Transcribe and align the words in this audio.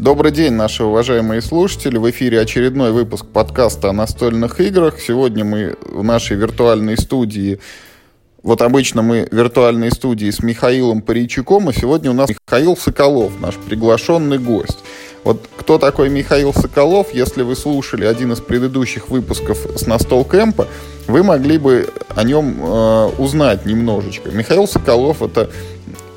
Добрый 0.00 0.32
день, 0.32 0.54
наши 0.54 0.82
уважаемые 0.82 1.42
слушатели. 1.42 1.98
В 1.98 2.08
эфире 2.08 2.40
очередной 2.40 2.90
выпуск 2.90 3.26
подкаста 3.26 3.90
о 3.90 3.92
настольных 3.92 4.58
играх. 4.58 4.98
Сегодня 4.98 5.44
мы 5.44 5.76
в 5.84 6.02
нашей 6.02 6.38
виртуальной 6.38 6.96
студии 6.96 7.60
вот 8.42 8.62
обычно 8.62 9.02
мы 9.02 9.28
в 9.30 9.36
виртуальной 9.36 9.90
студии 9.90 10.30
с 10.30 10.42
Михаилом 10.42 11.02
Паричуком, 11.02 11.68
а 11.68 11.74
сегодня 11.74 12.10
у 12.10 12.14
нас 12.14 12.30
Михаил 12.30 12.74
Соколов, 12.78 13.38
наш 13.38 13.56
приглашенный 13.56 14.38
гость. 14.38 14.78
Вот 15.22 15.46
кто 15.58 15.76
такой 15.76 16.08
Михаил 16.08 16.54
Соколов, 16.54 17.12
если 17.12 17.42
вы 17.42 17.54
слушали 17.54 18.06
один 18.06 18.32
из 18.32 18.40
предыдущих 18.40 19.10
выпусков 19.10 19.58
с 19.76 19.86
Настол 19.86 20.24
Кэмпа, 20.24 20.66
вы 21.08 21.22
могли 21.22 21.58
бы 21.58 21.90
о 22.08 22.24
нем 22.24 22.64
э, 22.64 23.06
узнать 23.18 23.66
немножечко. 23.66 24.30
Михаил 24.30 24.66
Соколов 24.66 25.20
это 25.20 25.50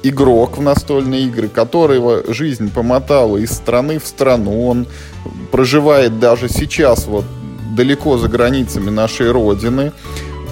игрок 0.03 0.57
в 0.57 0.61
настольные 0.61 1.23
игры, 1.23 1.47
которого 1.47 2.31
жизнь 2.31 2.69
помотала 2.71 3.37
из 3.37 3.51
страны 3.51 3.99
в 3.99 4.05
страну. 4.05 4.67
Он 4.67 4.85
проживает 5.51 6.19
даже 6.19 6.49
сейчас 6.49 7.07
вот 7.07 7.25
далеко 7.75 8.17
за 8.17 8.27
границами 8.27 8.89
нашей 8.89 9.31
родины. 9.31 9.91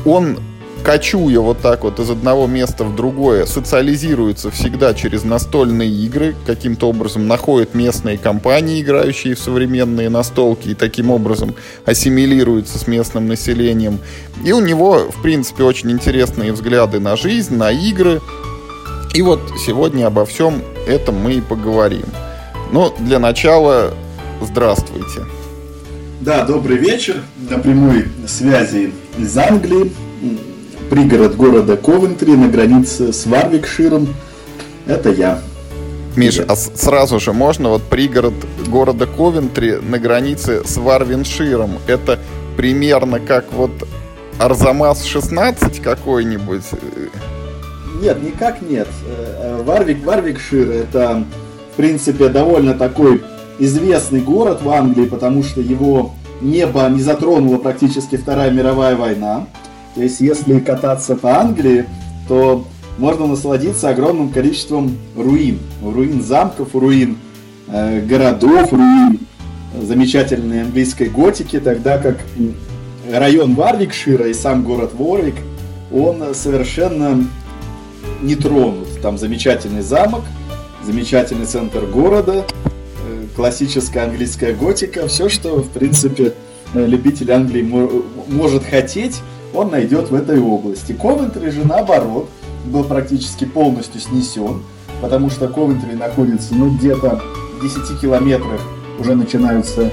Он 0.06 0.38
кочуя 0.84 1.40
вот 1.40 1.60
так 1.60 1.84
вот 1.84 2.00
из 2.00 2.10
одного 2.10 2.48
места 2.48 2.84
в 2.84 2.96
другое, 2.96 3.46
социализируется 3.46 4.50
всегда 4.52 4.94
через 4.94 5.24
настольные 5.24 5.90
игры, 5.90 6.36
каким-то 6.46 6.90
образом 6.90 7.28
находит 7.28 7.76
местные 7.76 8.18
компании, 8.18 8.82
играющие 8.82 9.36
в 9.36 9.40
современные 9.40 10.10
настолки, 10.10 10.70
и 10.70 10.74
таким 10.74 11.12
образом 11.12 11.56
ассимилируется 11.86 12.80
с 12.80 12.88
местным 12.88 13.28
населением. 13.28 14.00
И 14.44 14.52
у 14.54 14.60
него, 14.60 15.12
в 15.12 15.22
принципе, 15.22 15.64
очень 15.64 15.92
интересные 15.92 16.52
взгляды 16.52 17.00
на 17.00 17.16
жизнь, 17.16 17.56
на 17.56 17.72
игры, 17.72 18.22
и 19.14 19.22
вот 19.22 19.42
сегодня 19.58 20.08
обо 20.08 20.26
всем 20.26 20.62
этом 20.88 21.16
мы 21.16 21.34
и 21.34 21.42
поговорим. 21.42 22.06
Но 22.72 22.94
для 22.98 23.20
начала 23.20 23.94
здравствуйте. 24.42 25.22
Да, 26.22 26.46
добрый 26.46 26.78
вечер. 26.78 27.22
На 27.50 27.58
прямой 27.58 28.08
связи 28.28 28.94
из 29.18 29.38
Англии, 29.38 29.92
пригород 30.90 31.36
города 31.36 31.76
Ковентри 31.76 32.32
на 32.32 32.48
границе 32.48 33.12
с 33.12 33.26
Варвикширом. 33.26 34.08
Это 34.86 35.10
я. 35.10 35.42
Миша, 36.16 36.46
а 36.48 36.56
сразу 36.56 37.20
же 37.20 37.34
можно 37.34 37.70
вот 37.70 37.84
пригород 37.84 38.34
города 38.68 39.08
Ковентри 39.08 39.78
на 39.82 39.98
границе 39.98 40.62
с 40.66 40.78
Варвинширом? 40.78 41.80
Это 41.88 42.20
примерно 42.58 43.20
как 43.20 43.46
вот 43.54 43.72
Арзамас 44.38 45.06
16 45.06 45.82
какой-нибудь? 45.82 46.64
Нет, 48.02 48.24
никак 48.24 48.64
нет. 48.64 48.88
Э, 49.06 49.60
э, 49.60 49.64
Варвик, 49.64 50.04
Варвикшир 50.04 50.72
это, 50.72 51.24
в 51.74 51.78
принципе, 51.78 52.30
довольно 52.30 52.74
такой 52.74 53.22
известный 53.60 54.22
город 54.22 54.64
в 54.64 54.70
Англии, 54.70 55.06
потому 55.06 55.44
что 55.44 55.62
его 55.62 56.12
небо 56.42 56.90
не 56.90 57.02
затронула 57.02 57.58
практически 57.58 58.16
Вторая 58.16 58.50
мировая 58.50 58.96
война. 58.96 59.46
То 59.94 60.02
есть, 60.02 60.20
если 60.20 60.60
кататься 60.60 61.16
по 61.16 61.40
Англии, 61.40 61.86
то 62.28 62.66
можно 62.98 63.28
насладиться 63.28 63.90
огромным 63.90 64.30
количеством 64.30 64.98
руин. 65.16 65.60
Руин 65.84 66.24
замков, 66.24 66.70
руин 66.74 67.20
э, 67.68 68.02
городов, 68.02 68.74
руин 68.74 69.20
замечательной 69.80 70.64
английской 70.64 71.08
готики, 71.08 71.60
тогда 71.60 72.00
как 72.00 72.18
район 73.12 73.54
Варвикшира 73.54 74.28
и 74.28 74.34
сам 74.34 74.64
город 74.64 74.92
Ворвик, 74.96 75.36
он 75.94 76.34
совершенно 76.34 77.28
не 78.22 78.36
тронут. 78.36 79.02
Там 79.02 79.18
замечательный 79.18 79.82
замок, 79.82 80.24
замечательный 80.84 81.46
центр 81.46 81.86
города, 81.86 82.46
э, 83.06 83.26
классическая 83.36 84.06
английская 84.06 84.54
готика, 84.54 85.08
все, 85.08 85.30
что, 85.30 85.58
в 85.58 85.70
принципе, 85.70 86.34
э, 86.74 86.86
любитель 86.86 87.32
Англии 87.32 87.64
может 88.28 88.64
хотеть, 88.64 89.22
он 89.54 89.72
найдет 89.72 90.10
в 90.10 90.16
этой 90.16 90.40
области. 90.40 90.94
Ковентри 90.94 91.50
же, 91.50 91.66
наоборот, 91.66 92.30
был 92.66 92.84
практически 92.84 93.46
полностью 93.46 94.00
снесен, 94.00 94.64
потому 95.02 95.30
что 95.30 95.48
Ковентри 95.48 95.94
находится, 95.94 96.54
ну, 96.54 96.72
где-то 96.72 97.22
в 97.60 97.62
10 97.62 98.00
километрах 98.00 98.62
уже 99.00 99.16
начинаются 99.16 99.84
э, 99.84 99.92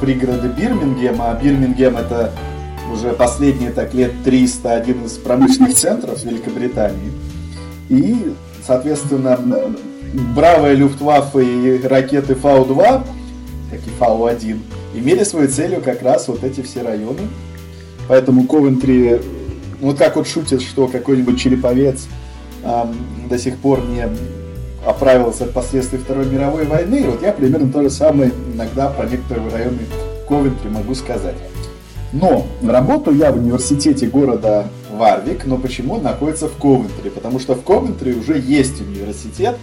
пригороды 0.00 0.48
Бирмингема, 0.48 1.30
а 1.30 1.34
Бирмингем 1.34 1.96
это 1.96 2.32
уже 2.92 3.12
последние 3.12 3.70
так 3.70 3.94
лет 3.94 4.12
300 4.24 4.74
один 4.74 5.04
из 5.04 5.12
промышленных 5.12 5.74
центров 5.74 6.24
Великобритании. 6.24 7.12
И, 7.88 8.34
соответственно, 8.66 9.38
бравые 10.34 10.74
Люфтваффе 10.74 11.44
и 11.44 11.86
ракеты 11.86 12.34
Фау-2, 12.34 13.02
как 13.70 13.80
и 13.80 13.90
Фау-1, 13.98 14.58
имели 14.94 15.24
свою 15.24 15.48
целью 15.48 15.80
как 15.82 16.02
раз 16.02 16.28
вот 16.28 16.44
эти 16.44 16.60
все 16.60 16.82
районы. 16.82 17.28
Поэтому 18.08 18.46
Ковентри, 18.46 19.20
вот 19.80 19.98
как 19.98 20.16
вот 20.16 20.26
шутит, 20.26 20.62
что 20.62 20.88
какой-нибудь 20.88 21.38
череповец 21.38 22.06
эм, 22.64 22.96
до 23.28 23.38
сих 23.38 23.58
пор 23.58 23.84
не 23.84 24.08
оправился 24.86 25.44
от 25.44 25.52
последствий 25.52 25.98
Второй 25.98 26.26
мировой 26.26 26.64
войны, 26.64 27.04
вот 27.06 27.22
я 27.22 27.32
примерно 27.32 27.70
то 27.70 27.82
же 27.82 27.90
самое 27.90 28.32
иногда 28.54 28.88
про 28.88 29.06
некоторые 29.06 29.50
районы 29.50 29.80
Ковентри 30.26 30.68
могу 30.70 30.94
сказать. 30.94 31.36
Но 32.12 32.46
работаю 32.62 33.16
я 33.18 33.30
в 33.32 33.36
университете 33.36 34.06
города 34.06 34.68
Варвик, 34.98 35.46
но 35.46 35.56
почему 35.56 35.94
он 35.94 36.02
находится 36.02 36.48
в 36.48 36.56
Ковентри? 36.58 37.08
Потому 37.08 37.38
что 37.38 37.54
в 37.54 37.62
Ковентри 37.62 38.12
уже 38.12 38.38
есть 38.38 38.80
университет, 38.80 39.56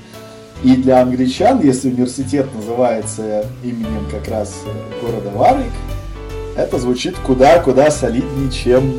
и 0.64 0.76
для 0.76 1.02
англичан, 1.02 1.62
если 1.62 1.90
университет 1.90 2.48
называется 2.56 3.46
именем 3.64 4.08
как 4.10 4.28
раз 4.30 4.56
э, 4.66 5.06
города 5.06 5.30
Варвик, 5.30 5.74
это 6.56 6.80
звучит 6.80 7.16
куда-куда 7.18 7.92
солиднее, 7.92 8.50
чем 8.52 8.94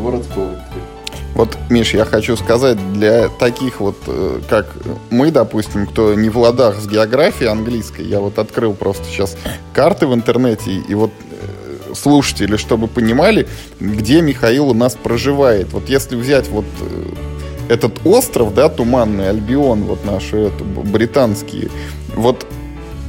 город 0.00 0.24
Ковентри. 0.34 0.80
Вот, 1.34 1.58
Миш, 1.68 1.92
я 1.92 2.06
хочу 2.06 2.34
сказать, 2.36 2.78
для 2.94 3.28
таких 3.28 3.80
вот, 3.80 3.96
э, 4.06 4.40
как 4.48 4.74
мы, 5.10 5.30
допустим, 5.30 5.86
кто 5.86 6.14
не 6.14 6.30
в 6.30 6.38
ладах 6.38 6.80
с 6.80 6.88
географией 6.88 7.50
английской, 7.50 8.06
я 8.06 8.20
вот 8.20 8.38
открыл 8.38 8.72
просто 8.72 9.04
сейчас 9.04 9.36
карты 9.74 10.06
в 10.06 10.14
интернете, 10.14 10.70
и 10.70 10.94
вот 10.94 11.10
слушатели, 11.96 12.56
чтобы 12.56 12.86
понимали, 12.86 13.46
где 13.80 14.20
Михаил 14.20 14.68
у 14.70 14.74
нас 14.74 14.94
проживает. 14.94 15.72
Вот 15.72 15.88
если 15.88 16.16
взять 16.16 16.48
вот 16.48 16.66
э, 16.80 17.06
этот 17.68 18.00
остров, 18.04 18.54
да, 18.54 18.68
Туманный 18.68 19.30
Альбион, 19.30 19.84
вот 19.84 20.04
наши 20.04 20.36
это, 20.36 20.64
британские, 20.64 21.70
вот 22.14 22.46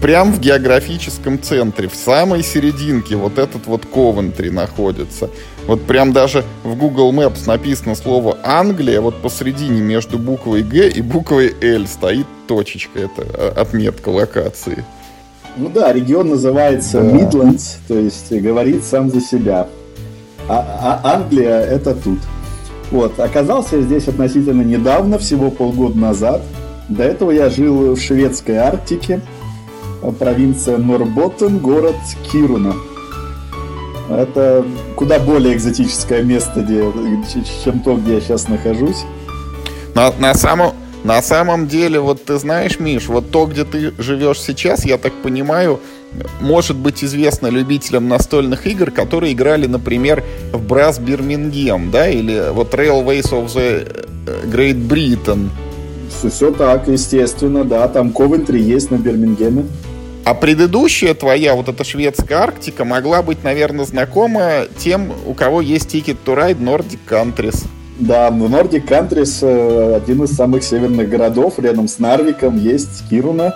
прям 0.01 0.31
в 0.31 0.39
географическом 0.39 1.41
центре, 1.41 1.87
в 1.87 1.95
самой 1.95 2.43
серединке 2.43 3.15
вот 3.15 3.37
этот 3.37 3.65
вот 3.67 3.85
Ковентри 3.85 4.49
находится. 4.49 5.29
Вот 5.65 5.85
прям 5.85 6.13
даже 6.13 6.43
в 6.63 6.75
Google 6.75 7.11
Maps 7.13 7.47
написано 7.47 7.95
слово 7.95 8.37
Англия, 8.43 9.01
вот 9.01 9.21
посредине 9.21 9.81
между 9.81 10.17
буквой 10.17 10.63
Г 10.63 10.87
и 10.87 11.01
буквой 11.01 11.53
Л 11.61 11.87
стоит 11.87 12.27
точечка, 12.47 12.99
это 12.99 13.23
э, 13.23 13.49
отметка 13.55 14.09
локации. 14.09 14.85
Ну 15.57 15.69
да, 15.69 15.91
регион 15.91 16.29
называется 16.29 17.01
да. 17.01 17.09
Midlands, 17.09 17.78
то 17.88 17.97
есть 17.97 18.31
говорит 18.31 18.84
сам 18.84 19.09
за 19.09 19.22
себя. 19.22 19.68
А, 20.47 21.01
а 21.03 21.16
Англия 21.16 21.62
это 21.62 21.95
тут. 21.95 22.19
Вот, 22.91 23.19
оказался 23.19 23.78
я 23.78 23.81
здесь 23.81 24.07
относительно 24.07 24.62
недавно, 24.62 25.17
всего 25.17 25.50
полгода 25.50 25.97
назад. 25.97 26.41
До 26.88 27.03
этого 27.03 27.31
я 27.31 27.50
жил 27.50 27.96
в 27.96 28.00
шведской 28.00 28.57
Арктике, 28.57 29.22
провинция 30.19 30.78
Норботтен, 30.78 31.57
город 31.57 31.96
Кируна. 32.31 32.73
Это 34.09 34.63
куда 34.96 35.19
более 35.19 35.53
экзотическое 35.53 36.22
место, 36.23 36.62
где, 36.62 36.85
чем 37.63 37.81
то, 37.81 37.97
где 37.97 38.16
я 38.16 38.22
сейчас 38.22 38.47
нахожусь. 38.47 39.03
На, 39.96 40.12
на 40.17 40.34
самом 40.34 40.73
на 41.03 41.22
самом 41.22 41.68
деле, 41.68 42.00
вот 42.00 42.25
ты 42.25 42.38
знаешь, 42.38 42.80
Миш, 42.80 43.08
вот 43.08 43.31
то, 43.31 43.46
где 43.46 43.63
ты 43.63 43.94
живешь 43.97 44.41
сейчас, 44.41 44.85
я 44.85 44.97
так 44.97 45.13
понимаю, 45.13 45.80
может 46.41 46.78
быть 46.78 47.03
известно 47.03 47.47
любителям 47.47 48.08
настольных 48.08 48.66
игр, 48.66 48.91
которые 48.91 49.34
играли, 49.34 49.67
например, 49.67 50.23
в 50.52 50.66
Brass 50.66 51.02
Birmingham, 51.02 51.91
да, 51.91 52.09
или 52.09 52.52
вот 52.52 52.73
Railways 52.73 53.32
of 53.32 53.47
the 53.47 54.08
э, 54.26 54.46
Great 54.47 54.88
Britain. 54.88 55.49
Все, 56.09 56.29
все 56.29 56.52
так, 56.52 56.88
естественно, 56.88 57.64
да, 57.64 57.88
там 57.88 58.11
Ковентри 58.11 58.59
есть 58.59 58.91
на 58.91 58.96
Бирмингеме. 58.96 59.66
А 60.26 60.34
предыдущая 60.34 61.14
твоя, 61.14 61.55
вот 61.55 61.70
эта 61.70 61.84
шведская 61.85 62.35
Арктика, 62.35 62.84
могла 62.84 63.22
быть, 63.22 63.43
наверное, 63.43 63.85
знакома 63.85 64.66
тем, 64.78 65.14
у 65.26 65.34
кого 65.34 65.61
есть 65.61 65.93
Ticket 65.93 66.17
to 66.26 66.35
Ride 66.35 66.59
Nordic 66.59 67.00
Countries. 67.08 67.66
Да, 67.99 68.29
в 68.29 68.44
Nordic 68.44 68.88
Countries 68.88 69.40
э, 69.41 69.96
один 69.96 70.23
из 70.23 70.35
самых 70.35 70.64
северных 70.64 71.09
городов, 71.09 71.58
рядом 71.58 71.88
с 71.88 71.97
Нарвиком, 71.97 72.58
есть 72.58 73.09
Кируна. 73.09 73.55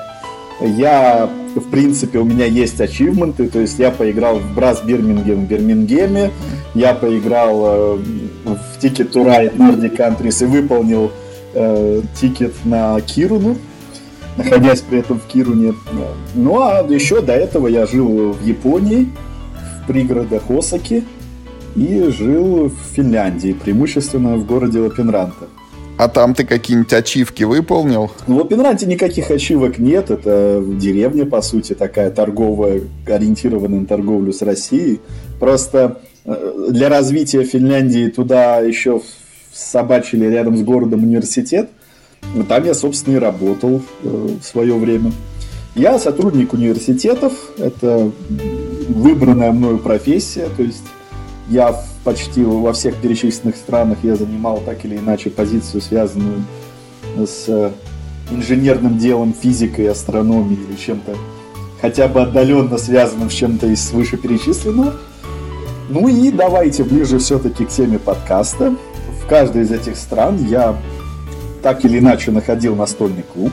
Я, 0.60 1.30
в 1.56 1.70
принципе, 1.70 2.20
у 2.20 2.24
меня 2.24 2.46
есть 2.46 2.82
ачивменты, 2.82 3.48
то 3.50 3.60
есть 3.60 3.78
я 3.78 3.92
поиграл 3.92 4.40
в 4.40 4.56
Брас 4.56 4.82
Бирмингем 4.82 5.46
в 5.46 5.48
Бирмингеме, 5.48 6.32
я 6.74 6.96
поиграл 6.96 7.66
э, 7.66 7.98
в 8.46 8.84
Ticket 8.84 9.12
to 9.12 9.26
Ride 9.26 9.58
Nordic 9.58 9.96
Countries 9.96 10.44
и 10.44 10.48
выполнил 10.48 11.12
э, 11.54 12.02
тикет 12.20 12.54
на 12.66 13.00
Кируну. 13.02 13.58
находясь 14.38 14.82
при 14.82 15.00
этом 15.00 15.20
в 15.20 15.26
Кируне. 15.28 15.76
Ну 16.34 16.62
а 16.62 16.84
еще 16.88 17.22
до 17.22 17.34
этого 17.34 17.68
я 17.68 17.86
жил 17.86 18.32
в 18.32 18.44
Японии, 18.44 19.10
в 19.84 19.88
пригородах 19.88 20.50
Осаки, 20.50 21.04
и 21.76 22.10
жил 22.10 22.70
в 22.70 22.96
Финляндии, 22.96 23.54
преимущественно 23.54 24.38
в 24.38 24.46
городе 24.46 24.80
Лапинранта. 24.80 25.48
А 25.98 26.08
там 26.08 26.34
ты 26.34 26.46
какие-нибудь 26.46 26.92
ачивки 26.94 27.44
выполнил? 27.44 28.10
Ну, 28.26 28.36
в 28.36 28.38
Лапинранте 28.40 28.88
никаких 28.88 29.30
ачивок 29.30 29.78
нет. 29.78 30.10
Это 30.10 30.64
деревня, 30.66 31.26
по 31.28 31.42
сути, 31.44 31.74
такая 31.74 32.10
торговая, 32.10 32.82
ориентированная 33.06 33.82
на 33.82 33.86
торговлю 33.86 34.34
с 34.34 34.42
Россией. 34.42 35.00
Просто 35.40 36.02
э, 36.26 36.70
для 36.72 36.90
развития 36.90 37.44
Финляндии 37.44 38.10
туда 38.10 38.60
еще 38.62 39.02
собачили 39.54 40.26
рядом 40.26 40.58
с 40.58 40.62
городом 40.64 41.04
университет. 41.04 41.70
Там 42.48 42.66
я, 42.66 42.74
собственно, 42.74 43.18
и 43.18 43.20
работал 43.20 43.82
э, 44.04 44.28
в 44.42 44.44
свое 44.44 44.74
время. 44.74 45.12
Я 45.76 46.00
сотрудник 46.00 46.54
университетов. 46.54 47.34
Это 47.60 48.12
выбранная 48.90 49.52
мною 49.52 49.78
профессия. 49.78 50.48
То 50.58 50.64
есть 50.64 50.84
я 51.52 51.76
почти 52.06 52.44
во 52.44 52.72
всех 52.72 52.96
перечисленных 52.96 53.58
странах 53.58 54.00
я 54.04 54.16
занимал 54.16 54.62
так 54.66 54.86
или 54.86 54.98
иначе 54.98 55.30
позицию, 55.30 55.82
связанную 55.82 56.44
с 57.18 57.46
э, 57.48 57.72
инженерным 58.32 58.98
делом, 58.98 59.34
физикой, 59.34 59.90
астрономией 59.90 60.62
или 60.64 60.76
чем-то 60.78 61.16
хотя 61.82 62.08
бы 62.08 62.22
отдаленно 62.22 62.78
связанным 62.78 63.30
с 63.30 63.34
чем-то 63.34 63.68
из 63.68 63.92
вышеперечисленного. 63.92 64.94
Ну 65.90 66.08
и 66.08 66.32
давайте 66.32 66.84
ближе 66.84 67.18
все-таки 67.18 67.66
к 67.66 67.70
теме 67.70 68.00
подкаста. 68.00 68.76
В 69.22 69.28
каждой 69.28 69.64
из 69.64 69.72
этих 69.72 69.98
стран 69.98 70.38
я 70.48 70.78
так 71.64 71.84
или 71.84 72.00
иначе 72.00 72.32
находил 72.32 72.76
настольный 72.76 73.24
клуб, 73.24 73.52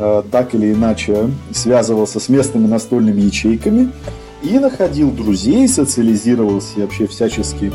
э, 0.00 0.22
так 0.32 0.54
или 0.54 0.72
иначе 0.72 1.30
связывался 1.52 2.18
с 2.18 2.28
местными 2.28 2.66
настольными 2.66 3.20
ячейками– 3.20 3.92
и 4.44 4.58
находил 4.58 5.10
друзей, 5.10 5.66
социализировался 5.68 6.68
и 6.76 6.82
вообще 6.82 7.06
всячески 7.06 7.72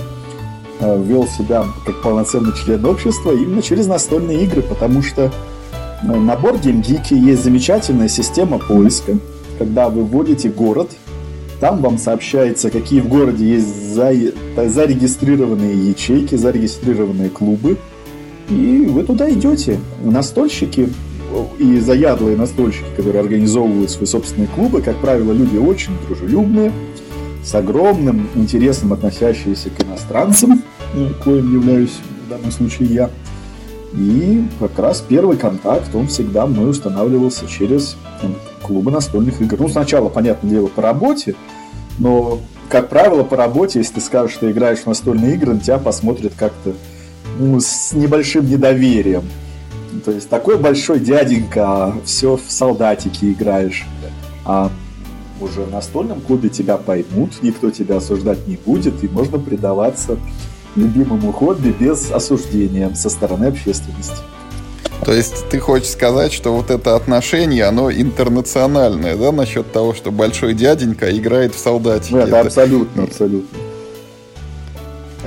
э, 0.79 1.03
вел 1.03 1.27
себя 1.27 1.65
как 1.85 2.01
полноценный 2.01 2.53
член 2.53 2.85
общества 2.85 3.31
именно 3.31 3.61
через 3.61 3.87
настольные 3.87 4.43
игры, 4.43 4.61
потому 4.61 5.01
что 5.01 5.31
э, 6.03 6.05
на 6.05 6.33
Board 6.33 6.61
есть 6.63 7.43
замечательная 7.43 8.07
система 8.07 8.59
поиска, 8.59 9.17
когда 9.57 9.89
вы 9.89 10.03
вводите 10.03 10.49
город, 10.49 10.91
там 11.59 11.81
вам 11.81 11.97
сообщается, 11.97 12.69
какие 12.69 13.01
в 13.01 13.09
городе 13.09 13.45
есть 13.45 13.93
за, 13.93 14.13
зарегистрированные 14.55 15.89
ячейки, 15.89 16.35
зарегистрированные 16.35 17.29
клубы, 17.29 17.77
и 18.49 18.85
вы 18.87 19.03
туда 19.03 19.29
идете. 19.29 19.79
Настольщики 20.01 20.89
и 21.59 21.77
заядлые 21.79 22.37
настольщики, 22.37 22.85
которые 22.95 23.21
организовывают 23.21 23.91
свои 23.91 24.05
собственные 24.05 24.47
клубы, 24.47 24.81
как 24.81 24.95
правило, 24.97 25.33
люди 25.33 25.57
очень 25.57 25.91
дружелюбные, 26.07 26.71
с 27.43 27.53
огромным 27.53 28.29
интересом 28.35 28.93
относящиеся 28.93 29.69
к 29.69 29.83
иностранцам, 29.83 30.63
коим 31.23 31.53
являюсь 31.53 31.99
в 32.25 32.29
данном 32.29 32.51
случае 32.51 32.89
я. 32.89 33.09
И 33.93 34.43
как 34.59 34.77
раз 34.79 35.03
первый 35.07 35.35
контакт, 35.35 35.93
он 35.93 36.07
всегда 36.07 36.45
мной 36.45 36.69
устанавливался 36.69 37.45
через 37.47 37.97
клубы 38.61 38.91
настольных 38.91 39.41
игр. 39.41 39.57
Ну, 39.59 39.67
сначала, 39.67 40.09
понятное 40.09 40.51
дело, 40.51 40.67
по 40.67 40.81
работе, 40.81 41.35
но, 41.97 42.39
как 42.69 42.87
правило, 42.87 43.23
по 43.23 43.35
работе, 43.35 43.79
если 43.79 43.95
ты 43.95 44.01
скажешь, 44.01 44.35
что 44.35 44.49
играешь 44.49 44.79
в 44.79 44.87
настольные 44.87 45.33
игры, 45.33 45.55
на 45.55 45.59
тебя 45.59 45.77
посмотрят 45.77 46.33
как-то 46.37 46.73
ну, 47.37 47.59
с 47.59 47.93
небольшим 47.93 48.47
недоверием. 48.47 49.23
То 50.09 50.15
есть 50.15 50.27
такой 50.27 50.57
большой 50.57 50.99
дяденька, 50.99 51.63
а 51.67 51.97
все 52.03 52.35
в 52.35 52.51
солдатике 52.51 53.31
играешь. 53.31 53.85
А 54.43 54.71
уже 55.39 55.61
в 55.61 55.71
настольном 55.71 56.19
клубе 56.19 56.49
тебя 56.49 56.77
поймут, 56.77 57.43
никто 57.43 57.69
тебя 57.69 57.97
осуждать 57.97 58.47
не 58.47 58.55
будет, 58.55 59.03
и 59.03 59.07
можно 59.07 59.37
предаваться 59.37 60.17
любимому 60.75 61.31
хобби 61.31 61.75
без 61.79 62.11
осуждения 62.11 62.91
со 62.95 63.11
стороны 63.11 63.45
общественности. 63.45 64.15
То 65.05 65.13
есть 65.13 65.47
ты 65.51 65.59
хочешь 65.59 65.89
сказать, 65.89 66.33
что 66.33 66.55
вот 66.55 66.71
это 66.71 66.95
отношение, 66.95 67.65
оно 67.65 67.91
интернациональное, 67.91 69.15
да, 69.15 69.31
насчет 69.31 69.71
того, 69.71 69.93
что 69.93 70.09
большой 70.09 70.55
дяденька 70.55 71.15
играет 71.15 71.53
в 71.53 71.59
солдатики? 71.59 72.15
Это, 72.15 72.29
это 72.29 72.39
абсолютно, 72.39 73.03
абсолютно. 73.03 73.59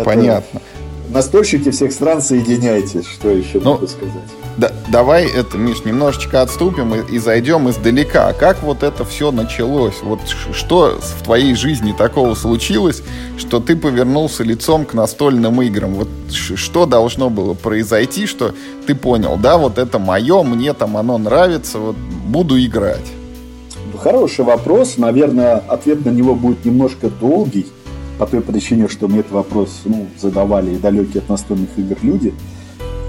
Понятно. 0.05 0.59
Это 0.59 0.73
настольщики 1.13 1.71
всех 1.71 1.93
стран 1.93 2.21
соединяйтесь, 2.21 3.07
что 3.07 3.31
еще 3.31 3.61
ну, 3.61 3.75
могу 3.75 3.87
сказать. 3.87 4.42
Да, 4.57 4.71
давай 4.89 5.27
это, 5.27 5.57
Миш, 5.57 5.85
немножечко 5.85 6.43
отступим 6.43 6.95
и, 6.95 7.15
и 7.15 7.19
зайдем 7.19 7.71
издалека. 7.71 8.29
А 8.29 8.33
как 8.35 8.63
вот 8.63 8.83
это 8.83 9.05
все 9.05 9.33
началось? 9.33 10.03
Вот 10.03 10.21
что 10.53 10.99
в 11.01 11.23
твоей 11.25 11.55
жизни 11.55 11.95
такого 11.97 12.35
случилось, 12.35 13.03
что 13.39 13.61
ты 13.61 13.77
повернулся 13.77 14.45
лицом 14.45 14.85
к 14.85 14.93
настольным 14.93 15.63
играм? 15.63 15.95
Вот 15.95 16.09
что 16.31 16.85
должно 16.85 17.31
было 17.31 17.55
произойти, 17.55 18.27
что 18.27 18.55
ты 18.87 18.95
понял, 18.95 19.39
да, 19.41 19.57
вот 19.57 19.79
это 19.79 19.99
мое, 19.99 20.43
мне 20.43 20.75
там 20.75 20.97
оно 20.97 21.17
нравится, 21.17 21.79
вот 21.79 21.97
буду 21.97 22.63
играть? 22.63 23.11
Хороший 23.99 24.45
вопрос. 24.45 24.99
Наверное, 24.99 25.57
ответ 25.57 26.05
на 26.05 26.11
него 26.11 26.35
будет 26.35 26.65
немножко 26.65 27.09
долгий, 27.09 27.67
по 28.19 28.27
той 28.27 28.43
причине, 28.43 28.89
что 28.89 29.09
мне 29.09 29.21
этот 29.21 29.33
вопрос 29.33 29.71
ну, 29.87 30.07
задавали 30.21 30.77
далекие 30.77 31.23
от 31.23 31.31
настольных 31.31 31.71
игр 31.79 31.97
люди– 32.03 32.35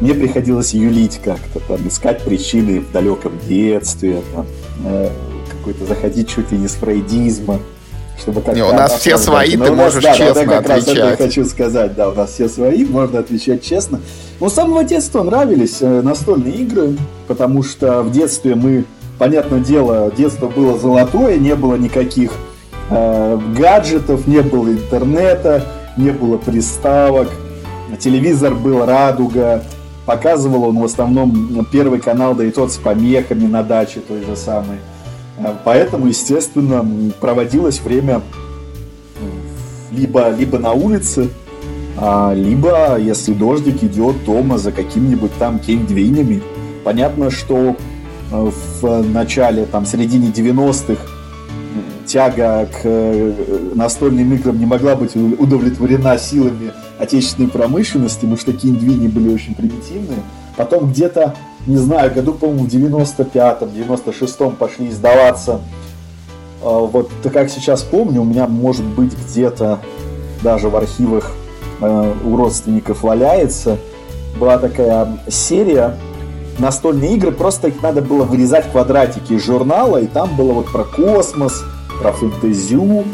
мне 0.03 0.13
приходилось 0.13 0.73
юлить 0.73 1.21
как-то, 1.23 1.61
там, 1.61 1.87
искать 1.87 2.23
причины 2.23 2.81
в 2.81 2.91
далеком 2.91 3.39
детстве, 3.47 4.21
там, 4.35 4.45
э, 4.85 5.09
какой-то 5.49 5.85
заходить 5.85 6.27
чуть 6.27 6.51
ли 6.51 6.57
не 6.57 6.67
с 6.67 6.73
фрейдизма, 6.73 7.59
чтобы 8.19 8.41
как-то... 8.41 8.55
Не, 8.55 8.65
у 8.65 8.73
нас 8.73 8.99
все 8.99 9.17
свои, 9.17 9.55
ты 9.55 9.71
можешь 9.71 10.03
да, 10.03 10.13
честно 10.13 10.45
да, 10.45 10.61
как 10.61 10.69
отвечать. 10.71 10.97
Раз 10.97 11.13
это 11.13 11.23
хочу 11.23 11.45
сказать, 11.45 11.95
да, 11.95 12.09
у 12.09 12.13
нас 12.13 12.31
все 12.31 12.49
свои, 12.49 12.83
можно 12.83 13.19
отвечать 13.19 13.63
честно. 13.63 14.01
Но 14.41 14.49
с 14.49 14.53
самого 14.53 14.83
детства 14.83 15.23
нравились 15.23 15.77
э, 15.79 16.01
настольные 16.01 16.53
игры, 16.55 16.97
потому 17.27 17.63
что 17.63 18.03
в 18.03 18.11
детстве 18.11 18.55
мы, 18.55 18.83
понятное 19.17 19.61
дело, 19.61 20.11
детство 20.17 20.49
было 20.49 20.77
золотое, 20.77 21.37
не 21.37 21.55
было 21.55 21.75
никаких 21.75 22.33
э, 22.89 23.39
гаджетов, 23.57 24.27
не 24.27 24.41
было 24.41 24.67
интернета, 24.67 25.65
не 25.95 26.11
было 26.11 26.35
приставок, 26.35 27.29
телевизор 28.01 28.53
был 28.53 28.85
радуга, 28.85 29.63
Показывал 30.05 30.65
он 30.65 30.79
в 30.79 30.83
основном 30.83 31.65
Первый 31.71 31.99
канал, 31.99 32.35
да 32.35 32.45
и 32.45 32.51
тот 32.51 32.71
с 32.71 32.77
помехами 32.77 33.45
на 33.45 33.63
даче 33.63 34.01
той 34.01 34.23
же 34.23 34.35
самой. 34.35 34.77
Э, 35.37 35.53
поэтому, 35.63 36.07
естественно, 36.07 36.85
проводилось 37.19 37.79
время 37.81 38.21
либо, 39.91 40.29
либо 40.29 40.59
на 40.59 40.73
улице, 40.73 41.29
а, 41.97 42.33
либо, 42.33 42.97
если 42.99 43.33
дождик 43.33 43.83
идет 43.83 44.23
дома 44.25 44.57
за 44.57 44.71
каким-нибудь 44.71 45.31
там 45.37 45.59
кейндвейнями. 45.59 46.41
Понятно, 46.83 47.29
что 47.29 47.75
э, 48.31 48.51
в 48.81 49.03
начале, 49.13 49.65
там, 49.65 49.85
середине 49.85 50.29
90-х 50.29 51.01
тяга 52.05 52.65
к 52.65 52.81
э, 52.83 53.33
настольным 53.75 54.33
играм 54.33 54.57
не 54.59 54.65
могла 54.65 54.95
быть 54.95 55.15
удовлетворена 55.15 56.17
силами 56.17 56.71
отечественной 57.03 57.49
промышленности, 57.49 58.21
потому 58.21 58.37
что 58.37 58.53
киндвини 58.53 59.07
были 59.07 59.33
очень 59.33 59.55
примитивные. 59.55 60.19
Потом 60.55 60.89
где-то, 60.91 61.35
не 61.65 61.77
знаю, 61.77 62.13
году, 62.13 62.33
по-моему, 62.33 62.65
в 62.65 62.67
95-м, 62.67 63.69
96-м 63.69 64.55
пошли 64.55 64.89
издаваться. 64.89 65.61
А, 66.61 66.79
вот 66.79 67.11
как 67.31 67.49
сейчас 67.49 67.83
помню, 67.83 68.21
у 68.21 68.25
меня, 68.25 68.47
может 68.47 68.85
быть, 68.85 69.13
где-то 69.13 69.79
даже 70.41 70.69
в 70.69 70.75
архивах 70.75 71.31
э, 71.81 72.13
у 72.25 72.35
родственников 72.35 73.03
валяется. 73.03 73.77
Была 74.39 74.57
такая 74.57 75.19
серия 75.29 75.95
настольные 76.59 77.15
игры, 77.15 77.31
просто 77.31 77.69
их 77.69 77.81
надо 77.81 78.01
было 78.01 78.23
вырезать 78.23 78.69
квадратики 78.71 79.33
из 79.33 79.43
журнала, 79.43 79.97
и 79.97 80.07
там 80.07 80.35
было 80.35 80.53
вот 80.53 80.71
про 80.71 80.83
космос, 80.83 81.63
про 82.01 82.11
фэнтезию. 82.11 83.05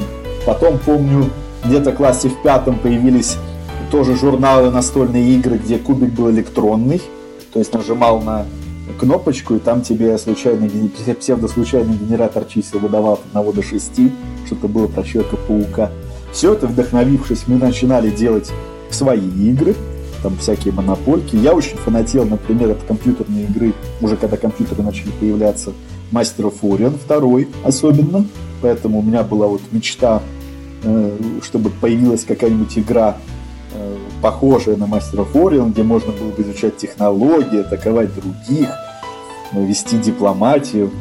Потом, 0.45 0.79
помню, 0.79 1.29
где-то 1.63 1.91
в 1.91 1.95
классе 1.95 2.29
в 2.29 2.41
пятом 2.41 2.79
появились 2.79 3.37
тоже 3.89 4.15
журналы 4.15 4.71
настольные 4.71 5.35
игры, 5.35 5.57
где 5.57 5.77
кубик 5.77 6.11
был 6.13 6.29
электронный. 6.31 7.01
То 7.51 7.59
есть 7.59 7.73
нажимал 7.73 8.21
на 8.21 8.45
кнопочку, 8.99 9.55
и 9.55 9.59
там 9.59 9.81
тебе 9.81 10.17
случайный, 10.17 10.69
псевдослучайный 11.19 11.95
генератор 11.95 12.45
чисел 12.45 12.79
выдавал 12.79 13.13
от 13.13 13.21
1 13.33 13.53
до 13.53 13.63
6, 13.63 13.91
что-то 14.45 14.67
было 14.67 14.87
про 14.87 15.03
Человека-паука. 15.03 15.91
Все 16.31 16.53
это, 16.53 16.67
вдохновившись, 16.67 17.45
мы 17.47 17.57
начинали 17.57 18.09
делать 18.09 18.51
свои 18.91 19.27
игры, 19.27 19.75
там 20.21 20.37
всякие 20.37 20.73
монопольки. 20.73 21.35
Я 21.35 21.53
очень 21.53 21.77
фанател, 21.77 22.25
например, 22.25 22.71
от 22.71 22.83
компьютерной 22.83 23.43
игры, 23.43 23.73
уже 24.01 24.15
когда 24.15 24.37
компьютеры 24.37 24.83
начали 24.83 25.09
появляться, 25.19 25.71
Master 26.11 26.51
of 26.51 26.61
Orion 26.61 26.95
2 27.07 27.67
особенно. 27.67 28.25
Поэтому 28.61 28.99
у 28.99 29.01
меня 29.01 29.23
была 29.23 29.47
вот 29.47 29.61
мечта, 29.71 30.21
э, 30.83 31.17
чтобы 31.41 31.69
появилась 31.69 32.25
какая-нибудь 32.25 32.77
игра, 32.77 33.17
э, 33.73 33.97
похожая 34.21 34.77
на 34.77 34.85
of 34.85 35.31
Orion, 35.33 35.71
где 35.71 35.83
можно 35.83 36.11
было 36.11 36.29
бы 36.29 36.41
изучать 36.43 36.77
технологии, 36.77 37.61
атаковать 37.61 38.09
других. 38.15 38.69
вести 39.53 39.97
дипломатию. 39.97 40.91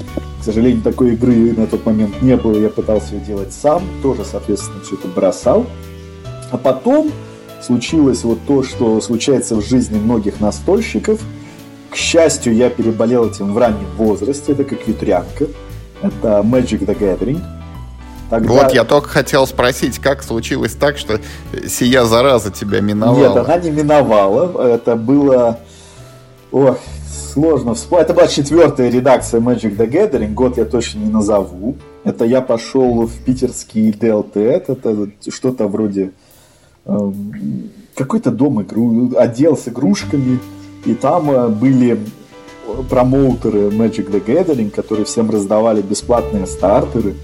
К 0.40 0.44
сожалению, 0.44 0.82
такой 0.82 1.14
игры 1.14 1.52
на 1.52 1.66
тот 1.66 1.84
момент 1.84 2.22
не 2.22 2.36
было, 2.36 2.56
я 2.56 2.70
пытался 2.70 3.16
ее 3.16 3.20
делать 3.20 3.52
сам, 3.52 3.82
тоже, 4.02 4.24
соответственно, 4.24 4.80
все 4.80 4.94
это 4.94 5.08
бросал. 5.08 5.66
А 6.50 6.56
потом 6.56 7.10
случилось 7.60 8.24
вот 8.24 8.38
то, 8.46 8.62
что 8.62 9.00
случается 9.00 9.56
в 9.56 9.64
жизни 9.64 9.98
многих 9.98 10.40
настольщиков. 10.40 11.20
К 11.90 11.96
счастью, 11.96 12.54
я 12.54 12.70
переболел 12.70 13.28
этим 13.28 13.52
в 13.52 13.58
раннем 13.58 13.88
возрасте, 13.96 14.52
это 14.52 14.64
как 14.64 14.86
ветрянка. 14.86 15.46
Это 16.00 16.42
Magic 16.44 16.86
the 16.86 16.96
Gathering. 16.96 17.42
Тогда... 18.30 18.52
Вот 18.52 18.72
я 18.72 18.84
только 18.84 19.08
хотел 19.08 19.46
спросить, 19.46 19.98
как 19.98 20.22
случилось 20.22 20.74
так, 20.74 20.98
что 20.98 21.20
сия 21.66 22.04
зараза 22.04 22.50
тебя 22.50 22.80
миновала? 22.80 23.18
Нет, 23.18 23.36
она 23.36 23.56
не 23.56 23.70
миновала. 23.70 24.74
Это 24.74 24.96
было... 24.96 25.60
Ох, 26.50 26.78
сложно 27.32 27.74
вспомнить. 27.74 28.04
Это 28.06 28.14
была 28.14 28.26
четвертая 28.26 28.90
редакция 28.90 29.40
Magic 29.40 29.76
the 29.76 29.88
Gathering. 29.88 30.34
Год 30.34 30.58
я 30.58 30.64
точно 30.64 31.00
не 31.00 31.10
назову. 31.10 31.76
Это 32.04 32.24
я 32.24 32.40
пошел 32.40 33.06
в 33.06 33.12
питерский 33.24 33.90
DLT. 33.90 34.40
Это 34.40 35.08
что-то 35.30 35.68
вроде 35.68 36.12
Эм, 36.88 37.70
какой-то 37.94 38.30
дом 38.30 38.62
игру, 38.62 39.12
отдел 39.16 39.58
с 39.58 39.68
игрушками, 39.68 40.38
и 40.86 40.94
там 40.94 41.30
э, 41.30 41.48
были 41.48 41.98
промоутеры 42.88 43.68
Magic 43.68 44.10
the 44.10 44.24
Gathering, 44.24 44.70
которые 44.70 45.04
всем 45.04 45.30
раздавали 45.30 45.82
бесплатные 45.82 46.46
стартеры. 46.46 47.14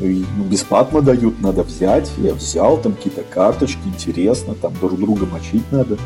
Бесплатно 0.00 1.02
дают, 1.02 1.40
надо 1.40 1.62
взять. 1.62 2.10
Я 2.18 2.34
взял 2.34 2.76
там 2.76 2.92
какие-то 2.92 3.22
карточки, 3.22 3.80
интересно, 3.86 4.54
там 4.54 4.72
друг 4.80 4.98
друга 4.98 5.26
мочить 5.26 5.64
надо. 5.72 5.98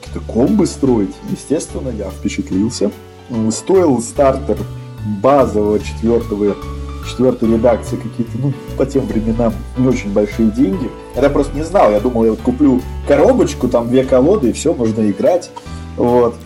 Какие-то 0.00 0.32
комбы 0.32 0.66
строить. 0.66 1.14
Естественно, 1.30 1.90
я 1.90 2.10
впечатлился. 2.10 2.90
Стоил 3.50 4.00
стартер 4.00 4.56
базового 5.22 5.78
четвертого 5.80 6.56
четвертой 7.08 7.52
редакции 7.52 7.96
какие-то, 7.96 8.38
ну, 8.38 8.52
по 8.76 8.86
тем 8.86 9.06
временам 9.06 9.54
не 9.76 9.88
очень 9.88 10.12
большие 10.12 10.50
деньги. 10.50 10.90
Я 11.16 11.30
просто 11.30 11.56
не 11.56 11.62
знал, 11.62 11.90
я 11.90 12.00
думал, 12.00 12.24
я 12.24 12.30
вот 12.30 12.40
куплю 12.40 12.82
коробочку, 13.08 13.68
там 13.68 13.88
две 13.88 14.04
колоды, 14.04 14.50
и 14.50 14.52
все, 14.52 14.74
можно 14.74 15.08
играть. 15.10 15.50
Вот. 15.96 16.36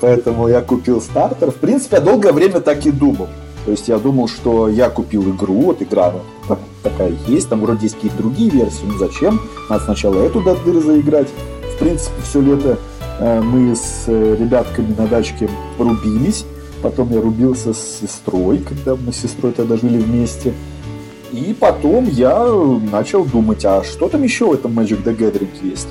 Поэтому 0.00 0.48
я 0.48 0.60
купил 0.60 1.00
стартер. 1.00 1.50
В 1.50 1.56
принципе, 1.56 1.96
я 1.96 2.02
долгое 2.02 2.32
время 2.32 2.60
так 2.60 2.84
и 2.86 2.90
думал. 2.90 3.28
То 3.66 3.72
есть 3.72 3.88
я 3.88 3.98
думал, 3.98 4.28
что 4.28 4.68
я 4.68 4.88
купил 4.88 5.28
игру, 5.30 5.54
вот 5.54 5.82
игра 5.82 6.14
так, 6.46 6.60
такая 6.84 7.12
есть, 7.26 7.48
там 7.48 7.60
вроде 7.60 7.82
есть 7.82 7.96
какие-то 7.96 8.16
другие 8.16 8.48
версии, 8.48 8.84
ну 8.86 8.96
зачем? 8.96 9.40
Надо 9.68 9.82
сначала 9.82 10.22
эту 10.22 10.40
до 10.40 10.54
дыры 10.54 10.80
заиграть. 10.80 11.26
В 11.74 11.78
принципе, 11.80 12.14
все 12.22 12.40
лето 12.40 12.78
э, 13.18 13.40
мы 13.40 13.74
с 13.74 14.04
э, 14.06 14.36
ребятками 14.38 14.94
на 14.96 15.08
дачке 15.08 15.50
рубились. 15.78 16.46
Потом 16.80 17.10
я 17.10 17.20
рубился 17.20 17.74
с 17.74 17.98
сестрой, 18.00 18.58
когда 18.58 18.94
мы 18.94 19.12
с 19.12 19.16
сестрой 19.16 19.50
тогда 19.50 19.76
жили 19.76 19.98
вместе. 19.98 20.54
И 21.32 21.54
потом 21.58 22.08
я 22.08 22.46
начал 22.92 23.24
думать, 23.24 23.64
а 23.64 23.82
что 23.82 24.08
там 24.08 24.22
еще 24.22 24.46
в 24.46 24.52
этом 24.52 24.78
Magic 24.78 25.02
the 25.02 25.16
Gathering 25.16 25.48
есть? 25.60 25.88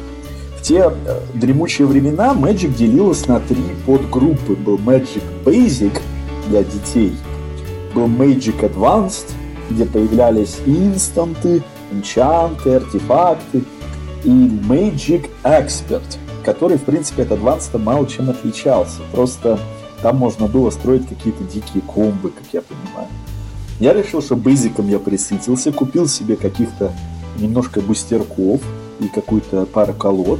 В 0.57 0.61
те 0.61 0.77
э, 0.77 1.19
дремучие 1.33 1.85
времена 1.87 2.33
Magic 2.33 2.73
делилась 2.73 3.27
на 3.27 3.41
три 3.41 3.65
подгруппы. 3.85 4.55
Был 4.55 4.77
Magic 4.77 5.23
Basic 5.43 5.99
для 6.47 6.63
детей, 6.63 7.13
был 7.95 8.07
Magic 8.07 8.59
Advanced, 8.59 9.31
где 9.69 9.85
появлялись 9.85 10.57
инстанты, 10.65 11.63
энчанты, 11.91 12.75
артефакты, 12.75 13.63
и 14.25 14.29
Magic 14.29 15.29
Expert, 15.43 16.17
который, 16.43 16.77
в 16.77 16.83
принципе, 16.83 17.23
от 17.23 17.31
Advanced 17.31 17.77
мало 17.77 18.05
чем 18.05 18.29
отличался. 18.29 18.99
Просто 19.13 19.57
там 20.01 20.17
можно 20.17 20.47
было 20.47 20.69
строить 20.71 21.07
какие-то 21.07 21.43
дикие 21.45 21.81
комбы, 21.81 22.31
как 22.31 22.45
я 22.51 22.61
понимаю. 22.61 23.07
Я 23.79 23.93
решил, 23.93 24.21
что 24.21 24.35
бейзиком 24.35 24.89
я 24.89 24.99
присытился, 24.99 25.71
купил 25.71 26.07
себе 26.07 26.35
каких-то 26.35 26.91
немножко 27.37 27.81
бустерков 27.81 28.61
и 28.99 29.07
какую-то 29.07 29.65
пару 29.65 29.93
колод. 29.93 30.39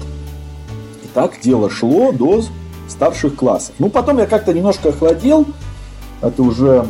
И 1.04 1.08
так 1.14 1.40
дело 1.42 1.70
шло 1.70 2.12
до 2.12 2.44
старших 2.88 3.36
классов. 3.36 3.76
Ну, 3.80 3.90
потом 3.90 4.18
я 4.20 4.26
как-то 4.26 4.54
немножко 4.54 4.90
охладел. 4.90 5.46
Это 6.22 6.44
уже 6.44 6.86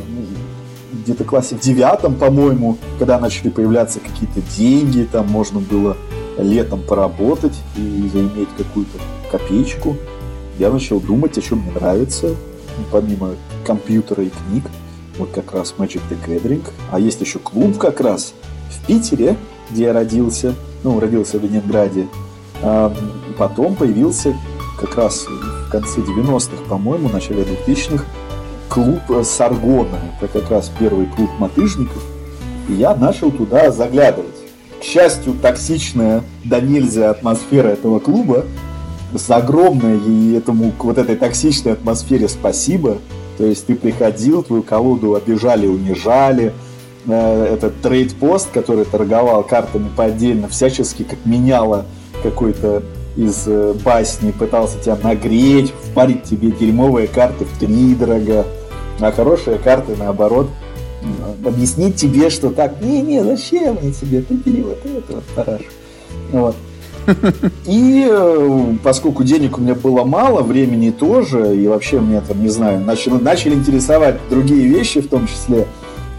где-то 1.06 1.24
классе 1.24 1.56
в 1.56 1.60
девятом, 1.60 2.16
по-моему, 2.16 2.78
когда 2.98 3.20
начали 3.20 3.50
появляться 3.50 4.00
какие-то 4.00 4.42
деньги, 4.58 5.08
там 5.10 5.28
можно 5.28 5.60
было 5.60 5.96
летом 6.38 6.82
поработать 6.82 7.54
и 7.78 8.10
заиметь 8.12 8.50
какую-то 8.58 8.98
копеечку. 9.32 9.96
Я 10.58 10.72
начал 10.72 11.00
думать, 11.00 11.38
о 11.38 11.42
чем 11.42 11.60
мне 11.60 11.72
нравится, 11.74 12.36
помимо 12.92 13.36
компьютера 13.66 14.24
и 14.24 14.30
книг, 14.30 14.64
вот 15.20 15.30
как 15.32 15.54
раз 15.54 15.76
Magic 15.78 16.02
the 16.10 16.18
Gathering. 16.26 16.64
А 16.92 17.00
есть 17.00 17.22
еще 17.22 17.38
клуб 17.40 17.78
как 17.78 18.02
раз 18.02 18.34
в 18.70 18.88
Питере, 18.88 19.38
где 19.70 19.84
я 19.84 19.94
родился, 19.94 20.56
ну, 20.84 21.00
родился 21.00 21.38
в 21.38 21.44
Ленинграде. 21.44 22.08
А 22.64 22.94
потом 23.38 23.76
появился 23.76 24.36
как 24.80 24.96
раз 24.96 25.26
в 25.28 25.70
конце 25.70 26.02
90-х, 26.02 26.64
по-моему, 26.68 27.10
начале 27.10 27.44
2000-х, 27.44 28.06
клуб 28.70 29.02
Саргона. 29.24 30.00
Это 30.22 30.40
как 30.40 30.52
раз 30.52 30.72
первый 30.80 31.06
клуб 31.08 31.30
мотыжников. 31.40 32.04
И 32.70 32.74
я 32.74 32.96
начал 32.96 33.32
туда 33.32 33.72
заглядывать. 33.72 34.36
К 34.80 34.84
счастью, 34.84 35.34
токсичная 35.42 36.24
да 36.44 36.60
нельзя 36.60 37.10
атмосфера 37.10 37.70
этого 37.70 38.00
клуба 38.00 38.46
за 39.14 39.38
огромное 39.38 39.98
и 39.98 40.34
этому, 40.34 40.74
вот 40.78 40.98
этой 40.98 41.16
токсичной 41.16 41.74
атмосфере 41.74 42.28
спасибо. 42.28 42.98
То 43.38 43.46
есть 43.46 43.66
ты 43.66 43.76
приходил, 43.76 44.44
твою 44.44 44.64
колоду 44.64 45.16
обижали, 45.16 45.68
унижали. 45.68 46.54
Э, 47.08 47.54
этот 47.54 47.82
трейд-пост, 47.82 48.50
который 48.52 48.86
торговал 48.86 49.44
картами 49.44 49.90
по 49.96 50.06
отдельно, 50.06 50.48
всячески 50.48 51.04
как 51.04 51.20
меняло 51.26 51.86
какой-то 52.24 52.84
из 53.16 53.44
э, 53.48 53.74
басни, 53.84 54.32
пытался 54.32 54.80
тебя 54.80 54.98
нагреть, 55.02 55.74
впарить 55.92 56.24
тебе 56.24 56.52
дерьмовые 56.52 57.08
карты 57.08 57.46
в 57.46 57.60
три 57.60 57.96
дорого, 57.96 58.46
а 59.00 59.12
хорошие 59.12 59.58
карты 59.58 59.96
наоборот 59.98 60.48
объяснить 61.46 61.96
тебе, 61.96 62.30
что 62.30 62.50
так, 62.50 62.82
не-не, 62.82 63.24
зачем 63.24 63.78
они 63.82 63.94
тебе, 63.94 64.22
ты 64.22 64.34
бери 64.36 64.62
вот 64.62 64.80
это 64.84 65.14
вот, 65.14 65.24
параш. 65.36 65.62
Вот. 66.32 66.56
И 67.66 68.08
э, 68.10 68.74
поскольку 68.84 69.24
денег 69.24 69.58
у 69.58 69.62
меня 69.62 69.76
было 69.76 70.04
мало, 70.04 70.42
времени 70.42 70.90
тоже, 70.90 71.56
и 71.56 71.68
вообще 71.68 72.00
мне 72.00 72.20
там, 72.20 72.42
не 72.42 72.50
знаю, 72.50 72.80
начали, 72.80 73.14
начали 73.14 73.54
интересовать 73.54 74.16
другие 74.32 74.68
вещи 74.68 75.02
в 75.02 75.08
том 75.08 75.28
числе, 75.28 75.68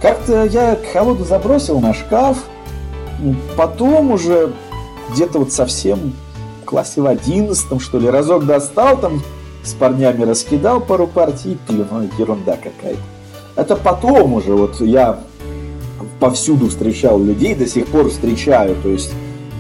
как-то 0.01 0.45
я 0.45 0.79
колоду 0.93 1.25
забросил 1.25 1.81
на 1.81 1.93
шкаф, 1.93 2.39
потом 3.57 4.13
уже 4.13 4.53
где-то 5.13 5.41
вот 5.41 5.53
совсем 5.53 6.13
классе 6.67 7.01
в 7.01 7.07
одиннадцатом, 7.07 7.81
что 7.81 7.99
ли, 7.99 8.11
разок 8.11 8.45
достал 8.45 8.99
там, 8.99 9.23
с 9.63 9.73
парнями 9.73 10.25
раскидал 10.25 10.81
пару 10.81 11.07
партий, 11.07 11.57
блин, 11.69 11.87
ну, 11.91 12.09
ерунда 12.19 12.57
какая-то. 12.57 13.01
Это 13.57 13.77
потом 13.77 14.35
уже, 14.35 14.53
вот 14.53 14.81
я 14.81 15.21
повсюду 16.21 16.69
встречал 16.69 17.23
людей, 17.23 17.55
до 17.55 17.67
сих 17.67 17.87
пор 17.87 18.11
встречаю, 18.11 18.77
то 18.83 18.91
есть 18.91 19.13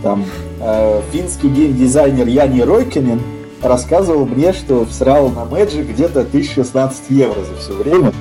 там 0.02 0.24
э, 0.60 1.00
финский 1.12 1.48
геймдизайнер 1.48 2.26
Яни 2.26 2.60
Ройкинен 2.60 3.20
рассказывал 3.62 4.26
мне, 4.26 4.52
что 4.52 4.84
всрал 4.84 5.30
на 5.30 5.40
Magic 5.40 5.90
где-то 5.92 6.20
1016 6.20 7.10
евро 7.10 7.40
за 7.40 7.56
все 7.56 7.72
время. 7.72 8.12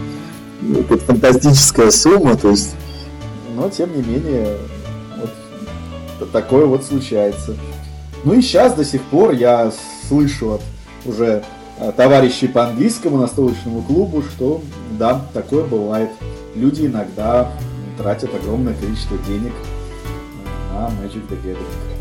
Это 0.80 0.98
фантастическая 0.98 1.92
сумма, 1.92 2.36
то 2.38 2.50
есть, 2.50 2.76
но 3.56 3.70
тем 3.70 3.96
не 3.96 4.02
менее, 4.02 4.58
вот 6.20 6.32
такое 6.32 6.66
вот 6.66 6.84
случается. 6.84 7.56
Ну 8.26 8.34
и 8.34 8.42
сейчас 8.42 8.74
до 8.74 8.84
сих 8.84 9.04
пор 9.04 9.34
я 9.34 9.72
слышу 10.10 10.56
от 10.56 10.62
уже 11.06 11.44
э, 11.80 11.92
товарищей 11.96 12.48
по 12.48 12.66
английскому 12.66 13.18
настолочному 13.18 13.84
клубу, 13.84 14.24
что 14.24 14.62
да, 14.98 15.22
такое 15.32 15.64
бывает. 15.64 16.10
Люди 16.56 16.88
иногда 16.88 17.52
тратят 18.00 18.34
огромное 18.34 18.74
количество 18.74 19.16
денег 19.20 19.54
на 20.74 20.88
Magic 20.88 21.22
the 21.30 21.38
Gathering. 21.44 21.96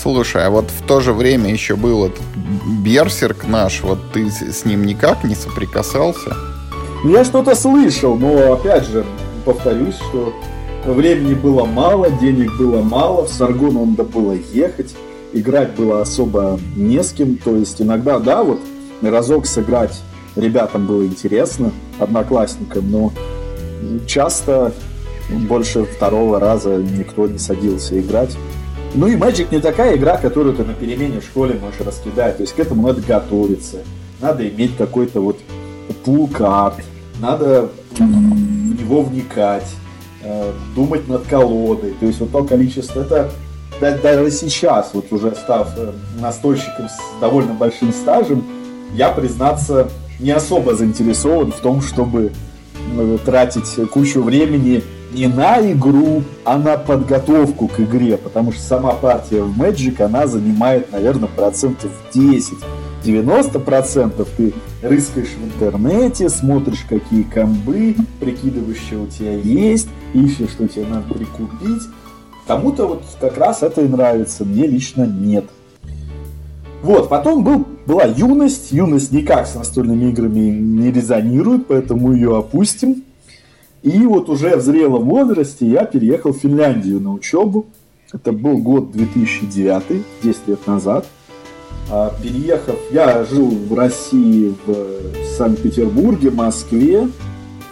Слушай, 0.00 0.46
а 0.46 0.50
вот 0.50 0.70
в 0.70 0.86
то 0.86 1.00
же 1.00 1.12
время 1.12 1.50
еще 1.50 1.76
был 1.76 2.06
этот 2.06 2.22
Берсерк 2.82 3.46
наш, 3.46 3.82
вот 3.82 3.98
ты 4.12 4.30
с 4.30 4.64
ним 4.64 4.86
никак 4.86 5.24
не 5.24 5.34
соприкасался? 5.34 6.34
Ну, 7.04 7.10
я 7.10 7.24
что-то 7.24 7.54
слышал, 7.54 8.16
но 8.16 8.54
опять 8.54 8.86
же, 8.86 9.04
повторюсь, 9.44 9.96
что 9.96 10.32
времени 10.92 11.34
было 11.34 11.64
мало, 11.64 12.10
денег 12.10 12.56
было 12.58 12.82
мало, 12.82 13.26
в 13.26 13.30
Саргон 13.30 13.74
надо 13.74 14.04
было 14.04 14.32
ехать, 14.52 14.94
играть 15.32 15.74
было 15.74 16.02
особо 16.02 16.58
не 16.76 17.02
с 17.02 17.12
кем, 17.12 17.36
то 17.36 17.56
есть 17.56 17.80
иногда, 17.80 18.18
да, 18.18 18.42
вот 18.42 18.60
разок 19.02 19.46
сыграть 19.46 20.02
ребятам 20.36 20.86
было 20.86 21.04
интересно, 21.04 21.72
одноклассникам, 21.98 22.90
но 22.90 23.12
часто 24.06 24.72
больше 25.30 25.84
второго 25.84 26.38
раза 26.38 26.76
никто 26.76 27.26
не 27.26 27.38
садился 27.38 27.98
играть. 28.00 28.36
Ну 28.94 29.06
и 29.06 29.16
Magic 29.16 29.48
не 29.50 29.60
такая 29.60 29.96
игра, 29.96 30.16
которую 30.16 30.54
ты 30.54 30.64
на 30.64 30.74
перемене 30.74 31.20
в 31.20 31.24
школе 31.24 31.58
можешь 31.60 31.80
раскидать. 31.80 32.36
То 32.36 32.42
есть 32.42 32.54
к 32.54 32.58
этому 32.60 32.86
надо 32.86 33.00
готовиться. 33.00 33.78
надо 34.20 34.48
иметь 34.48 34.76
какой-то 34.76 35.20
вот 35.20 35.38
пулкарт, 36.04 36.76
надо 37.20 37.70
в 37.98 38.00
него 38.00 39.02
вникать, 39.02 39.66
думать 40.74 41.08
над 41.08 41.26
колодой. 41.26 41.94
То 42.00 42.06
есть 42.06 42.20
вот 42.20 42.32
то 42.32 42.44
количество, 42.44 43.00
это 43.00 43.30
даже 43.80 44.30
сейчас, 44.30 44.90
вот 44.94 45.12
уже 45.12 45.34
став 45.34 45.68
э, 45.76 45.92
настольщиком 46.20 46.88
с 46.88 47.20
довольно 47.20 47.54
большим 47.54 47.92
стажем, 47.92 48.44
я, 48.94 49.10
признаться, 49.10 49.88
не 50.20 50.30
особо 50.30 50.74
заинтересован 50.74 51.52
в 51.52 51.60
том, 51.60 51.80
чтобы 51.82 52.32
э, 52.96 53.18
тратить 53.24 53.90
кучу 53.90 54.22
времени 54.22 54.82
не 55.12 55.26
на 55.28 55.60
игру, 55.72 56.22
а 56.44 56.58
на 56.58 56.76
подготовку 56.76 57.68
к 57.68 57.80
игре, 57.80 58.16
потому 58.16 58.52
что 58.52 58.62
сама 58.62 58.92
партия 58.92 59.42
в 59.42 59.60
Magic, 59.60 60.00
она 60.02 60.26
занимает, 60.26 60.90
наверное, 60.92 61.28
процентов 61.28 61.90
10. 62.12 62.54
90% 63.04 64.26
ты 64.36 64.54
рыскаешь 64.82 65.28
в 65.28 65.44
интернете, 65.44 66.28
смотришь, 66.28 66.86
какие 66.88 67.22
комбы, 67.22 67.94
прикидываешь, 68.18 68.78
что 68.78 69.02
у 69.02 69.06
тебя 69.06 69.34
есть, 69.34 69.88
ищешь, 70.14 70.50
что 70.50 70.66
тебе 70.66 70.86
надо 70.86 71.12
прикупить. 71.12 71.82
Кому-то 72.46 72.86
вот 72.86 73.02
как 73.20 73.36
раз 73.36 73.62
это 73.62 73.82
и 73.82 73.88
нравится, 73.88 74.44
мне 74.44 74.66
лично 74.66 75.06
нет. 75.06 75.44
Вот, 76.82 77.08
потом 77.08 77.44
был, 77.44 77.66
была 77.86 78.04
юность. 78.04 78.70
Юность 78.70 79.10
никак 79.10 79.46
с 79.46 79.54
настольными 79.54 80.10
играми 80.10 80.50
не 80.50 80.92
резонирует, 80.92 81.66
поэтому 81.66 82.12
ее 82.12 82.36
опустим. 82.36 83.04
И 83.82 83.98
вот 84.00 84.28
уже 84.28 84.56
в 84.56 84.60
зрелом 84.60 85.04
возрасте 85.04 85.66
я 85.66 85.84
переехал 85.84 86.32
в 86.32 86.38
Финляндию 86.38 87.00
на 87.00 87.12
учебу. 87.12 87.66
Это 88.12 88.32
был 88.32 88.58
год 88.58 88.92
2009, 88.92 90.02
10 90.22 90.48
лет 90.48 90.66
назад. 90.66 91.06
А, 91.90 92.14
переехав, 92.22 92.76
я 92.90 93.24
жил 93.24 93.48
в 93.48 93.74
России, 93.74 94.54
в 94.66 95.36
Санкт-Петербурге, 95.36 96.30
Москве, 96.30 97.08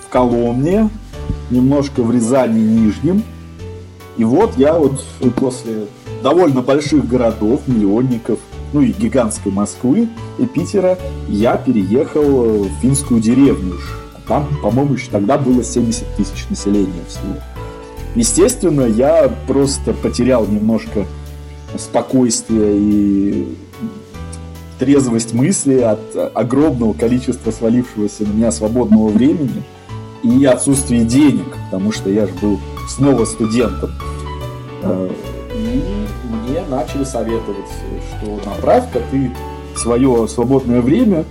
в 0.00 0.08
Коломне, 0.10 0.90
немножко 1.52 2.02
в 2.02 2.10
Рязани 2.10 2.60
Нижнем. 2.60 3.22
И 4.16 4.24
вот 4.24 4.56
я 4.56 4.74
вот 4.74 5.04
после 5.36 5.86
довольно 6.22 6.62
больших 6.62 7.06
городов, 7.06 7.60
миллионников, 7.66 8.38
ну 8.72 8.80
и 8.80 8.92
гигантской 8.92 9.52
Москвы 9.52 10.08
и 10.38 10.46
Питера, 10.46 10.98
я 11.28 11.56
переехал 11.56 12.64
в 12.64 12.68
финскую 12.80 13.20
деревню 13.20 13.74
там, 14.26 14.48
по-моему, 14.62 14.94
еще 14.94 15.10
тогда 15.10 15.36
было 15.36 15.62
70 15.62 16.16
тысяч 16.16 16.48
населения 16.48 17.02
всего. 17.08 17.34
Естественно, 18.14 18.82
я 18.82 19.30
просто 19.46 19.92
потерял 19.92 20.46
немножко 20.46 21.06
спокойствие 21.76 22.78
и 22.78 23.56
трезвость 24.78 25.32
мысли 25.32 25.78
от 25.78 26.00
огромного 26.34 26.92
количества 26.92 27.50
свалившегося 27.50 28.24
на 28.24 28.32
меня 28.32 28.52
свободного 28.52 29.08
времени 29.08 29.62
и 30.22 30.44
отсутствия 30.44 31.04
денег, 31.04 31.56
потому 31.70 31.92
что 31.92 32.10
я 32.10 32.26
же 32.26 32.32
был 32.40 32.60
снова 32.88 33.24
студентом. 33.24 33.90
Э, 34.82 35.10
и 35.54 35.82
мне 36.26 36.62
начали 36.68 37.04
советовать, 37.04 37.66
что 38.18 38.40
направь-ка 38.48 39.00
ты 39.10 39.30
свое 39.76 40.28
свободное 40.28 40.80
время 40.80 41.24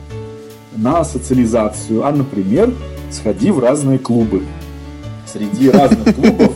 на 0.76 1.04
социализацию, 1.04 2.06
а, 2.06 2.12
например, 2.12 2.74
сходи 3.12 3.52
в 3.52 3.60
разные 3.60 4.00
клубы. 4.00 4.44
Среди 5.32 5.70
разных 5.70 6.16
клубов... 6.16 6.54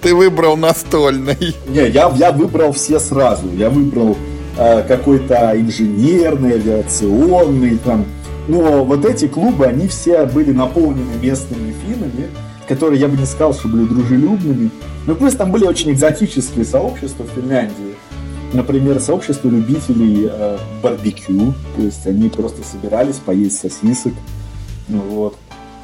Ты 0.00 0.14
выбрал 0.14 0.56
настольный. 0.56 1.54
Не, 1.68 1.88
я, 1.88 2.10
я 2.16 2.32
выбрал 2.32 2.72
все 2.72 2.98
сразу. 2.98 3.48
Я 3.54 3.68
выбрал 3.68 4.16
э, 4.56 4.82
какой-то 4.88 5.52
инженерный, 5.54 6.54
авиационный, 6.54 7.76
там. 7.78 8.06
Но 8.48 8.84
вот 8.84 9.04
эти 9.04 9.26
клубы, 9.26 9.66
они 9.66 9.88
все 9.88 10.26
были 10.26 10.52
наполнены 10.52 11.14
местными 11.20 11.72
финами, 11.72 12.28
которые 12.68 13.00
я 13.00 13.08
бы 13.08 13.16
не 13.16 13.26
сказал, 13.26 13.54
что 13.54 13.68
были 13.68 13.84
дружелюбными. 13.84 14.70
Но 15.06 15.14
плюс 15.14 15.34
там 15.34 15.50
были 15.50 15.64
очень 15.64 15.92
экзотические 15.92 16.64
сообщества 16.64 17.24
в 17.24 17.30
Финляндии 17.30 17.94
например, 18.54 19.00
сообщество 19.00 19.48
любителей 19.48 20.28
э, 20.30 20.58
барбекю, 20.82 21.54
то 21.76 21.82
есть 21.82 22.06
они 22.06 22.28
просто 22.28 22.62
собирались 22.64 23.16
поесть 23.16 23.58
сосисок, 23.58 24.14
ну, 24.88 25.00
вот. 25.00 25.36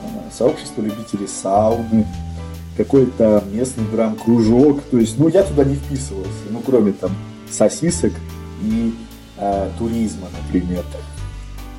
Э, 0.03 0.31
сообщество 0.33 0.81
любителей 0.81 1.27
сауны, 1.27 2.07
какой-то 2.77 3.45
местный 3.53 3.85
драм-кружок, 3.93 4.83
то 4.91 4.99
есть, 4.99 5.19
ну, 5.19 5.29
я 5.29 5.43
туда 5.43 5.65
не 5.65 5.75
вписывался, 5.75 6.31
ну, 6.51 6.63
кроме 6.65 6.93
там 6.93 7.11
сосисок 7.51 8.13
и 8.63 8.95
э, 9.37 9.69
туризма, 9.79 10.29
например. 10.43 10.85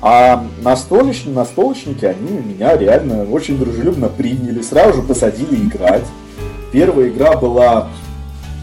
А 0.02 0.44
настолочники, 0.62 1.28
настолочники, 1.28 2.04
они 2.04 2.40
меня 2.40 2.76
реально 2.76 3.24
очень 3.30 3.56
дружелюбно 3.56 4.08
приняли, 4.08 4.60
сразу 4.60 5.00
же 5.00 5.02
посадили 5.02 5.54
играть. 5.54 6.04
Первая 6.72 7.08
игра 7.08 7.36
была 7.36 7.88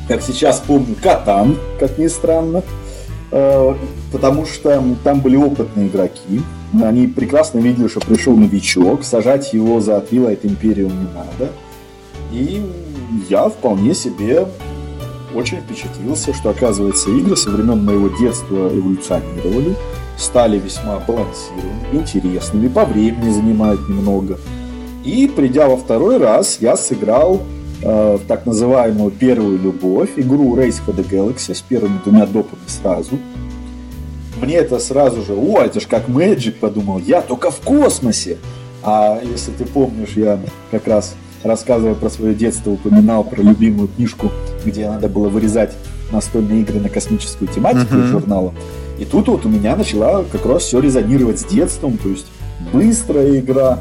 как 0.10 0.24
сейчас 0.24 0.60
помню, 0.66 0.96
Катан, 1.02 1.56
как 1.80 2.00
ни 2.00 2.08
странно, 2.08 2.64
э, 3.32 3.74
потому 4.12 4.48
что 4.48 4.84
там 5.04 5.22
были 5.22 5.36
опытные 5.36 5.88
игроки, 5.88 6.42
они 6.84 7.06
прекрасно 7.06 7.60
видели, 7.60 7.88
что 7.88 8.00
пришел 8.00 8.36
новичок, 8.36 9.04
сажать 9.04 9.54
его 9.54 9.80
за 9.80 9.98
Twilight 9.98 10.42
Imperium 10.42 10.92
не 10.92 11.08
надо. 11.14 11.52
И 12.32 12.66
я 13.30 13.50
вполне 13.50 13.94
себе 13.94 14.48
очень 15.36 15.58
впечатлился, 15.58 16.34
что, 16.34 16.50
оказывается, 16.50 17.12
игры 17.12 17.38
со 17.38 17.52
времен 17.52 17.86
моего 17.86 18.10
детства 18.20 18.68
эволюционировали, 18.68 19.76
стали 20.20 20.60
весьма 20.60 21.00
балансированными, 21.00 21.94
интересными, 21.94 22.68
по 22.68 22.86
времени 22.86 23.32
занимают 23.32 23.88
немного. 23.90 24.38
И, 25.06 25.28
придя 25.28 25.68
во 25.68 25.78
второй 25.78 26.18
раз, 26.18 26.58
я 26.60 26.76
сыграл 26.76 27.42
э, 27.82 28.20
так 28.28 28.46
называемую 28.46 29.12
первую 29.12 29.58
любовь, 29.58 30.12
игру 30.18 30.56
Race 30.56 30.82
for 30.86 30.96
the 30.96 31.08
Galaxy 31.10 31.54
с 31.54 31.62
первыми 31.62 32.00
двумя 32.04 32.26
допами 32.26 32.62
сразу. 32.68 33.18
Мне 34.42 34.56
это 34.56 34.80
сразу 34.80 35.22
же, 35.24 35.34
о, 35.34 35.62
это 35.62 35.80
же 35.80 35.88
как 35.88 36.08
Magic, 36.08 36.54
подумал 36.60 37.00
я, 37.00 37.22
только 37.22 37.50
в 37.52 37.60
космосе. 37.62 38.38
А 38.84 39.20
если 39.22 39.52
ты 39.52 39.66
помнишь, 39.66 40.14
я 40.16 40.40
как 40.72 40.88
раз 40.88 41.16
рассказывая 41.44 41.96
про 41.96 42.10
свое 42.10 42.34
детство, 42.36 42.72
упоминал 42.72 43.24
про 43.24 43.42
любимую 43.42 43.88
книжку, 43.88 44.32
где 44.66 44.90
надо 44.90 45.08
было 45.08 45.30
вырезать 45.30 45.72
настольные 46.12 46.62
игры 46.62 46.80
на 46.80 46.90
космическую 46.90 47.48
тематику 47.48 47.96
uh-huh. 47.96 48.08
журнала. 48.08 48.54
И 49.00 49.06
тут 49.06 49.30
вот 49.30 49.46
у 49.46 49.50
меня 49.50 49.76
начала 49.76 50.24
как 50.30 50.46
раз 50.46 50.64
все 50.64 50.80
резонировать 50.80 51.40
с 51.40 51.46
детством, 51.46 51.98
то 51.98 52.10
есть 52.10 52.28
быстрая 52.74 53.40
игра, 53.40 53.80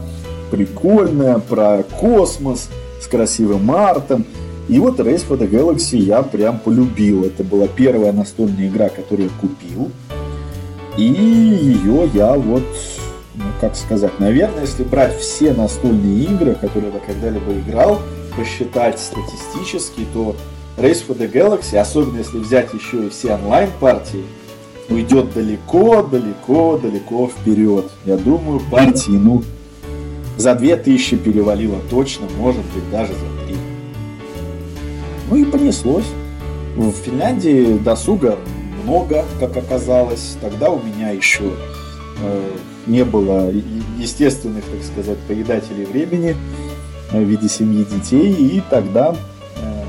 прикольная, 0.51 1.39
про 1.41 1.83
космос, 1.83 2.69
с 3.03 3.07
красивым 3.07 3.71
артом. 3.71 4.25
И 4.69 4.79
вот 4.79 5.01
Race 5.01 5.27
for 5.27 5.39
the 5.39 5.51
Galaxy 5.51 5.97
я 5.97 6.23
прям 6.23 6.59
полюбил. 6.59 7.25
Это 7.25 7.43
была 7.43 7.67
первая 7.67 8.13
настольная 8.13 8.69
игра, 8.69 8.89
которую 8.91 9.29
я 9.29 9.41
купил. 9.41 9.91
И 10.97 11.03
ее 11.03 12.11
я 12.13 12.35
вот, 12.35 12.63
ну 13.35 13.45
как 13.61 13.77
сказать, 13.77 14.19
наверное, 14.21 14.63
если 14.63 14.85
брать 14.85 15.17
все 15.19 15.53
настольные 15.53 16.25
игры, 16.25 16.55
которые 16.55 16.93
я 16.93 17.01
когда-либо 17.01 17.53
играл, 17.59 18.01
посчитать 18.37 19.01
статистически, 19.01 20.07
то 20.13 20.37
Race 20.77 21.05
for 21.07 21.19
the 21.19 21.31
Galaxy, 21.31 21.77
особенно 21.77 22.19
если 22.19 22.39
взять 22.39 22.73
еще 22.75 23.07
и 23.07 23.09
все 23.11 23.35
онлайн-партии, 23.35 24.25
уйдет 24.91 25.33
далеко, 25.35 26.03
далеко, 26.03 26.79
далеко 26.79 27.29
вперед. 27.29 27.91
Я 28.05 28.17
думаю, 28.17 28.61
партии, 28.71 29.11
ну, 29.13 29.43
за 30.37 30.55
2000 30.55 31.17
перевалило 31.17 31.79
точно, 31.91 32.27
может 32.39 32.65
быть, 32.75 32.91
даже 32.91 33.13
за 33.13 33.47
3. 33.47 33.57
Ну 35.31 35.37
и 35.37 35.45
понеслось. 35.45 36.07
В 36.77 36.93
Финляндии 36.93 37.77
досуга 37.79 38.39
много, 38.85 39.25
как 39.41 39.57
оказалось. 39.57 40.37
Тогда 40.41 40.71
у 40.71 40.81
меня 40.81 41.11
еще 41.11 41.53
э, 42.23 42.51
не 42.87 43.05
было 43.05 43.53
естественных, 43.99 44.65
так 44.65 44.83
сказать, 44.85 45.19
поедателей 45.27 45.85
времени 45.85 46.37
в 47.11 47.21
виде 47.21 47.49
семьи 47.49 47.85
детей. 47.85 48.33
И 48.33 48.63
тогда 48.71 49.17
э, 49.57 49.85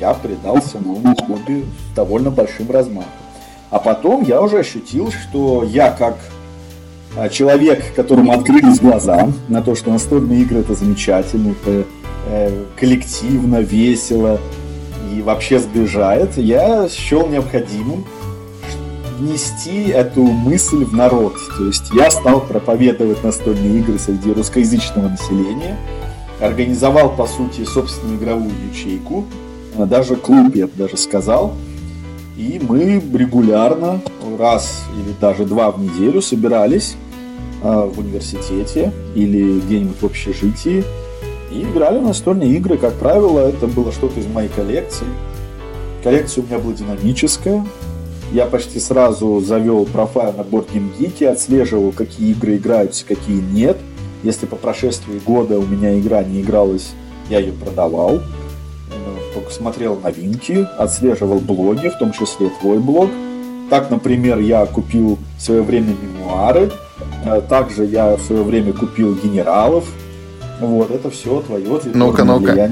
я 0.00 0.12
предался 0.12 0.78
новому 0.78 1.16
хобби 1.16 1.64
с 1.90 1.96
довольно 1.96 2.30
большим 2.30 2.70
размахом. 2.70 3.21
А 3.72 3.78
потом 3.78 4.22
я 4.22 4.42
уже 4.42 4.58
ощутил, 4.58 5.10
что 5.10 5.64
я 5.64 5.90
как 5.90 6.18
а, 7.16 7.30
человек, 7.30 7.94
которому 7.96 8.32
открылись 8.32 8.78
глаза 8.78 9.28
на 9.48 9.62
то, 9.62 9.74
что 9.74 9.90
настольные 9.90 10.42
игры 10.42 10.60
это 10.60 10.74
замечательно, 10.74 11.52
это 11.52 11.86
э, 12.28 12.64
коллективно, 12.76 13.62
весело 13.62 14.38
и 15.10 15.22
вообще 15.22 15.58
сближает, 15.58 16.36
я 16.36 16.86
счел 16.90 17.26
необходимым 17.28 18.04
внести 19.18 19.88
эту 19.88 20.22
мысль 20.22 20.84
в 20.84 20.94
народ. 20.94 21.36
То 21.56 21.64
есть 21.64 21.90
я 21.94 22.10
стал 22.10 22.42
проповедовать 22.42 23.24
настольные 23.24 23.78
игры 23.78 23.98
среди 23.98 24.32
русскоязычного 24.32 25.08
населения, 25.08 25.78
организовал, 26.40 27.16
по 27.16 27.26
сути, 27.26 27.64
собственную 27.64 28.18
игровую 28.18 28.52
ячейку, 28.70 29.24
даже 29.78 30.16
клуб, 30.16 30.56
я 30.56 30.66
бы 30.66 30.72
даже 30.76 30.98
сказал. 30.98 31.54
И 32.36 32.60
мы 32.66 33.02
регулярно, 33.12 34.00
раз 34.38 34.84
или 34.96 35.14
даже 35.20 35.44
два 35.44 35.70
в 35.70 35.80
неделю 35.80 36.22
собирались 36.22 36.96
э, 37.62 37.90
в 37.94 37.98
университете 37.98 38.92
или 39.14 39.60
где-нибудь 39.60 40.00
в 40.00 40.06
общежитии 40.06 40.84
и 41.52 41.62
играли 41.62 41.98
в 41.98 42.02
настольные 42.02 42.56
игры. 42.56 42.78
Как 42.78 42.94
правило, 42.94 43.40
это 43.40 43.66
было 43.66 43.92
что-то 43.92 44.18
из 44.18 44.26
моей 44.26 44.48
коллекции. 44.48 45.06
Коллекция 46.02 46.42
у 46.42 46.46
меня 46.46 46.58
была 46.58 46.72
динамическая. 46.72 47.64
Я 48.32 48.46
почти 48.46 48.80
сразу 48.80 49.40
завел 49.40 49.84
профайл 49.84 50.32
на 50.32 50.40
BoardGameGeek, 50.40 51.26
отслеживал, 51.26 51.92
какие 51.92 52.32
игры 52.32 52.56
играются, 52.56 53.04
какие 53.04 53.40
нет. 53.40 53.76
Если 54.22 54.46
по 54.46 54.56
прошествии 54.56 55.20
года 55.24 55.58
у 55.58 55.66
меня 55.66 55.98
игра 55.98 56.24
не 56.24 56.40
игралась, 56.40 56.92
я 57.28 57.40
ее 57.40 57.52
продавал. 57.52 58.20
Смотрел 59.50 59.98
новинки, 59.98 60.66
отслеживал 60.78 61.38
блоги, 61.38 61.88
в 61.88 61.98
том 61.98 62.12
числе 62.12 62.50
твой 62.60 62.78
блог. 62.78 63.10
Так, 63.70 63.90
например, 63.90 64.38
я 64.38 64.66
купил 64.66 65.18
в 65.38 65.42
свое 65.42 65.62
время 65.62 65.94
мемуары. 66.00 66.70
Э, 67.24 67.40
также 67.40 67.84
я 67.84 68.16
в 68.16 68.22
свое 68.22 68.42
время 68.42 68.72
купил 68.72 69.14
генералов, 69.14 69.84
вот, 70.62 70.90
это 70.92 71.10
все 71.10 71.40
твое 71.40 71.80
Ну-ка, 71.92 72.24
ну-ка, 72.24 72.70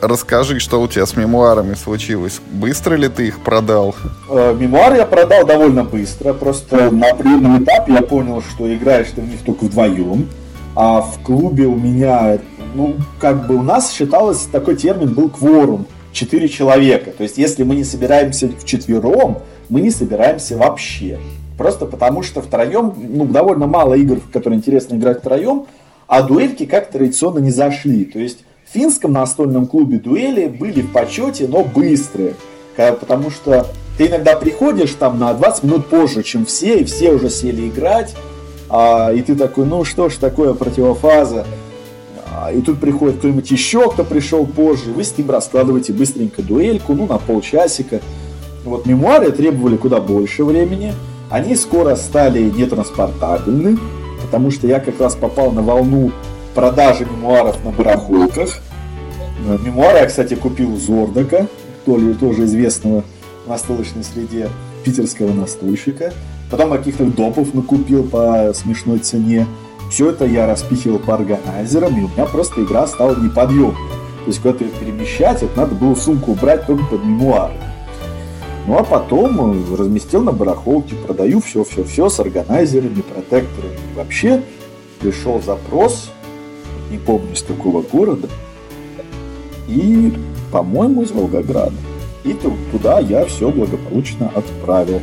расскажи, 0.00 0.58
что 0.58 0.80
у 0.80 0.88
тебя 0.88 1.04
с 1.04 1.16
мемуарами 1.16 1.74
случилось. 1.74 2.40
Быстро 2.50 2.94
ли 2.94 3.08
ты 3.08 3.28
их 3.28 3.40
продал? 3.40 3.94
Э, 4.30 4.54
мемуары 4.58 4.96
я 4.96 5.06
продал 5.06 5.44
довольно 5.44 5.84
быстро. 5.84 6.32
Просто 6.32 6.90
на 6.90 7.10
определенном 7.10 7.62
этапе 7.62 7.92
я 7.92 8.02
понял, 8.02 8.42
что 8.42 8.74
играешь 8.74 9.08
ты 9.14 9.20
в 9.20 9.28
них 9.28 9.40
только 9.44 9.64
вдвоем. 9.64 10.28
А 10.74 11.00
в 11.00 11.20
клубе 11.22 11.66
у 11.66 11.74
меня, 11.74 12.38
ну, 12.74 12.94
как 13.18 13.46
бы 13.46 13.56
у 13.56 13.62
нас 13.62 13.92
считалось, 13.92 14.46
такой 14.50 14.76
термин 14.76 15.12
был 15.14 15.28
кворум. 15.28 15.86
Четыре 16.12 16.48
человека. 16.48 17.10
То 17.10 17.22
есть, 17.22 17.38
если 17.38 17.62
мы 17.62 17.74
не 17.76 17.84
собираемся 17.84 18.48
в 18.48 18.64
четвером, 18.64 19.38
мы 19.68 19.80
не 19.80 19.90
собираемся 19.90 20.56
вообще. 20.56 21.18
Просто 21.56 21.86
потому 21.86 22.22
что 22.22 22.40
втроем, 22.40 22.94
ну, 22.96 23.26
довольно 23.26 23.66
мало 23.66 23.94
игр, 23.94 24.16
в 24.16 24.30
которые 24.30 24.58
интересно 24.58 24.96
играть 24.96 25.20
втроем, 25.20 25.66
а 26.06 26.22
дуэльки 26.22 26.66
как 26.66 26.90
традиционно 26.90 27.38
не 27.38 27.50
зашли. 27.50 28.04
То 28.04 28.18
есть 28.18 28.44
в 28.68 28.72
финском 28.72 29.12
настольном 29.12 29.66
клубе 29.66 29.98
дуэли 29.98 30.48
были 30.48 30.80
в 30.80 30.92
почете, 30.92 31.46
но 31.46 31.62
быстрые. 31.62 32.34
Потому 32.76 33.30
что 33.30 33.66
ты 33.98 34.06
иногда 34.06 34.36
приходишь 34.36 34.92
там 34.98 35.18
на 35.18 35.34
20 35.34 35.64
минут 35.64 35.86
позже, 35.86 36.22
чем 36.22 36.46
все, 36.46 36.80
и 36.80 36.84
все 36.84 37.12
уже 37.12 37.28
сели 37.28 37.68
играть. 37.68 38.14
А, 38.70 39.12
и 39.12 39.20
ты 39.20 39.34
такой, 39.34 39.66
ну 39.66 39.84
что 39.84 40.08
ж 40.08 40.14
такое 40.14 40.54
противофаза. 40.54 41.46
А, 42.32 42.52
и 42.52 42.60
тут 42.62 42.80
приходит 42.80 43.18
кто-нибудь 43.18 43.50
еще, 43.50 43.90
кто 43.90 44.04
пришел 44.04 44.46
позже. 44.46 44.92
Вы 44.92 45.04
с 45.04 45.16
ним 45.18 45.30
раскладываете 45.30 45.92
быстренько 45.92 46.42
дуэльку, 46.42 46.94
ну 46.94 47.06
на 47.06 47.18
полчасика. 47.18 48.00
Вот 48.64 48.86
мемуары 48.86 49.32
требовали 49.32 49.76
куда 49.76 50.00
больше 50.00 50.44
времени. 50.44 50.94
Они 51.30 51.56
скоро 51.56 51.96
стали 51.96 52.42
нетранспортабельны 52.42 53.78
потому 54.30 54.52
что 54.52 54.68
я 54.68 54.78
как 54.78 55.00
раз 55.00 55.16
попал 55.16 55.50
на 55.50 55.60
волну 55.60 56.12
продажи 56.54 57.04
мемуаров 57.04 57.64
на 57.64 57.72
барахолках. 57.72 58.60
Э, 59.48 59.58
мемуары 59.64 59.98
я, 59.98 60.06
кстати, 60.06 60.34
купил 60.34 60.74
у 60.74 60.76
Зордака, 60.76 61.48
то 61.84 61.96
ли 61.96 62.14
тоже 62.14 62.44
известного 62.44 63.02
в 63.44 63.48
настолочной 63.48 64.04
среде 64.04 64.48
питерского 64.84 65.32
настольщика. 65.32 66.12
Потом 66.50 66.70
каких-то 66.70 67.04
допов 67.04 67.54
накупил 67.54 68.04
по 68.04 68.52
смешной 68.54 68.98
цене. 68.98 69.46
Все 69.90 70.10
это 70.10 70.24
я 70.24 70.46
распихивал 70.46 70.98
по 70.98 71.14
органайзерам, 71.14 71.98
и 71.98 72.04
у 72.04 72.08
меня 72.08 72.26
просто 72.26 72.62
игра 72.62 72.86
стала 72.86 73.14
неподъемной. 73.16 73.74
То 74.24 74.26
есть, 74.26 74.42
когда 74.42 74.64
ее 74.64 74.70
перемещать, 74.72 75.42
это 75.42 75.56
надо 75.56 75.74
было 75.74 75.94
сумку 75.94 76.32
убрать 76.32 76.66
только 76.66 76.84
под 76.84 77.04
мемуары. 77.04 77.54
Ну 78.66 78.78
а 78.78 78.84
потом 78.84 79.52
э, 79.52 79.76
разместил 79.76 80.22
на 80.22 80.32
барахолке, 80.32 80.94
продаю 80.94 81.40
все-все-все 81.40 82.08
с 82.08 82.20
органайзерами, 82.20 83.00
протекторами. 83.00 83.74
И 83.92 83.96
вообще 83.96 84.42
пришел 85.00 85.40
запрос, 85.40 86.10
не 86.90 86.98
помню 86.98 87.34
с 87.34 87.42
какого 87.42 87.82
города, 87.82 88.28
и, 89.66 90.12
по-моему, 90.52 91.02
из 91.02 91.10
Волгограда. 91.10 91.72
И 92.22 92.36
туда 92.70 93.00
я 93.00 93.24
все 93.24 93.50
благополучно 93.50 94.30
отправил. 94.34 95.00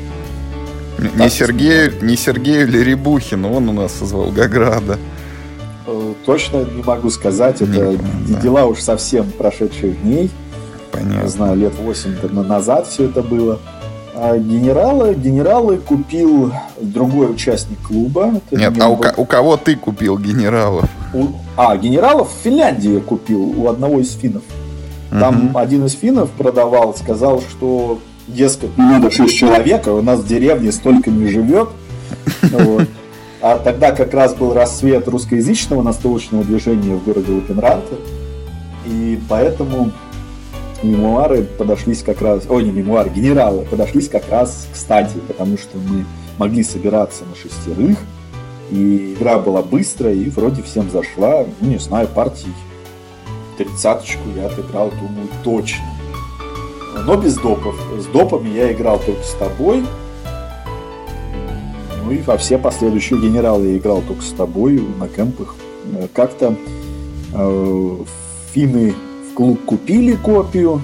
Не, 0.97 1.29
Сергею, 1.29 1.93
не 2.01 2.15
Сергею 2.15 2.67
Леребухину, 2.67 3.53
он 3.53 3.69
у 3.69 3.73
нас 3.73 4.01
из 4.01 4.11
Волгограда. 4.11 4.97
Э, 5.85 6.13
точно 6.25 6.63
не 6.63 6.83
могу 6.83 7.09
сказать, 7.09 7.61
это 7.61 7.71
не, 7.71 7.97
да. 8.27 8.41
дела 8.41 8.65
уж 8.65 8.79
совсем 8.79 9.31
прошедших 9.31 10.01
дней. 10.01 10.31
Понятно. 10.91 11.21
Не 11.23 11.29
знаю, 11.29 11.57
лет 11.57 11.73
8 11.77 12.31
назад 12.43 12.87
все 12.87 13.05
это 13.05 13.21
было. 13.21 13.59
А 14.19 14.35
генералы, 14.37 15.13
генералы 15.13 15.77
купил 15.77 16.51
другой 16.81 17.31
участник 17.31 17.79
клуба. 17.87 18.33
Это 18.49 18.59
Нет, 18.59 18.73
а 18.81 18.89
у, 18.89 18.99
у 19.17 19.25
кого 19.25 19.57
ты 19.57 19.75
купил 19.75 20.17
генералов? 20.17 20.89
У, 21.13 21.27
а, 21.55 21.77
генералов 21.77 22.29
в 22.29 22.43
Финляндии 22.43 22.99
купил 22.99 23.43
у 23.43 23.67
одного 23.67 23.99
из 23.99 24.11
финнов. 24.13 24.41
Там 25.11 25.49
угу. 25.49 25.57
один 25.59 25.85
из 25.85 25.93
финнов 25.93 26.31
продавал, 26.31 26.95
сказал, 26.95 27.41
что, 27.41 27.99
дескать, 28.27 28.77
надо 28.77 29.09
6 29.09 29.35
человек, 29.35 29.87
а 29.87 29.93
у 29.93 30.01
нас 30.01 30.19
в 30.19 30.27
деревне 30.27 30.71
столько 30.71 31.09
не 31.09 31.27
живет. 31.27 31.69
А 33.39 33.59
тогда 33.59 33.91
как 33.91 34.13
раз 34.13 34.33
был 34.33 34.53
рассвет 34.53 35.07
русскоязычного 35.07 35.83
настолочного 35.83 36.43
движения 36.43 36.95
в 36.95 37.03
городе 37.03 37.33
Лапенранте. 37.33 37.95
И 38.85 39.19
поэтому 39.29 39.91
мемуары 40.81 41.43
подошлись 41.43 42.01
как 42.03 42.21
раз, 42.21 42.43
ой, 42.49 42.63
не 42.63 42.71
мемуары, 42.71 43.09
генералы 43.09 43.65
подошлись 43.65 44.09
как 44.09 44.29
раз 44.29 44.67
кстати, 44.73 45.17
потому 45.27 45.57
что 45.57 45.77
мы 45.77 46.05
могли 46.37 46.63
собираться 46.63 47.23
на 47.25 47.35
шестерых, 47.35 47.97
и 48.71 49.13
игра 49.13 49.39
была 49.39 49.61
быстрая, 49.61 50.13
и 50.13 50.29
вроде 50.29 50.61
всем 50.63 50.89
зашла, 50.91 51.45
ну, 51.61 51.69
не 51.69 51.79
знаю, 51.79 52.07
партий 52.07 52.53
тридцаточку 53.57 54.21
я 54.35 54.47
отыграл, 54.47 54.91
думаю, 54.91 55.27
точно. 55.43 55.85
Но 57.05 57.15
без 57.15 57.35
допов. 57.35 57.75
С 57.99 58.05
допами 58.05 58.49
я 58.49 58.71
играл 58.71 58.99
только 58.99 59.23
с 59.23 59.33
тобой. 59.33 59.85
Ну 62.03 62.11
и 62.11 62.21
во 62.21 62.37
все 62.37 62.57
последующие 62.57 63.19
генералы 63.19 63.67
я 63.67 63.77
играл 63.77 64.01
только 64.01 64.21
с 64.21 64.31
тобой 64.31 64.81
на 64.99 65.07
кемпах. 65.07 65.55
Как-то 66.13 66.55
э, 67.33 67.97
финны 68.53 68.93
клуб 69.35 69.63
купили 69.65 70.15
копию, 70.15 70.81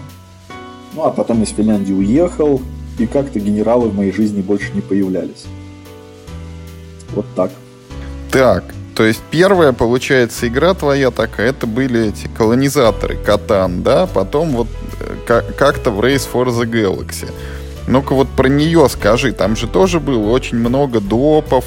ну 0.96 1.04
а 1.04 1.12
потом 1.12 1.44
из 1.44 1.50
Финляндии 1.50 1.94
уехал, 1.94 2.62
и 3.00 3.08
как-то 3.08 3.40
генералы 3.40 3.90
в 3.90 3.96
моей 3.96 4.12
жизни 4.12 4.42
больше 4.42 4.72
не 4.74 4.82
появлялись. 4.82 5.46
Вот 7.16 7.26
так. 7.36 7.52
Так, 8.32 8.64
то 8.96 9.04
есть 9.04 9.22
первая, 9.32 9.74
получается, 9.74 10.48
игра 10.48 10.74
твоя 10.74 11.10
такая, 11.12 11.50
это 11.50 11.68
были 11.68 12.10
эти 12.10 12.28
колонизаторы 12.28 13.18
Катан, 13.18 13.82
да? 13.82 14.08
Потом 14.08 14.50
вот 14.50 14.68
э, 14.68 14.93
как-то 15.26 15.92
в 15.92 16.00
Race 16.02 16.28
for 16.32 16.48
the 16.48 16.66
Galaxy. 16.66 17.30
Ну-ка 17.88 18.14
вот 18.14 18.30
про 18.30 18.48
нее 18.48 18.88
скажи, 18.90 19.34
там 19.34 19.56
же 19.56 19.68
тоже 19.68 20.00
было 20.00 20.30
очень 20.30 20.58
много 20.58 21.02
допов, 21.02 21.66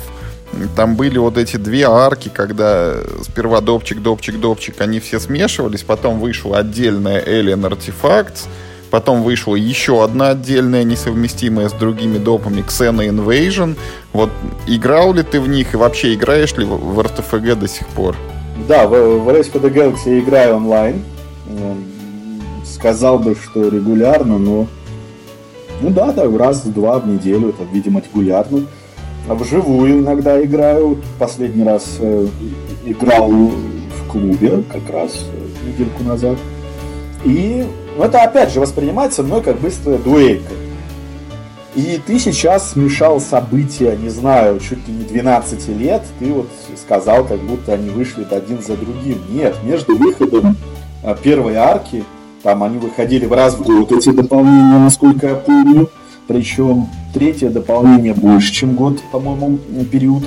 там 0.74 0.96
были 0.96 1.18
вот 1.18 1.36
эти 1.36 1.56
две 1.56 1.84
арки, 1.84 2.30
когда 2.32 2.94
сперва 3.22 3.60
допчик, 3.60 4.00
допчик, 4.00 4.40
допчик, 4.40 4.80
они 4.80 5.00
все 5.00 5.20
смешивались, 5.20 5.82
потом 5.82 6.18
вышла 6.20 6.58
отдельная 6.58 7.22
Alien 7.22 7.68
Artifacts, 7.68 8.46
потом 8.90 9.22
вышла 9.22 9.54
еще 9.54 10.02
одна 10.02 10.30
отдельная, 10.30 10.84
несовместимая 10.84 11.68
с 11.68 11.72
другими 11.72 12.18
допами, 12.18 12.62
Xena 12.62 13.08
Invasion. 13.08 13.76
Вот 14.12 14.30
играл 14.66 15.12
ли 15.12 15.22
ты 15.22 15.40
в 15.40 15.48
них 15.48 15.74
и 15.74 15.76
вообще 15.76 16.14
играешь 16.14 16.56
ли 16.56 16.64
в 16.64 16.98
RTFG 16.98 17.54
до 17.56 17.68
сих 17.68 17.86
пор? 17.88 18.16
Да, 18.68 18.86
в, 18.86 18.92
в 18.92 19.28
Race 19.28 19.52
for 19.52 19.60
the 19.60 19.72
Galaxy 19.72 20.20
играю 20.20 20.56
онлайн. 20.56 21.02
Сказал 22.76 23.18
бы, 23.18 23.34
что 23.34 23.68
регулярно, 23.68 24.36
но... 24.36 24.66
Ну 25.80 25.88
да, 25.88 26.12
да, 26.12 26.28
раз-два 26.28 26.98
в 26.98 27.08
неделю, 27.08 27.48
это, 27.48 27.62
видимо, 27.72 28.02
регулярно. 28.02 28.66
А 29.26 29.34
вживую 29.34 30.00
иногда 30.00 30.44
играю. 30.44 30.98
Последний 31.18 31.64
раз 31.64 31.96
э, 32.00 32.26
играл 32.84 33.30
в 33.30 34.10
клубе, 34.10 34.62
как 34.70 34.90
раз 34.90 35.24
э, 35.32 35.66
недельку 35.66 36.04
назад. 36.04 36.36
И 37.24 37.64
ну, 37.96 38.04
это 38.04 38.22
опять 38.22 38.52
же 38.52 38.60
воспринимается 38.60 39.22
мной 39.22 39.40
как 39.40 39.58
быстрая 39.58 39.96
дуэлька. 39.96 40.52
И 41.74 41.98
ты 42.06 42.18
сейчас 42.18 42.72
смешал 42.72 43.20
события, 43.20 43.96
не 43.96 44.10
знаю, 44.10 44.60
чуть 44.60 44.86
ли 44.86 44.94
не 44.94 45.04
12 45.04 45.68
лет, 45.78 46.02
ты 46.18 46.30
вот 46.30 46.48
сказал, 46.76 47.24
как 47.24 47.40
будто 47.40 47.72
они 47.72 47.88
вышли 47.88 48.26
один 48.30 48.60
за 48.60 48.76
другим. 48.76 49.18
Нет, 49.30 49.56
между 49.62 49.96
выходом 49.96 50.56
э, 51.02 51.16
первой 51.22 51.54
арки, 51.54 52.04
там 52.46 52.62
они 52.62 52.78
выходили 52.78 53.26
в 53.26 53.32
раз 53.32 53.54
в 53.54 53.64
год, 53.64 53.90
эти 53.90 54.10
дополнения, 54.10 54.78
насколько 54.78 55.26
я 55.26 55.34
помню, 55.34 55.90
причем 56.28 56.86
третье 57.12 57.50
дополнение 57.50 58.14
больше, 58.14 58.52
чем 58.52 58.76
год, 58.76 59.02
по-моему, 59.10 59.58
период. 59.90 60.22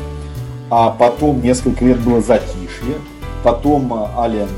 А 0.69 0.89
потом 0.89 1.41
несколько 1.41 1.86
лет 1.86 1.97
было 2.01 2.19
затишье. 2.19 2.97
Потом 3.41 3.93
Alien 3.93 4.49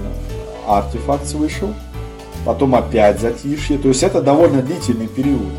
Artifacts 0.67 1.37
вышел. 1.37 1.69
Потом 2.45 2.73
опять 2.73 3.21
затишье. 3.21 3.77
То 3.77 3.89
есть 3.89 4.01
это 4.01 4.23
довольно 4.23 4.63
длительный 4.63 5.07
период. 5.07 5.51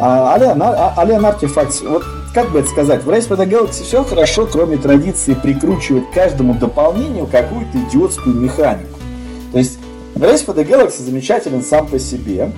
А 0.00 0.38
Alien, 0.38 0.56
Alien 0.96 1.38
Artifacts, 1.38 1.86
вот 1.86 2.02
как 2.32 2.50
бы 2.50 2.60
это 2.60 2.70
сказать, 2.70 3.04
в 3.04 3.10
Race 3.10 3.28
for 3.28 3.36
the 3.36 3.46
Galaxy 3.46 3.82
все 3.84 4.02
хорошо, 4.02 4.48
кроме 4.50 4.78
традиции 4.78 5.34
прикручивать 5.34 6.10
каждому 6.14 6.54
дополнению 6.54 7.26
какую-то 7.26 7.76
идиотскую 7.76 8.34
механику. 8.36 8.91
Race 10.22 10.46
for 10.46 10.54
the 10.54 10.64
Galaxy 10.64 11.02
замечателен 11.02 11.64
сам 11.64 11.88
по 11.88 11.98
себе. 11.98 12.52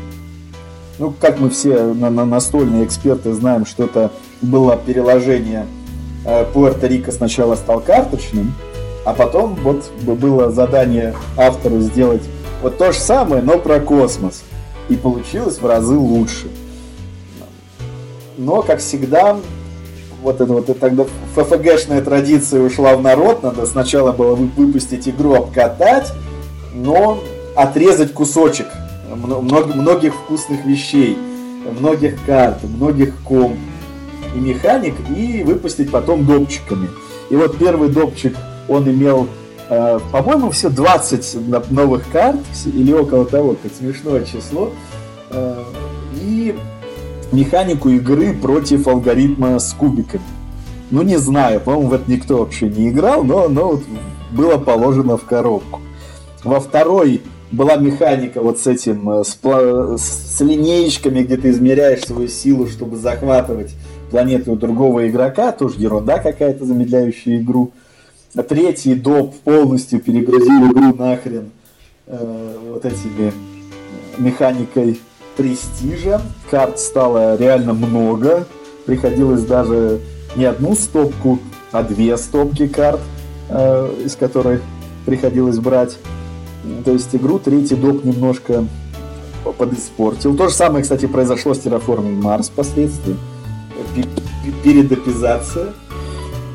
Ну, 0.99 1.15
как 1.19 1.41
мы 1.41 1.49
все 1.49 1.95
на, 1.95 2.11
на 2.11 2.27
настольные 2.27 2.85
эксперты 2.85 3.33
знаем, 3.33 3.65
что 3.65 3.85
это 3.85 4.11
было 4.43 4.77
переложение 4.77 5.67
э, 6.27 6.45
Пуэрто-Рико 6.53 7.11
сначала 7.11 7.55
стал 7.55 7.81
карточным, 7.81 8.55
а 9.07 9.15
потом 9.15 9.55
вот 9.55 9.91
было 10.03 10.51
задание 10.51 11.15
автору 11.39 11.81
сделать 11.81 12.21
вот 12.61 12.77
то 12.77 12.93
же 12.93 12.99
самое, 12.99 13.41
но 13.41 13.59
про 13.59 13.81
космос. 13.81 14.43
И 14.91 14.97
получилось 14.97 15.59
в 15.59 15.67
разы 15.67 15.95
лучше. 15.95 16.49
Но, 18.37 18.61
как 18.61 18.81
всегда, 18.81 19.39
вот 20.23 20.43
это 20.43 20.53
вот 20.53 20.79
тогда 20.79 21.07
ФФГшная 21.35 22.03
традиция 22.03 22.61
ушла 22.61 22.95
в 22.95 23.01
народ. 23.01 23.43
Надо 23.43 23.65
сначала 23.65 24.13
было 24.13 24.35
выпустить 24.35 25.09
игру, 25.09 25.33
обкатать, 25.33 26.13
но 26.75 27.23
отрезать 27.55 28.13
кусочек 28.13 28.67
много, 29.15 29.75
многих 29.75 30.15
вкусных 30.15 30.65
вещей, 30.65 31.17
многих 31.79 32.17
карт, 32.25 32.63
многих 32.65 33.17
комп 33.23 33.57
и 34.35 34.39
механик, 34.39 34.95
и 35.17 35.43
выпустить 35.45 35.91
потом 35.91 36.25
допчиками. 36.27 36.89
И 37.31 37.37
вот 37.37 37.57
первый 37.59 37.89
допчик, 37.89 38.37
он 38.69 38.89
имел, 38.89 39.29
э, 39.69 39.99
по-моему, 40.13 40.51
все 40.51 40.69
20 40.69 41.37
новых 41.71 42.05
карт, 42.11 42.41
или 42.67 42.93
около 42.93 43.25
того, 43.25 43.57
как 43.63 43.73
смешное 43.73 44.25
число. 44.25 44.71
Э, 45.31 45.63
и 46.21 46.57
механику 47.33 47.89
игры 47.91 48.35
против 48.35 48.89
алгоритма 48.89 49.59
с 49.59 49.73
кубиками. 49.73 50.23
Ну, 50.91 51.03
не 51.03 51.17
знаю, 51.17 51.61
по-моему, 51.61 51.89
в 51.89 51.95
это 51.95 52.11
никто 52.11 52.39
вообще 52.39 52.69
не 52.69 52.91
играл, 52.91 53.25
но, 53.25 53.49
но 53.49 53.73
вот 53.73 53.83
было 54.31 54.59
положено 54.59 55.17
в 55.17 55.25
коробку. 55.25 55.81
Во 56.43 56.61
второй 56.61 57.23
была 57.53 57.77
механика 57.77 58.41
вот 58.41 58.59
с 58.59 58.67
этим, 58.67 59.09
э, 59.11 59.25
с, 59.25 59.39
с 59.39 60.41
линеечками, 60.41 61.23
где 61.23 61.37
ты 61.37 61.51
измеряешь 61.51 62.05
свою 62.05 62.29
силу, 62.29 62.67
чтобы 62.67 62.97
захватывать 62.97 63.75
планету 64.11 64.53
у 64.53 64.57
другого 64.57 65.09
игрока, 65.09 65.53
тоже 65.53 65.77
ерунда 65.79 66.19
какая-то, 66.19 66.65
замедляющая 66.65 67.39
игру. 67.39 67.73
А 68.37 68.43
третий 68.43 68.95
доп 68.95 69.35
полностью 69.41 70.01
перегрузил 70.01 70.71
игру 70.71 70.95
нахрен 70.95 71.51
э, 72.07 72.57
вот 72.71 72.85
этими 72.85 73.33
механикой 74.19 75.01
престижа. 75.37 76.21
Карт 76.51 76.79
стало 76.79 77.37
реально 77.37 77.75
много. 77.75 78.47
Приходилось 78.87 79.45
даже 79.45 80.01
не 80.37 80.45
одну 80.45 80.75
стопку, 80.75 81.39
а 81.73 81.83
две 81.83 82.17
стопки 82.17 82.67
карт, 82.67 83.01
э, 83.49 83.91
из 84.05 84.17
которых 84.17 84.63
приходилось 85.07 85.59
брать. 85.59 85.97
То 86.85 86.93
есть 86.93 87.15
игру 87.15 87.39
третий 87.39 87.77
доп 87.77 88.05
немножко 88.05 88.65
подиспортил. 89.59 90.37
То 90.37 90.49
же 90.49 90.55
самое, 90.55 90.83
кстати, 90.83 91.07
произошло 91.07 91.55
с 91.55 91.59
Terraforming 91.59 92.21
Mars 92.21 92.45
впоследствии. 92.45 93.17
Передопизация. 94.63 95.73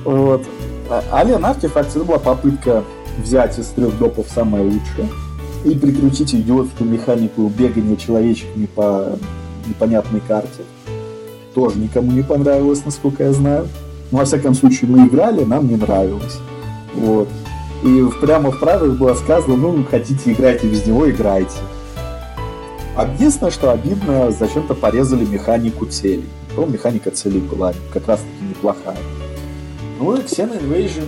Вот. 0.04 0.44
А 0.90 1.24
Alien 1.24 1.42
Artifacts 1.42 1.92
это 1.96 2.04
была 2.04 2.18
попытка 2.18 2.84
взять 3.24 3.60
из 3.60 3.68
трех 3.68 3.98
допов 4.00 4.28
самое 4.34 4.64
лучшее 4.64 5.08
и 5.66 5.76
прикрутить 5.76 6.34
идиотскую 6.34 6.90
механику 6.90 7.48
бегания 7.50 7.96
человечками 7.96 8.66
по 8.66 9.18
непонятной 9.68 10.22
карте. 10.22 10.64
Тоже 11.54 11.78
никому 11.78 12.12
не 12.12 12.24
понравилось, 12.24 12.84
насколько 12.86 13.24
я 13.24 13.34
знаю. 13.34 13.68
Но, 14.12 14.18
ну, 14.18 14.18
во 14.20 14.26
всяком 14.26 14.56
случае, 14.56 14.90
мы 14.90 15.08
играли, 15.08 15.44
нам 15.44 15.68
не 15.68 15.76
нравилось. 15.76 16.40
Вот. 16.96 17.28
И 17.84 18.04
прямо 18.22 18.52
в 18.52 18.60
правилах 18.60 18.98
было 18.98 19.14
сказано, 19.14 19.56
ну, 19.56 19.86
хотите 19.90 20.34
играть 20.34 20.64
и 20.64 20.68
без 20.68 20.86
него, 20.86 21.10
играйте. 21.10 21.58
Единственное, 23.14 23.52
что 23.52 23.72
обидно, 23.72 24.32
зачем-то 24.32 24.76
порезали 24.76 25.26
механику 25.26 25.86
целей. 25.86 26.28
То 26.56 26.66
механика 26.66 27.12
целей 27.12 27.40
была 27.40 27.74
как 27.94 28.08
раз 28.08 28.20
таки 28.20 28.50
неплохая. 28.50 28.98
Ну 30.00 30.16
и 30.16 30.20
Xeno 30.20 30.62
Invasion, 30.62 31.06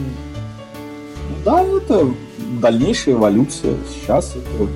ну 1.30 1.36
да, 1.44 1.64
это 1.64 2.08
дальнейшая 2.62 3.16
эволюция. 3.16 3.76
Сейчас 3.90 4.36
это 4.36 4.70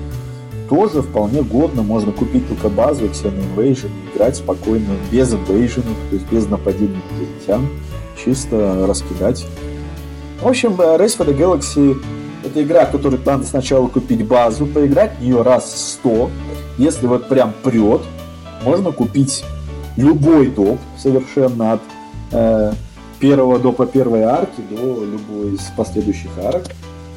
тоже 0.68 1.02
вполне 1.02 1.42
годно. 1.42 1.82
Можно 1.82 2.12
купить 2.12 2.46
только 2.48 2.68
базу 2.68 3.06
Xeno 3.06 3.42
Invasion 3.54 3.88
и 3.88 4.14
играть 4.16 4.36
спокойно, 4.36 4.96
без 5.10 5.32
invasion, 5.32 5.84
то 6.10 6.16
есть 6.16 6.30
без 6.30 6.46
нападения 6.48 7.00
инопланетян. 7.10 7.68
Чисто 8.22 8.86
раскидать. 8.86 9.46
В 10.40 10.46
общем, 10.46 10.72
Race 10.74 11.16
for 11.16 11.26
the 11.26 11.36
Galaxy 11.36 11.96
это 12.46 12.62
игра, 12.62 12.86
которую 12.86 13.20
надо 13.24 13.44
сначала 13.44 13.88
купить 13.88 14.24
базу, 14.24 14.66
поиграть 14.66 15.18
в 15.18 15.22
нее 15.22 15.42
раз 15.42 15.98
100. 16.00 16.30
Если 16.78 17.06
вот 17.06 17.28
прям 17.28 17.52
прет, 17.64 18.02
можно 18.62 18.92
купить 18.92 19.44
любой 19.96 20.48
доп 20.48 20.78
совершенно 20.96 21.72
от 21.72 21.80
э, 22.32 22.72
первого 23.18 23.58
допа 23.58 23.86
первой 23.86 24.22
арки 24.22 24.60
до 24.70 25.04
любой 25.04 25.54
из 25.54 25.62
последующих 25.76 26.30
арок. 26.44 26.64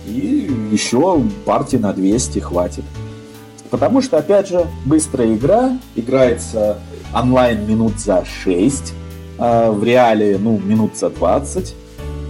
И 0.07 0.49
еще 0.71 1.21
партии 1.45 1.77
на 1.77 1.93
200 1.93 2.39
хватит. 2.39 2.85
Потому 3.69 4.01
что, 4.01 4.17
опять 4.17 4.47
же, 4.47 4.65
быстрая 4.85 5.35
игра, 5.35 5.77
играется 5.95 6.79
онлайн 7.13 7.67
минут 7.67 7.99
за 7.99 8.23
6, 8.25 8.93
а 9.37 9.71
в 9.71 9.83
реале, 9.83 10.39
ну, 10.39 10.57
минут 10.57 10.97
за 10.97 11.11
20, 11.11 11.75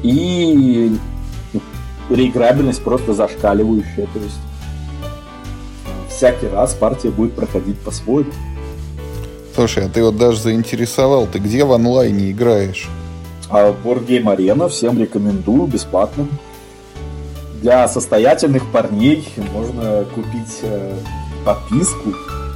и 0.04 0.92
реиграбельность 2.10 2.84
просто 2.84 3.14
зашкаливающая, 3.14 4.08
то 4.14 4.20
есть 4.20 4.38
всякий 6.10 6.48
раз 6.48 6.74
партия 6.74 7.10
будет 7.10 7.34
проходить 7.34 7.80
по-своему. 7.80 8.32
Слушай, 9.56 9.86
а 9.86 9.90
ты 9.90 10.04
вот 10.04 10.18
даже 10.18 10.40
заинтересовал, 10.40 11.28
ты 11.28 11.40
где 11.40 11.64
в 11.66 11.72
онлайне 11.72 12.32
играешь? 12.32 12.90
А 13.50 13.72
Board 13.72 14.06
Game 14.06 14.36
Arena 14.36 14.70
всем 14.70 15.00
рекомендую, 15.00 15.68
бесплатно 15.68 16.28
для 17.62 17.88
состоятельных 17.88 18.66
парней 18.72 19.28
можно 19.54 20.06
купить 20.16 20.60
э, 20.62 20.98
подписку, 21.46 22.12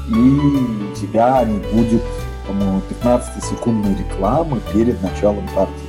и 0.10 0.14
у 0.14 0.96
тебя 0.96 1.44
не 1.44 1.60
будет, 1.60 2.04
по-моему, 2.48 2.82
15-секундной 3.04 3.98
рекламы 3.98 4.62
перед 4.72 5.02
началом 5.02 5.48
партии. 5.54 5.83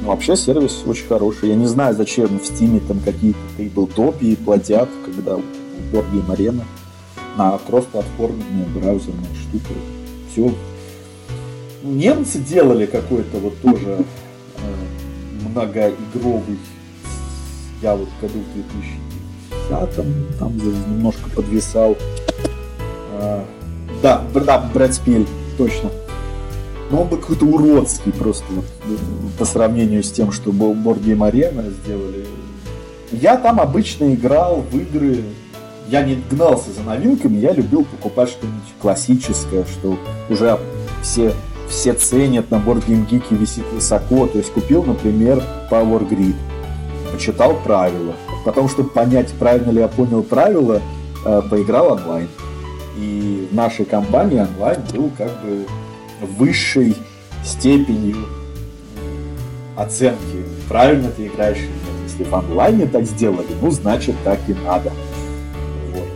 Ну, 0.00 0.08
вообще 0.08 0.36
сервис 0.36 0.82
очень 0.86 1.06
хороший. 1.06 1.50
Я 1.50 1.56
не 1.56 1.66
знаю, 1.66 1.94
зачем 1.94 2.38
в 2.38 2.42
Steam 2.42 2.80
там 2.86 3.00
какие-то 3.00 3.38
тейблтопи 3.56 4.36
платят, 4.36 4.88
когда 5.04 5.36
у 5.36 5.42
Board 5.92 6.10
Game 6.12 6.26
Arena 6.28 6.62
на 7.36 7.58
кросс-платформенная 7.58 8.66
браузерная 8.74 9.34
штука. 9.34 9.74
Все. 10.30 10.52
Немцы 11.82 12.38
делали 12.38 12.86
какой-то 12.86 13.38
вот 13.38 13.60
тоже 13.60 14.04
э, 14.56 15.48
многоигровый 15.48 16.58
я 17.82 17.96
вот 17.96 18.08
году 18.20 18.38
в 18.40 18.52
2010 18.52 20.38
там 20.38 20.56
немножко 20.56 21.30
подвисал. 21.30 21.96
А, 23.14 23.44
да, 24.02 24.22
да, 24.34 24.70
Брэд 24.74 24.94
Спиль, 24.94 25.26
точно. 25.56 25.90
Но 26.90 27.02
он 27.02 27.08
был 27.08 27.18
какой-то 27.18 27.46
уродский 27.46 28.12
просто 28.12 28.44
вот, 28.50 28.64
по 29.38 29.44
сравнению 29.44 30.02
с 30.02 30.10
тем, 30.10 30.32
что 30.32 30.50
Board 30.50 31.02
Game 31.02 31.18
Arena 31.18 31.70
сделали. 31.82 32.26
Я 33.12 33.36
там 33.36 33.60
обычно 33.60 34.12
играл 34.14 34.64
в 34.70 34.76
игры, 34.76 35.22
я 35.88 36.02
не 36.02 36.22
гнался 36.30 36.70
за 36.72 36.82
новинками, 36.82 37.38
я 37.38 37.52
любил 37.52 37.84
покупать 37.84 38.30
что-нибудь 38.30 38.60
классическое, 38.80 39.64
что 39.64 39.98
уже 40.28 40.58
все, 41.02 41.32
все 41.68 41.94
ценят 41.94 42.50
на 42.50 42.56
Board 42.56 42.86
Game 42.86 43.08
Geek 43.08 43.36
висит 43.36 43.64
высоко. 43.72 44.26
То 44.26 44.38
есть 44.38 44.52
купил, 44.52 44.84
например, 44.84 45.42
Power 45.70 46.08
Grid 46.08 46.34
почитал 47.12 47.54
правила. 47.54 48.14
Потом, 48.44 48.68
чтобы 48.68 48.90
понять, 48.90 49.32
правильно 49.38 49.70
ли 49.70 49.80
я 49.80 49.88
понял 49.88 50.22
правила, 50.22 50.80
э, 51.24 51.42
поиграл 51.50 51.92
онлайн. 51.92 52.28
И 52.96 53.48
в 53.50 53.54
нашей 53.54 53.84
компании 53.84 54.40
онлайн 54.40 54.80
был 54.92 55.10
как 55.16 55.30
бы 55.42 55.66
высшей 56.20 56.96
степенью 57.44 58.26
оценки, 59.76 60.44
правильно 60.68 61.10
ты 61.10 61.26
играешь 61.26 61.58
или 61.58 61.66
нет. 61.66 61.74
Если 62.04 62.24
в 62.24 62.34
онлайне 62.34 62.86
так 62.86 63.04
сделали, 63.04 63.48
ну, 63.60 63.70
значит, 63.70 64.16
так 64.24 64.38
и 64.48 64.54
надо. 64.54 64.92
Вот. 65.92 66.08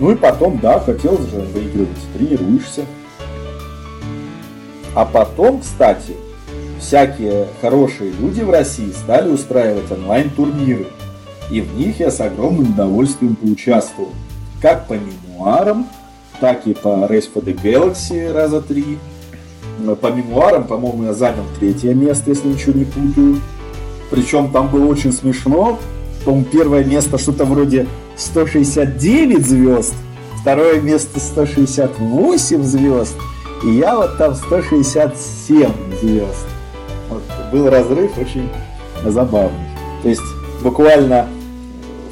Ну 0.00 0.10
и 0.12 0.16
потом, 0.16 0.58
да, 0.58 0.80
хотел 0.80 1.16
же 1.18 1.40
выигрывать, 1.54 1.96
тренируешься. 2.14 2.84
А 4.94 5.06
потом, 5.06 5.60
кстати, 5.60 6.14
всякие 6.78 7.46
хорошие 7.60 8.12
люди 8.12 8.42
в 8.42 8.50
России 8.50 8.90
стали 8.90 9.30
устраивать 9.30 9.90
онлайн-турниры. 9.90 10.88
И 11.50 11.60
в 11.60 11.74
них 11.76 12.00
я 12.00 12.10
с 12.10 12.20
огромным 12.20 12.72
удовольствием 12.72 13.36
поучаствовал. 13.36 14.10
Как 14.60 14.86
по 14.86 14.94
мемуарам, 14.94 15.86
так 16.42 16.66
и 16.66 16.74
по 16.74 16.88
Race 16.88 17.30
for 17.32 17.40
the 17.44 17.54
Galaxy 17.54 18.32
раза 18.32 18.60
три. 18.60 18.98
По 20.00 20.08
мемуарам, 20.08 20.64
по-моему, 20.64 21.04
я 21.04 21.14
занял 21.14 21.44
третье 21.60 21.94
место, 21.94 22.30
если 22.30 22.48
ничего 22.48 22.72
не 22.80 22.84
путаю. 22.84 23.40
Причем 24.10 24.50
там 24.50 24.68
было 24.68 24.86
очень 24.86 25.12
смешно. 25.12 25.78
По-моему, 26.24 26.44
первое 26.50 26.84
место 26.84 27.16
что-то 27.16 27.44
вроде 27.44 27.86
169 28.16 29.46
звезд, 29.46 29.94
второе 30.40 30.80
место 30.80 31.20
168 31.20 32.62
звезд, 32.64 33.16
и 33.64 33.70
я 33.70 33.96
вот 33.96 34.18
там 34.18 34.34
167 34.34 35.70
звезд. 36.00 36.46
Вот, 37.08 37.22
был 37.52 37.70
разрыв 37.70 38.18
очень 38.18 38.48
забавный. 39.04 39.68
То 40.02 40.08
есть 40.08 40.22
буквально 40.60 41.28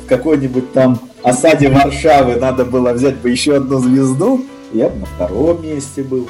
в 0.05 0.09
какой-нибудь 0.09 0.73
там 0.73 1.01
осаде 1.23 1.69
Варшавы 1.69 2.37
надо 2.37 2.65
было 2.65 2.93
взять 2.93 3.17
бы 3.17 3.31
еще 3.31 3.57
одну 3.57 3.81
звезду, 3.81 4.45
я 4.73 4.89
бы 4.89 5.01
на 5.01 5.07
втором 5.07 5.63
месте 5.63 6.03
был. 6.03 6.29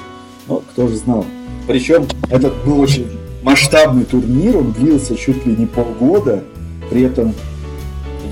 Ну, 0.48 0.62
кто 0.72 0.88
же 0.88 0.96
знал. 0.96 1.24
Причем 1.66 2.06
этот 2.30 2.54
был 2.64 2.80
очень 2.80 3.06
масштабный 3.42 4.04
турнир, 4.04 4.56
он 4.56 4.72
длился 4.72 5.16
чуть 5.16 5.46
ли 5.46 5.54
не 5.54 5.66
полгода. 5.66 6.42
При 6.90 7.02
этом 7.02 7.34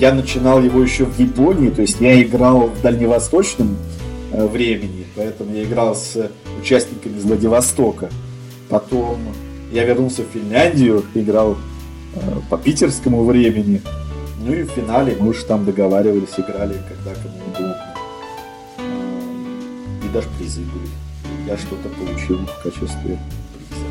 я 0.01 0.13
начинал 0.13 0.63
его 0.63 0.83
еще 0.83 1.05
в 1.05 1.19
Японии, 1.19 1.71
то 1.71 1.83
есть 1.83 2.01
я 2.01 2.21
играл 2.23 2.69
в 2.69 2.81
дальневосточном 2.83 3.77
э, 4.33 4.47
времени, 4.47 5.07
поэтому 5.17 5.55
я 5.55 5.65
играл 5.65 5.95
с 5.95 6.31
участниками 6.61 7.19
из 7.19 7.25
Владивостока. 7.25 8.09
Потом 8.69 9.19
я 9.73 9.85
вернулся 9.85 10.23
в 10.23 10.33
Финляндию, 10.33 11.05
играл 11.15 11.57
э, 12.15 12.19
по 12.51 12.59
питерскому 12.59 13.25
времени. 13.25 13.83
Ну 14.49 14.55
и 14.55 14.63
в 14.63 14.71
финале 14.71 15.15
мы 15.21 15.29
уж 15.29 15.43
там 15.43 15.67
договаривались, 15.67 16.33
играли, 16.39 16.81
когда 16.89 17.21
кому 17.21 17.37
удобно. 17.51 17.95
Э, 18.79 20.07
и 20.07 20.09
даже 20.09 20.27
призы 20.39 20.63
были. 20.63 20.89
Я 21.47 21.59
что-то 21.59 21.91
получил 21.91 22.39
в 22.39 22.63
качестве 22.63 23.19
приза. 23.53 23.85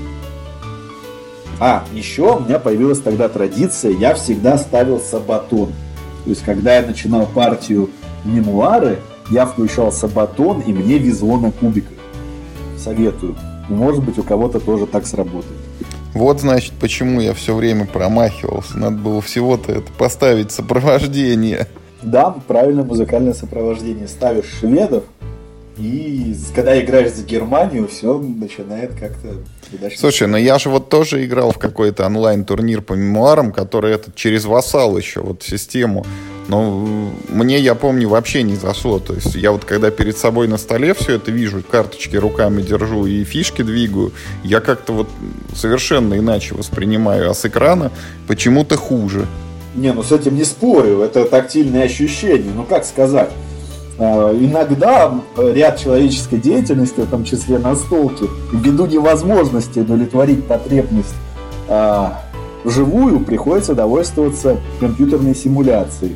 А, 1.60 1.86
еще 1.94 2.38
у 2.38 2.40
меня 2.40 2.58
появилась 2.58 3.00
тогда 3.00 3.30
традиция, 3.30 3.92
я 3.92 4.16
всегда 4.16 4.58
ставил 4.58 5.00
сабатон. 5.00 5.68
То 6.24 6.30
есть, 6.32 6.44
когда 6.44 6.78
я 6.78 6.88
начинал 6.88 7.28
партию 7.28 7.92
мемуары, 8.26 8.98
я 9.30 9.46
включал 9.46 9.92
сабатон, 9.92 10.62
и 10.62 10.74
мне 10.74 10.98
везло 10.98 11.38
на 11.38 11.52
кубиках. 11.52 12.00
Советую. 12.80 13.36
Может 13.70 14.04
быть, 14.04 14.18
у 14.18 14.24
кого-то 14.24 14.60
тоже 14.60 14.88
так 14.88 15.06
сработает. 15.06 15.67
Вот, 16.14 16.42
значит, 16.42 16.74
почему 16.80 17.22
я 17.22 17.34
все 17.34 17.54
время 17.54 17.86
промахивался. 17.86 18.78
Надо 18.78 18.98
было 18.98 19.22
всего-то 19.22 19.72
это 19.72 19.92
поставить 19.98 20.52
сопровождение. 20.52 21.68
Да, 22.02 22.32
правильное 22.48 22.84
музыкальное 22.84 23.34
сопровождение. 23.34 24.08
Ставишь 24.08 24.46
шведов, 24.60 25.04
и 25.78 26.36
когда 26.56 26.80
играешь 26.80 27.14
за 27.14 27.24
Германию, 27.24 27.88
все 27.88 28.18
начинает 28.18 28.92
как-то... 28.96 29.36
Слушай, 29.96 30.28
ну 30.28 30.38
я 30.38 30.58
же 30.58 30.70
вот 30.70 30.90
тоже 30.90 31.24
играл 31.24 31.52
в 31.52 31.60
какой-то 31.60 32.06
онлайн-турнир 32.06 32.82
по 32.82 32.94
мемуарам, 32.94 33.52
который 33.52 33.94
этот 33.94 34.16
через 34.16 34.46
вассал 34.46 34.98
еще, 34.98 35.22
вот 35.22 35.44
систему. 35.44 36.04
Но 36.48 37.12
мне, 37.30 37.60
я 37.60 37.76
помню, 37.76 38.08
вообще 38.08 38.44
не 38.44 38.56
зашло. 38.56 39.00
То 39.00 39.14
есть 39.14 39.36
я 39.36 39.52
вот 39.52 39.66
когда 39.66 39.92
перед 39.92 40.18
собой 40.18 40.48
на 40.48 40.58
столе 40.58 40.94
все 40.94 41.16
это 41.16 41.32
вижу, 41.32 41.62
карточки 41.70 42.16
руками 42.16 42.62
держу 42.62 43.06
и 43.06 43.24
фишки 43.24 43.64
двигаю, 43.64 44.14
я 44.44 44.62
как-то 44.62 44.94
вот 44.94 45.10
совершенно 45.54 46.18
иначе 46.18 46.56
воспринимаю. 46.56 47.30
А 47.30 47.34
с 47.34 47.46
экрана 47.46 47.92
почему-то 48.28 48.78
хуже. 48.78 49.26
Не, 49.76 49.92
ну 49.92 50.04
с 50.04 50.12
этим 50.12 50.36
не 50.36 50.46
спорю. 50.46 51.02
Это 51.02 51.26
тактильные 51.26 51.84
ощущения. 51.84 52.52
Ну 52.56 52.64
как 52.64 52.86
сказать? 52.86 53.30
А, 54.00 54.32
иногда 54.32 55.14
ряд 55.38 55.80
человеческой 55.80 56.38
деятельности, 56.38 57.02
в 57.02 57.10
том 57.10 57.26
числе 57.26 57.58
настолки, 57.58 58.26
ввиду 58.54 58.86
невозможности 58.86 59.80
удовлетворить 59.80 60.46
потребность 60.46 61.16
а, 61.68 62.24
вживую, 62.64 63.22
приходится 63.22 63.74
довольствоваться 63.74 64.58
компьютерной 64.80 65.36
симуляцией. 65.36 66.16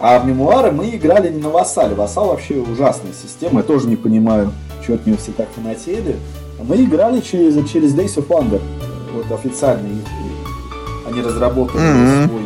А 0.00 0.18
в 0.18 0.26
мемуары 0.26 0.70
мы 0.70 0.90
играли 0.90 1.28
не 1.28 1.40
на 1.40 1.48
Вассале. 1.48 1.94
Вассал 1.94 2.28
вообще 2.28 2.56
ужасная 2.56 3.12
система. 3.12 3.60
Я 3.60 3.66
тоже 3.66 3.88
не 3.88 3.96
понимаю, 3.96 4.52
что 4.82 4.94
от 4.94 5.06
нее 5.06 5.16
все 5.16 5.32
так 5.32 5.48
фанатели. 5.54 6.16
Мы 6.62 6.76
играли 6.84 7.20
через, 7.20 7.54
через 7.68 7.94
Days 7.94 8.16
of 8.16 8.28
Wonder. 8.28 8.60
Вот 9.14 9.30
официально 9.32 9.88
они 11.06 11.22
разработали 11.22 11.82
mm-hmm. 11.82 12.26
свой, 12.26 12.42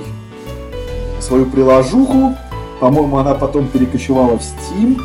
свою 1.20 1.46
приложуху 1.46 2.36
по-моему, 2.82 3.18
она 3.18 3.34
потом 3.34 3.68
перекочевала 3.68 4.36
в 4.36 4.42
Steam. 4.42 5.00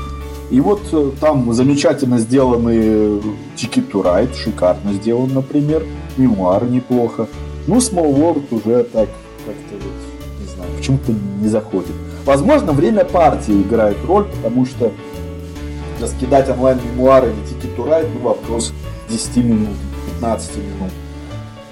И 0.49 0.59
вот 0.61 0.81
э, 0.91 1.11
там 1.21 1.53
замечательно 1.53 2.17
сделаны 2.17 3.19
Ticket 3.55 3.91
to 3.91 4.03
Ride, 4.03 4.33
шикарно 4.35 4.93
сделан, 4.93 5.31
например. 5.31 5.85
Мемуар 6.17 6.65
неплохо. 6.65 7.27
Ну, 7.67 7.75
Small 7.75 8.15
World 8.15 8.45
уже 8.49 8.83
так 8.85 9.09
как-то 9.45 9.75
вот, 9.75 10.41
не 10.41 10.55
знаю, 10.55 10.71
почему-то 10.75 11.13
не 11.39 11.47
заходит. 11.47 11.93
Возможно, 12.27 12.73
время 12.73 13.05
партии 13.05 13.61
играет 13.61 13.95
роль, 14.05 14.25
потому 14.25 14.65
что 14.65 14.91
раскидать 16.01 16.49
онлайн-мемуары 16.49 17.29
to 17.29 17.87
Ride, 17.87 18.09
ну, 18.13 18.19
вопрос 18.19 18.73
10 19.09 19.37
минут, 19.37 19.77
15 20.19 20.57
минут. 20.57 20.91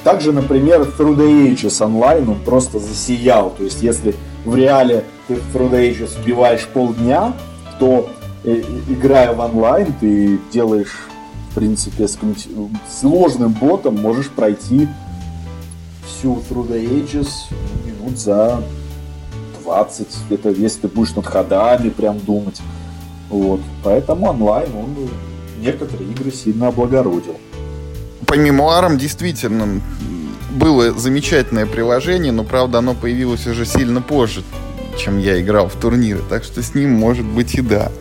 Также, 0.05 0.31
например, 0.31 0.83
Through 0.97 1.17
the 1.17 1.53
Ages 1.53 1.83
онлайн, 1.83 2.29
он 2.29 2.39
просто 2.39 2.79
засиял. 2.79 3.49
То 3.49 3.65
есть, 3.65 3.83
если 3.83 4.15
в 4.45 4.55
реале 4.55 5.03
ты 5.27 5.35
в 5.35 5.53
Through 5.53 5.71
the 5.71 5.91
Ages 5.91 6.23
убиваешь 6.23 6.65
полдня, 6.67 7.33
то 7.77 8.09
э, 8.45 8.61
играя 8.87 9.33
в 9.33 9.41
онлайн, 9.41 9.93
ты 9.99 10.39
делаешь, 10.53 10.95
в 11.51 11.55
принципе, 11.55 12.07
с 12.07 12.17
сложным 13.01 13.51
ботом 13.51 14.01
можешь 14.01 14.29
пройти 14.29 14.87
всю 16.07 16.35
Through 16.49 16.69
the 16.69 17.03
Ages 17.03 17.27
минут 17.85 18.17
за 18.17 18.63
20. 19.65 20.08
Это 20.30 20.49
если 20.49 20.82
ты 20.82 20.88
будешь 20.88 21.15
над 21.15 21.25
ходами 21.25 21.89
прям 21.89 22.19
думать. 22.19 22.62
Вот. 23.30 23.60
Поэтому 23.84 24.28
онлайн 24.28 24.69
он 24.75 25.10
некоторые 25.60 26.10
игры 26.12 26.32
сильно 26.32 26.67
облагородил. 26.67 27.38
По 28.25 28.36
мемуарам 28.36 28.97
действительно 28.97 29.82
было 30.51 30.91
замечательное 30.93 31.65
приложение, 31.65 32.32
но, 32.32 32.43
правда, 32.43 32.78
оно 32.78 32.93
появилось 32.93 33.45
уже 33.45 33.65
сильно 33.65 34.01
позже, 34.01 34.43
чем 34.97 35.19
я 35.19 35.41
играл 35.41 35.67
в 35.67 35.73
турниры, 35.73 36.21
так 36.30 36.43
что 36.43 36.63
с 36.63 36.73
ним 36.75 36.91
может 36.91 37.25
быть 37.25 37.56
и 37.56 37.62
да. 37.62 37.91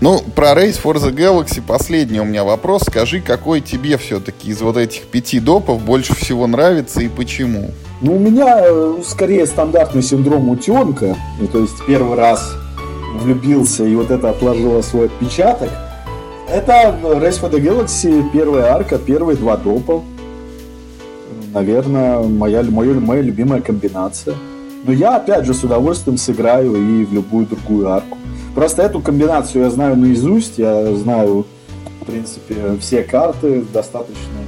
Ну, 0.00 0.22
про 0.34 0.52
Race 0.52 0.80
for 0.82 0.96
the 0.96 1.10
Galaxy 1.10 1.62
последний 1.66 2.20
у 2.20 2.24
меня 2.24 2.44
вопрос. 2.44 2.82
Скажи, 2.82 3.20
какой 3.20 3.62
тебе 3.62 3.96
все-таки 3.96 4.50
из 4.50 4.60
вот 4.60 4.76
этих 4.76 5.04
пяти 5.04 5.40
допов 5.40 5.82
больше 5.82 6.14
всего 6.14 6.46
нравится 6.46 7.00
и 7.00 7.08
почему? 7.08 7.70
Ну, 8.00 8.16
у 8.16 8.18
меня 8.18 8.60
э, 8.60 9.00
скорее 9.04 9.46
стандартный 9.46 10.02
синдром 10.02 10.48
утенка. 10.48 11.16
Ну, 11.40 11.46
то 11.46 11.60
есть 11.60 11.84
первый 11.86 12.16
раз 12.16 12.54
влюбился 13.20 13.84
и 13.84 13.94
вот 13.94 14.10
это 14.10 14.30
отложило 14.30 14.82
свой 14.82 15.06
отпечаток. 15.06 15.70
Это 16.48 16.96
Race 17.02 17.40
for 17.40 17.50
the 17.50 17.60
Galaxy, 17.60 18.24
первая 18.32 18.74
арка, 18.74 18.98
первые 18.98 19.36
два 19.36 19.56
допа 19.56 20.02
наверное, 21.56 22.22
моя, 22.22 22.62
моя, 22.62 22.92
моя 22.94 23.22
любимая 23.22 23.60
комбинация. 23.60 24.34
Но 24.84 24.92
я, 24.92 25.16
опять 25.16 25.46
же, 25.46 25.54
с 25.54 25.64
удовольствием 25.64 26.18
сыграю 26.18 26.76
и 26.76 27.04
в 27.04 27.12
любую 27.12 27.46
другую 27.46 27.88
арку. 27.88 28.18
Просто 28.54 28.82
эту 28.82 29.00
комбинацию 29.00 29.64
я 29.64 29.70
знаю 29.70 29.96
наизусть, 29.96 30.58
я 30.58 30.94
знаю, 30.94 31.46
в 32.00 32.06
принципе, 32.06 32.76
все 32.80 33.02
карты, 33.02 33.64
достаточно 33.72 34.38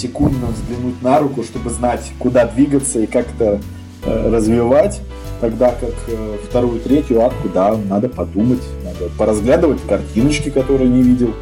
секундно 0.00 0.48
взглянуть 0.48 1.02
на 1.02 1.18
руку, 1.18 1.42
чтобы 1.42 1.70
знать, 1.70 2.12
куда 2.18 2.46
двигаться 2.46 3.00
и 3.00 3.06
как 3.06 3.26
это 3.34 3.60
э, 4.04 4.30
развивать. 4.30 5.00
Тогда 5.40 5.70
как 5.70 5.94
э, 6.08 6.36
вторую, 6.48 6.80
третью 6.80 7.22
арку, 7.22 7.48
да, 7.52 7.76
надо 7.88 8.08
подумать, 8.08 8.62
надо 8.84 9.10
поразглядывать 9.16 9.80
картиночки, 9.88 10.50
которые 10.50 10.90
не 10.90 11.02
видел. 11.02 11.34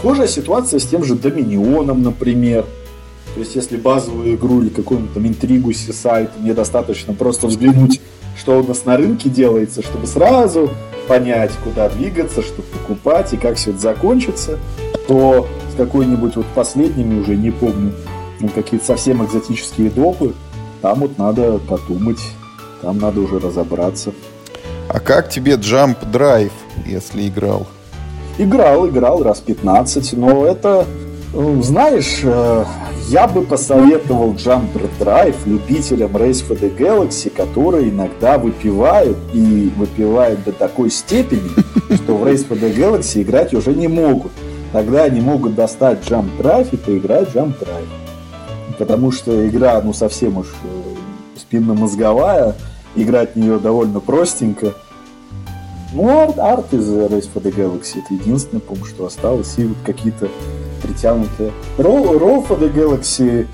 Схожая 0.00 0.28
ситуация 0.28 0.80
с 0.80 0.86
тем 0.86 1.04
же 1.04 1.14
Доминионом, 1.14 2.02
например. 2.02 2.64
То 3.34 3.40
есть, 3.40 3.54
если 3.54 3.76
базовую 3.76 4.34
игру 4.34 4.62
или 4.62 4.70
какую-нибудь 4.70 5.12
там 5.12 5.26
интригу 5.26 5.72
сайт, 5.74 6.30
мне 6.38 6.54
достаточно 6.54 7.12
просто 7.12 7.48
взглянуть, 7.48 8.00
что 8.36 8.58
у 8.58 8.66
нас 8.66 8.86
на 8.86 8.96
рынке 8.96 9.28
делается, 9.28 9.82
чтобы 9.82 10.06
сразу 10.06 10.70
понять, 11.06 11.50
куда 11.62 11.88
двигаться, 11.90 12.40
что 12.40 12.62
покупать 12.62 13.32
и 13.34 13.36
как 13.36 13.56
все 13.56 13.70
это 13.70 13.80
закончится, 13.80 14.58
то 15.06 15.46
какой-нибудь 15.84 16.36
вот 16.36 16.46
последними, 16.54 17.20
уже 17.20 17.36
не 17.36 17.50
помню, 17.50 17.92
ну, 18.40 18.48
какие-то 18.48 18.84
совсем 18.84 19.24
экзотические 19.24 19.88
допы, 19.88 20.34
там 20.82 21.00
вот 21.00 21.16
надо 21.16 21.58
подумать, 21.58 22.20
там 22.82 22.98
надо 22.98 23.20
уже 23.20 23.38
разобраться. 23.38 24.12
А 24.88 25.00
как 25.00 25.30
тебе 25.30 25.52
Jump 25.54 25.96
Drive, 26.12 26.52
если 26.84 27.28
играл? 27.28 27.66
Играл, 28.36 28.88
играл 28.88 29.22
раз 29.22 29.40
15, 29.40 30.12
но 30.14 30.44
это, 30.46 30.84
ну, 31.32 31.62
знаешь, 31.62 32.20
э, 32.24 32.64
Я 33.08 33.26
бы 33.26 33.42
посоветовал 33.42 34.34
Jumper 34.34 34.88
Drive 35.00 35.34
любителям 35.44 36.16
Race 36.16 36.46
for 36.46 36.56
the 36.60 36.72
Galaxy, 36.76 37.28
которые 37.28 37.90
иногда 37.90 38.38
выпивают 38.38 39.18
и 39.32 39.72
выпивают 39.76 40.44
до 40.44 40.52
такой 40.52 40.90
степени, 40.90 41.50
что 41.96 42.14
в 42.14 42.24
Race 42.24 42.46
for 42.46 42.60
the 42.60 42.72
Galaxy 42.72 43.22
играть 43.22 43.52
уже 43.52 43.72
не 43.72 43.88
могут. 43.88 44.30
Тогда 44.72 45.04
они 45.04 45.20
могут 45.20 45.54
достать 45.54 46.00
Jump 46.00 46.38
Drive 46.38 46.68
и 46.72 46.76
поиграть 46.76 47.28
Jump 47.30 47.58
Drive. 47.58 47.88
Потому 48.78 49.10
что 49.12 49.46
игра, 49.48 49.80
ну, 49.82 49.92
совсем 49.92 50.38
уж 50.38 50.46
э, 50.46 51.38
спинномозговая, 51.38 52.54
играть 52.94 53.34
в 53.34 53.36
нее 53.36 53.58
довольно 53.58 54.00
простенько. 54.00 54.72
Ну, 55.92 56.08
арт, 56.08 56.38
арт 56.38 56.72
из 56.74 56.88
Race 56.88 57.28
for 57.32 57.42
the 57.42 57.54
Galaxy 57.54 57.98
это 58.04 58.14
единственное, 58.14 58.60
по 58.60 58.76
что 58.86 59.06
осталось. 59.06 59.58
И 59.58 59.64
вот 59.64 59.76
какие-то 59.84 60.28
притянутые. 60.82 61.52
Roll, 61.76 62.18
Roll 62.18 62.46
for 62.46 62.58
the 62.58 62.72
Galaxy 62.72 63.46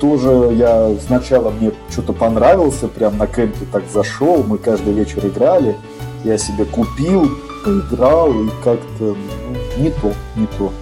тоже 0.00 0.54
я 0.54 0.94
сначала 1.04 1.50
мне 1.50 1.72
что-то 1.90 2.12
понравился, 2.12 2.86
прям 2.86 3.18
на 3.18 3.26
кемпе 3.26 3.66
так 3.72 3.84
зашел, 3.92 4.44
мы 4.46 4.58
каждый 4.58 4.92
вечер 4.92 5.26
играли, 5.26 5.76
я 6.24 6.38
себе 6.38 6.64
купил, 6.64 7.30
поиграл 7.64 8.32
и 8.32 8.48
как-то 8.62 9.14
ну, 9.14 9.82
не 9.82 9.90
то, 9.90 10.12
не 10.36 10.46
то. 10.58 10.72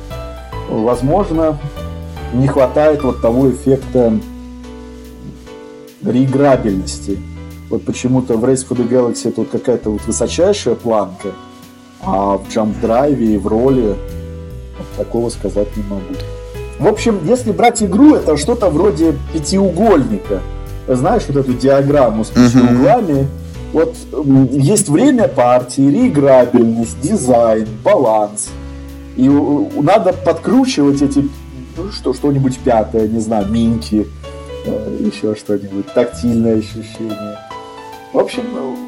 Возможно, 0.69 1.59
не 2.33 2.47
хватает 2.47 3.03
вот 3.03 3.21
того 3.21 3.51
эффекта 3.51 4.19
реиграбельности. 6.03 7.19
Вот 7.69 7.85
почему-то 7.85 8.37
в 8.37 8.45
Race 8.45 8.67
for 8.67 8.77
the 8.77 8.89
Galaxy 8.89 9.29
это 9.29 9.41
вот 9.41 9.51
какая-то 9.51 9.91
вот 9.91 10.03
высочайшая 10.07 10.75
планка, 10.75 11.33
а 12.01 12.37
в 12.37 12.49
Jump 12.49 12.75
Drive 12.83 13.19
и 13.19 13.37
в 13.37 13.47
роли 13.47 13.97
такого 14.97 15.29
сказать 15.31 15.69
не 15.77 15.83
могу. 15.85 16.15
В 16.79 16.87
общем, 16.87 17.21
если 17.25 17.53
брать 17.53 17.83
игру, 17.83 18.15
это 18.15 18.37
что-то 18.37 18.69
вроде 18.69 19.15
пятиугольника. 19.33 20.41
Знаешь 20.89 21.23
вот 21.29 21.37
эту 21.37 21.53
диаграмму 21.53 22.25
с 22.25 22.29
пятью 22.29 22.63
uh-huh. 22.63 23.27
Вот 23.73 23.97
есть 24.53 24.89
время 24.89 25.29
партии, 25.29 25.83
реиграбельность, 25.83 27.01
дизайн, 27.01 27.67
баланс. 27.83 28.51
И 29.17 29.29
надо 29.29 30.13
подкручивать 30.13 31.01
эти, 31.01 31.29
ну, 31.77 31.91
что, 31.91 32.13
что-нибудь 32.13 32.59
пятое, 32.59 33.09
не 33.09 33.21
знаю, 33.21 33.49
минки, 33.49 34.07
э, 34.67 34.99
еще 35.01 35.35
что-нибудь, 35.35 35.87
тактильное 35.95 36.59
ощущение. 36.59 37.39
В 38.13 38.19
общем, 38.19 38.43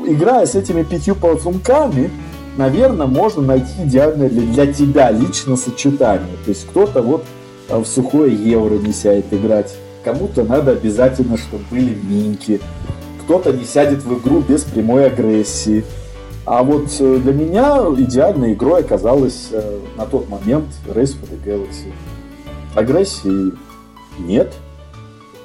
играя 0.07 0.47
с 0.47 0.55
этими 0.55 0.83
пятью 0.83 1.15
ползунками, 1.15 2.11
наверное, 2.59 3.07
можно 3.07 3.43
найти 3.43 3.85
идеальное 3.85 4.29
для, 4.29 4.43
для 4.43 4.73
тебя 4.73 5.11
лично 5.11 5.57
сочетание. 5.57 6.37
То 6.45 6.51
есть 6.51 6.67
кто-то 6.69 7.01
вот 7.01 7.25
э, 7.69 7.79
в 7.79 7.87
сухое 7.87 8.35
евро 8.35 8.75
не 8.75 8.93
сядет 8.93 9.33
играть, 9.33 9.75
кому-то 10.05 10.45
надо 10.45 10.73
обязательно, 10.73 11.39
чтобы 11.39 11.65
были 11.71 11.95
минки, 11.95 12.61
кто-то 13.25 13.53
не 13.53 13.65
сядет 13.65 14.03
в 14.03 14.19
игру 14.19 14.41
без 14.41 14.63
прямой 14.65 15.07
агрессии. 15.07 15.85
А 16.47 16.63
вот 16.63 16.89
э, 17.01 17.19
для 17.19 17.33
меня 17.33 17.79
идеальной 17.97 18.53
игрой 18.53 18.81
оказалась 18.81 19.49
э, 19.51 19.81
на 19.97 20.07
тот 20.07 20.29
момент 20.29 20.67
Race 20.87 21.17
for 21.17 21.29
the 21.31 21.43
Galaxy. 21.45 21.93
Агрессии 22.75 23.53
нет. 24.19 24.53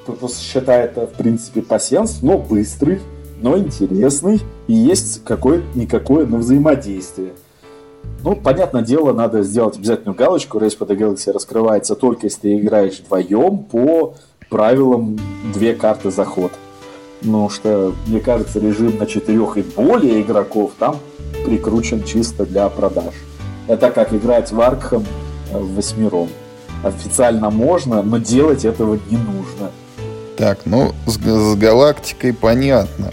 Просто 0.04 0.42
считаю 0.42 0.86
это, 0.86 1.06
в 1.06 1.12
принципе, 1.12 1.62
пассианс, 1.62 2.20
но 2.22 2.36
быстрый 2.36 3.00
но 3.42 3.56
интересный, 3.56 4.40
и 4.66 4.74
есть 4.74 5.24
какое-никакое 5.24 6.26
но 6.26 6.38
взаимодействие. 6.38 7.32
Ну, 8.22 8.36
понятное 8.36 8.82
дело, 8.82 9.12
надо 9.12 9.42
сделать 9.42 9.76
обязательную 9.76 10.14
галочку. 10.14 10.58
Race 10.58 10.78
for 10.78 10.86
the 10.86 10.96
Galaxy 10.96 11.32
раскрывается 11.32 11.94
только 11.94 12.26
если 12.26 12.40
ты 12.40 12.58
играешь 12.58 13.00
вдвоем 13.00 13.58
по 13.58 14.14
правилам 14.50 15.18
две 15.54 15.74
карты 15.74 16.10
заход. 16.10 16.52
Ну 17.22 17.50
что, 17.50 17.94
мне 18.06 18.20
кажется, 18.20 18.58
режим 18.60 18.96
на 18.98 19.06
четырех 19.06 19.58
и 19.58 19.62
более 19.62 20.22
игроков 20.22 20.72
там 20.78 20.96
прикручен 21.44 22.02
чисто 22.04 22.46
для 22.46 22.68
продаж. 22.68 23.14
Это 23.66 23.90
как 23.90 24.14
играть 24.14 24.50
в 24.52 24.60
Аркхам 24.60 25.04
восьмером. 25.52 26.28
Официально 26.82 27.50
можно, 27.50 28.02
но 28.02 28.18
делать 28.18 28.64
этого 28.64 28.98
не 29.10 29.18
нужно. 29.18 29.70
Так, 30.38 30.60
ну 30.64 30.94
с, 31.06 31.18
с 31.18 31.56
галактикой 31.56 32.32
понятно. 32.32 33.12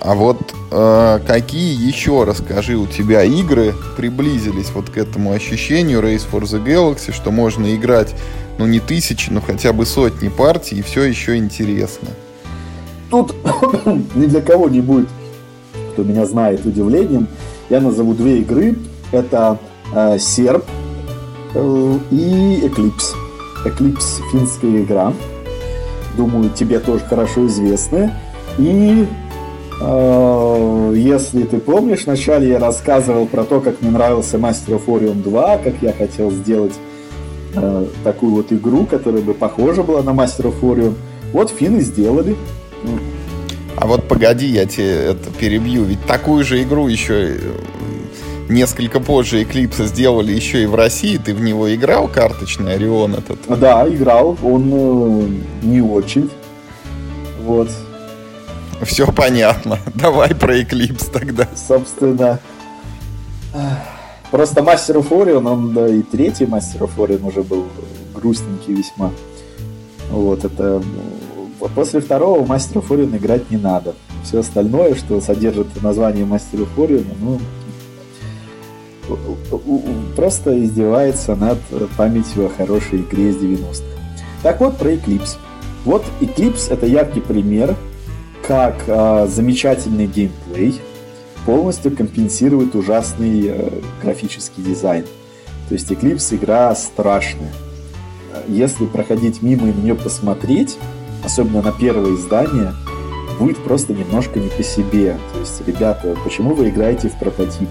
А 0.00 0.14
вот 0.14 0.54
э, 0.70 1.20
какие 1.26 1.74
еще, 1.74 2.24
расскажи, 2.24 2.76
у 2.76 2.86
тебя 2.86 3.24
игры 3.24 3.74
приблизились 3.96 4.70
вот 4.74 4.90
к 4.90 4.98
этому 4.98 5.32
ощущению 5.32 6.02
Race 6.02 6.26
for 6.30 6.42
the 6.42 6.62
Galaxy, 6.62 7.10
что 7.10 7.30
можно 7.30 7.74
играть, 7.74 8.14
ну 8.58 8.66
не 8.66 8.80
тысячи, 8.80 9.30
но 9.30 9.40
хотя 9.40 9.72
бы 9.72 9.86
сотни 9.86 10.28
партий, 10.28 10.76
и 10.76 10.82
все 10.82 11.04
еще 11.04 11.36
интересно? 11.36 12.08
Тут 13.14 13.32
ни 14.16 14.26
для 14.26 14.40
кого 14.40 14.68
не 14.68 14.80
будет, 14.80 15.08
кто 15.92 16.02
меня 16.02 16.26
знает, 16.26 16.66
удивлением. 16.66 17.28
Я 17.70 17.80
назову 17.80 18.12
две 18.12 18.38
игры. 18.38 18.74
Это 19.12 19.58
э, 19.94 20.18
Серб 20.18 20.64
э, 21.54 21.98
и 22.10 22.60
Eclipse. 22.64 23.14
Eclipse 23.64 24.20
финская 24.32 24.82
игра. 24.82 25.12
Думаю, 26.16 26.50
тебе 26.50 26.80
тоже 26.80 27.04
хорошо 27.04 27.46
известная. 27.46 28.20
И 28.58 29.06
Э, 29.80 30.92
если 30.96 31.42
ты 31.44 31.58
помнишь, 31.58 32.06
вначале 32.06 32.48
я 32.48 32.58
рассказывал 32.58 33.26
про 33.26 33.44
то, 33.44 33.60
как 33.60 33.80
мне 33.82 33.90
нравился 33.90 34.38
Master 34.38 34.80
of 34.80 34.86
Orion 34.86 35.22
2, 35.22 35.58
как 35.58 35.74
я 35.82 35.92
хотел 35.92 36.30
сделать 36.30 36.74
э, 37.54 37.86
такую 38.02 38.34
вот 38.34 38.52
игру, 38.52 38.86
которая 38.86 39.22
бы 39.22 39.34
похожа 39.34 39.82
была 39.82 40.02
на 40.02 40.10
Master 40.10 40.46
of 40.46 40.60
Orion. 40.62 40.94
Вот 41.32 41.50
финны 41.50 41.80
сделали. 41.80 42.36
А 43.76 43.86
вот 43.86 44.08
погоди, 44.08 44.46
я 44.46 44.66
тебе 44.66 44.94
это 44.94 45.30
перебью. 45.30 45.84
Ведь 45.84 46.04
такую 46.06 46.44
же 46.44 46.62
игру 46.62 46.88
еще 46.88 47.36
э, 47.36 47.38
несколько 48.48 49.00
позже 49.00 49.42
Эклипса 49.42 49.86
сделали 49.86 50.32
еще 50.32 50.62
и 50.62 50.66
в 50.66 50.74
России. 50.74 51.18
Ты 51.18 51.34
в 51.34 51.40
него 51.40 51.74
играл, 51.74 52.08
карточный 52.08 52.74
Орион 52.74 53.14
этот? 53.14 53.40
Да, 53.58 53.86
играл. 53.88 54.38
Он 54.42 54.70
э, 54.72 55.66
не 55.66 55.80
очень. 55.80 56.30
Вот. 57.42 57.68
Все 58.82 59.10
понятно. 59.10 59.78
Давай 59.94 60.34
про 60.34 60.58
Eclipse 60.60 61.10
тогда. 61.12 61.48
Собственно, 61.54 62.38
просто 64.30 64.62
Мастер 64.62 64.98
Orion, 64.98 65.48
он, 65.48 65.74
да, 65.74 65.88
и 65.88 66.02
третий 66.02 66.46
Мастер 66.46 66.82
Orion 66.82 67.26
уже 67.26 67.42
был 67.42 67.66
грустненький 68.14 68.74
весьма. 68.74 69.10
Вот, 70.10 70.44
это... 70.44 70.82
После 71.74 72.00
второго 72.00 72.44
Мастер 72.44 72.78
of 72.78 72.88
Orion 72.88 73.16
играть 73.16 73.50
не 73.50 73.56
надо. 73.56 73.94
Все 74.22 74.40
остальное, 74.40 74.94
что 74.94 75.20
содержит 75.20 75.82
название 75.82 76.24
Мастер 76.24 76.60
of 76.60 76.68
Orion, 76.76 77.06
ну, 77.20 77.40
просто 80.16 80.62
издевается 80.64 81.34
над 81.34 81.58
памятью 81.96 82.46
о 82.46 82.48
хорошей 82.48 83.00
игре 83.00 83.30
из 83.30 83.36
90-х. 83.36 83.84
Так 84.42 84.60
вот, 84.60 84.76
про 84.78 84.92
Eclipse. 84.92 85.36
Вот 85.84 86.04
Eclipse 86.20 86.72
это 86.72 86.86
яркий 86.86 87.20
пример 87.20 87.74
как 88.46 88.84
э, 88.86 89.26
замечательный 89.28 90.06
геймплей 90.06 90.80
полностью 91.46 91.96
компенсирует 91.96 92.74
ужасный 92.74 93.46
э, 93.48 93.80
графический 94.02 94.62
дизайн. 94.62 95.04
То 95.68 95.74
есть 95.74 95.90
Eclipse 95.90 96.36
игра 96.36 96.74
страшная. 96.74 97.52
Если 98.48 98.84
проходить 98.84 99.42
мимо 99.42 99.68
и 99.68 99.72
на 99.72 99.80
нее 99.80 99.94
посмотреть, 99.94 100.76
особенно 101.24 101.62
на 101.62 101.72
первое 101.72 102.14
издание, 102.14 102.72
будет 103.38 103.58
просто 103.58 103.94
немножко 103.94 104.38
не 104.38 104.48
по 104.48 104.62
себе. 104.62 105.16
То 105.32 105.40
есть, 105.40 105.66
ребята, 105.66 106.16
почему 106.22 106.54
вы 106.54 106.68
играете 106.68 107.08
в 107.08 107.18
прототип? 107.18 107.68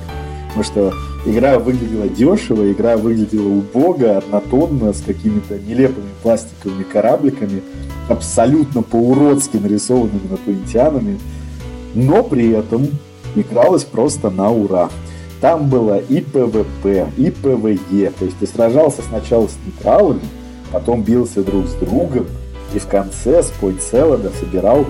Потому 0.48 0.64
что 0.64 0.94
игра 1.26 1.58
выглядела 1.58 2.08
дешево, 2.08 2.72
игра 2.72 2.98
выглядела 2.98 3.48
убого, 3.48 4.18
однотонно, 4.18 4.94
с 4.94 5.02
какими-то 5.02 5.58
нелепыми 5.58 6.10
пластиковыми 6.22 6.84
корабликами– 6.84 7.62
абсолютно 8.10 8.82
по-уродски 8.82 9.58
нарисованными 9.58 10.28
инопланетянами, 10.28 11.20
но 11.94 12.24
при 12.24 12.52
этом 12.52 12.88
игралось 13.36 13.84
просто 13.84 14.30
на 14.30 14.52
ура. 14.52 14.90
Там 15.42 15.70
было 15.70 15.98
и 15.98 16.22
PvP, 16.22 17.10
и 17.18 17.30
PvE, 17.30 18.12
то 18.18 18.26
есть 18.26 18.38
ты 18.40 18.48
сражался 18.48 19.02
сначала 19.02 19.48
с 19.48 19.58
нейтралами, 19.66 20.22
потом 20.72 21.04
бился 21.04 21.44
друг 21.44 21.68
с 21.68 21.74
другом, 21.74 22.28
и 22.74 22.80
в 22.80 22.88
конце 22.88 23.44
с 23.44 23.52
point 23.60 23.92
salad 23.92 24.25
а 24.25 24.32
собирал 24.40 24.86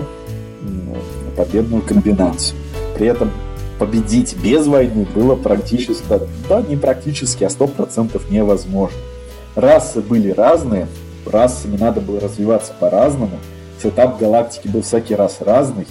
победную 1.36 1.82
комбинацию. 1.82 2.58
При 2.96 3.06
этом 3.06 3.30
победить 3.78 4.36
без 4.42 4.66
войны 4.66 5.06
было 5.14 5.34
практически, 5.34 6.04
да 6.48 6.62
не 6.62 6.76
практически, 6.76 7.44
а 7.44 7.50
сто 7.50 7.66
процентов 7.66 8.30
невозможно. 8.30 8.96
Расы 9.54 10.00
были 10.00 10.30
разные, 10.30 10.88
расами 11.26 11.76
надо 11.76 12.00
было 12.00 12.20
развиваться 12.20 12.72
по-разному. 12.78 13.38
Сетап 13.82 14.18
галактики 14.18 14.68
был 14.68 14.82
всякий 14.82 15.14
раз 15.14 15.38
разный. 15.40 15.86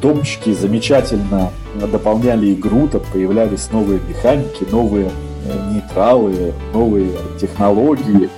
Томчики 0.00 0.52
замечательно 0.52 1.50
дополняли 1.74 2.54
игру, 2.54 2.88
там 2.88 3.02
появлялись 3.12 3.68
новые 3.72 4.00
механики, 4.08 4.64
новые 4.70 5.10
э, 5.44 5.72
нейтралы, 5.72 6.54
новые 6.72 7.10
технологии. 7.40 8.30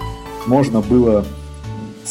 Можно 0.47 0.81
было 0.81 1.25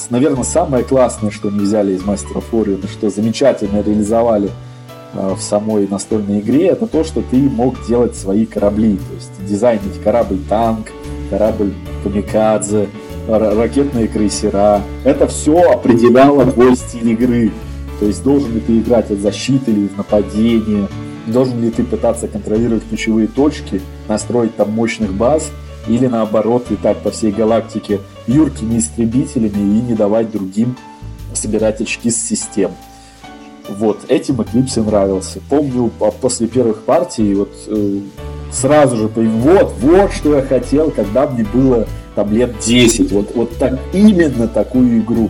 наверное, 0.10 0.44
самое 0.44 0.84
классное, 0.84 1.32
что 1.32 1.50
они 1.50 1.60
взяли 1.60 1.94
из 1.94 2.04
мастеров 2.04 2.54
Ориона, 2.54 2.88
что 2.88 3.10
замечательно 3.10 3.82
реализовали 3.82 4.50
э, 5.14 5.34
в 5.36 5.42
самой 5.42 5.88
настольной 5.88 6.40
игре, 6.40 6.68
это 6.68 6.88
то, 6.88 7.04
что 7.04 7.22
ты 7.22 7.38
мог 7.38 7.86
делать 7.88 8.16
свои 8.16 8.46
корабли. 8.46 8.98
То 8.98 9.16
есть 9.16 9.46
дизайнить 9.46 10.02
корабль-танк, 10.04 10.92
корабль 11.30 11.74
камикадзе, 12.04 12.90
ракетные 13.28 14.08
крейсера. 14.08 14.82
Это 15.04 15.28
все 15.28 15.72
определяло 15.72 16.46
твой 16.52 16.76
стиль 16.76 17.10
игры. 17.10 17.52
То 18.00 18.06
есть 18.06 18.24
должен 18.24 18.54
ли 18.54 18.60
ты 18.62 18.80
играть 18.80 19.12
от 19.12 19.20
защиты 19.20 19.72
или 19.72 19.88
из 19.88 19.98
нападения, 19.98 20.88
должен 21.28 21.62
ли 21.62 21.70
ты 21.70 21.84
пытаться 21.84 22.28
контролировать 22.28 22.88
ключевые 22.88 23.28
точки, 23.28 23.82
настроить 24.08 24.56
там 24.56 24.72
мощных 24.72 25.14
баз, 25.14 25.52
или 25.88 26.08
наоборот 26.08 26.68
летать 26.70 26.98
по 26.98 27.12
всей 27.12 27.32
галактике 27.32 28.00
юркими 28.30 28.80
истребителями 28.80 29.58
и 29.58 29.82
не 29.82 29.94
давать 29.94 30.32
другим 30.32 30.76
собирать 31.34 31.82
очки 31.82 32.10
с 32.10 32.22
систем. 32.22 32.72
Вот, 33.70 34.00
этим 34.08 34.42
Eclipse 34.42 34.84
нравился. 34.84 35.40
Помню, 35.48 35.92
после 36.22 36.48
первых 36.48 36.84
партий, 36.84 37.36
вот 37.36 37.52
э, 37.68 38.00
сразу 38.52 38.98
же, 38.98 39.08
вот, 39.08 39.74
вот 39.80 40.12
что 40.12 40.36
я 40.36 40.42
хотел, 40.42 40.90
когда 40.90 41.28
мне 41.28 41.46
было 41.46 41.88
там 42.16 42.34
лет 42.34 42.58
10. 42.60 43.12
Вот, 43.12 43.36
вот 43.36 43.58
так, 43.58 43.80
именно 43.94 44.48
такую 44.48 45.00
игру. 45.00 45.30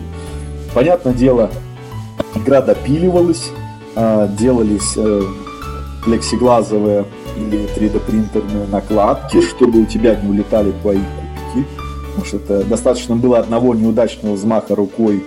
Понятное 0.74 1.12
дело, 1.12 1.50
игра 2.34 2.62
допиливалась, 2.62 3.50
э, 3.94 4.28
делались 4.38 4.94
э, 4.96 5.22
или 7.36 7.68
3D 7.76 8.00
принтерные 8.00 8.66
накладки, 8.68 9.42
чтобы 9.42 9.80
у 9.80 9.86
тебя 9.86 10.14
не 10.14 10.30
улетали 10.30 10.72
твои. 10.82 11.00
Потому 12.20 12.42
что 12.42 12.54
это 12.54 12.68
достаточно 12.68 13.16
было 13.16 13.38
одного 13.38 13.74
неудачного 13.74 14.34
взмаха 14.34 14.74
рукой, 14.74 15.24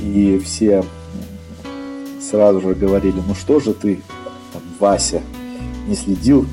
и 0.00 0.40
все 0.44 0.84
сразу 2.20 2.60
же 2.60 2.74
говорили, 2.74 3.20
ну 3.26 3.34
что 3.34 3.58
же 3.58 3.74
ты, 3.74 4.00
там, 4.52 4.62
Вася, 4.78 5.22
не 5.88 5.96
следил, 5.96 6.46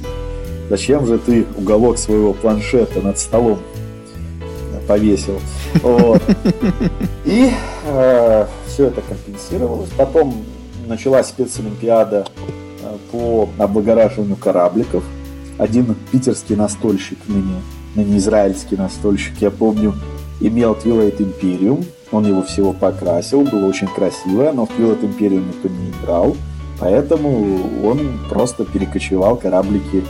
зачем 0.67 1.05
же 1.05 1.19
ты 1.19 1.45
уголок 1.55 1.99
своего 1.99 2.33
планшета 2.33 3.01
над 3.01 3.19
столом 3.19 3.59
повесил. 4.87 5.39
Вот. 5.83 6.23
И 7.25 7.51
э, 7.85 8.47
все 8.65 8.85
это 8.85 9.01
компенсировалось. 9.01 9.89
Потом 9.95 10.43
началась 10.87 11.27
спецолимпиада 11.27 12.25
э, 12.81 12.97
по 13.11 13.47
облагораживанию 13.59 14.37
корабликов. 14.37 15.03
Один 15.59 15.95
питерский 16.11 16.55
настольщик, 16.55 17.19
ныне, 17.27 17.61
ныне 17.95 18.17
израильский 18.17 18.75
настольщик, 18.75 19.33
я 19.39 19.51
помню, 19.51 19.93
имел 20.39 20.73
Twilight 20.73 21.17
Imperium. 21.17 21.85
Он 22.11 22.25
его 22.25 22.41
всего 22.43 22.73
покрасил, 22.73 23.41
было 23.41 23.65
очень 23.65 23.87
красиво, 23.87 24.51
но 24.53 24.65
в 24.65 24.69
Twilight 24.69 25.01
Imperium 25.01 25.47
никто 25.47 25.67
не 25.67 25.89
играл. 25.89 26.35
Поэтому 26.79 27.59
он 27.83 28.19
просто 28.29 28.63
перекочевал 28.63 29.35
кораблики 29.35 30.03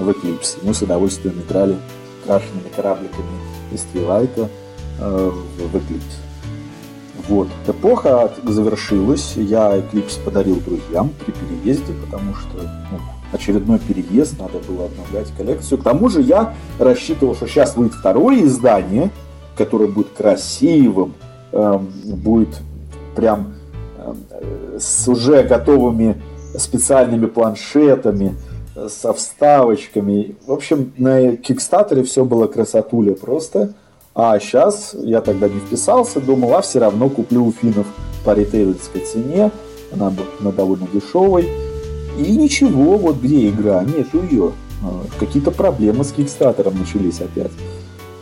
в 0.00 0.08
Eclipse. 0.08 0.58
Мы 0.62 0.72
с 0.74 0.82
удовольствием 0.82 1.40
играли 1.40 1.76
крашенными 2.24 2.68
корабликами 2.74 3.28
из 3.72 3.82
Твилайта 3.82 4.48
э, 4.98 5.30
в 5.30 5.76
Eclipse. 5.76 6.26
Вот. 7.28 7.48
Эпоха 7.66 8.32
завершилась. 8.44 9.34
Я 9.36 9.76
Eclipse 9.76 10.22
подарил 10.24 10.56
друзьям 10.60 11.10
при 11.24 11.32
переезде, 11.32 11.92
потому 12.04 12.34
что 12.34 12.62
ну, 12.90 12.98
очередной 13.36 13.78
переезд, 13.78 14.38
надо 14.38 14.58
было 14.66 14.86
обновлять 14.86 15.28
коллекцию. 15.36 15.78
К 15.78 15.84
тому 15.84 16.08
же 16.08 16.22
я 16.22 16.54
рассчитывал, 16.78 17.34
что 17.34 17.46
сейчас 17.46 17.76
выйдет 17.76 17.94
второе 17.94 18.42
издание, 18.44 19.10
которое 19.56 19.88
будет 19.88 20.08
красивым, 20.08 21.14
э, 21.52 21.78
будет 22.04 22.60
прям 23.14 23.54
э, 23.98 24.78
с 24.78 25.08
уже 25.08 25.42
готовыми 25.42 26.20
специальными 26.58 27.26
планшетами, 27.26 28.34
со 28.88 29.12
вставочками. 29.12 30.36
В 30.46 30.52
общем, 30.52 30.92
на 30.98 31.36
Кикстатере 31.36 32.02
все 32.02 32.24
было 32.24 32.46
красотуля 32.46 33.14
просто. 33.14 33.72
А 34.14 34.38
сейчас 34.38 34.94
я 34.94 35.20
тогда 35.20 35.48
не 35.48 35.60
вписался, 35.60 36.20
думал, 36.20 36.54
а 36.54 36.62
все 36.62 36.78
равно 36.78 37.08
куплю 37.08 37.46
у 37.46 37.52
финнов 37.52 37.86
по 38.24 38.34
ритейлерской 38.34 39.02
цене. 39.02 39.50
Она, 39.92 40.12
она 40.40 40.52
довольно 40.52 40.86
дешевой. 40.92 41.48
И 42.18 42.36
ничего, 42.36 42.96
вот 42.96 43.20
где 43.20 43.48
игра, 43.48 43.84
нету 43.84 44.22
ее. 44.22 44.52
А, 44.82 45.04
какие-то 45.18 45.50
проблемы 45.50 46.04
с 46.04 46.12
Кикстатером 46.12 46.78
начались 46.78 47.20
опять. 47.20 47.50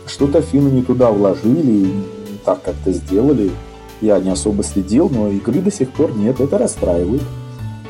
Что-то 0.07 0.41
финны 0.41 0.69
не 0.69 0.83
туда 0.83 1.11
вложили, 1.11 1.91
так 2.43 2.61
как-то 2.63 2.91
сделали. 2.91 3.51
Я 4.01 4.19
не 4.19 4.29
особо 4.29 4.63
следил, 4.63 5.09
но 5.09 5.29
игры 5.29 5.61
до 5.61 5.71
сих 5.71 5.91
пор 5.91 6.15
нет. 6.15 6.39
Это 6.39 6.57
расстраивает. 6.57 7.21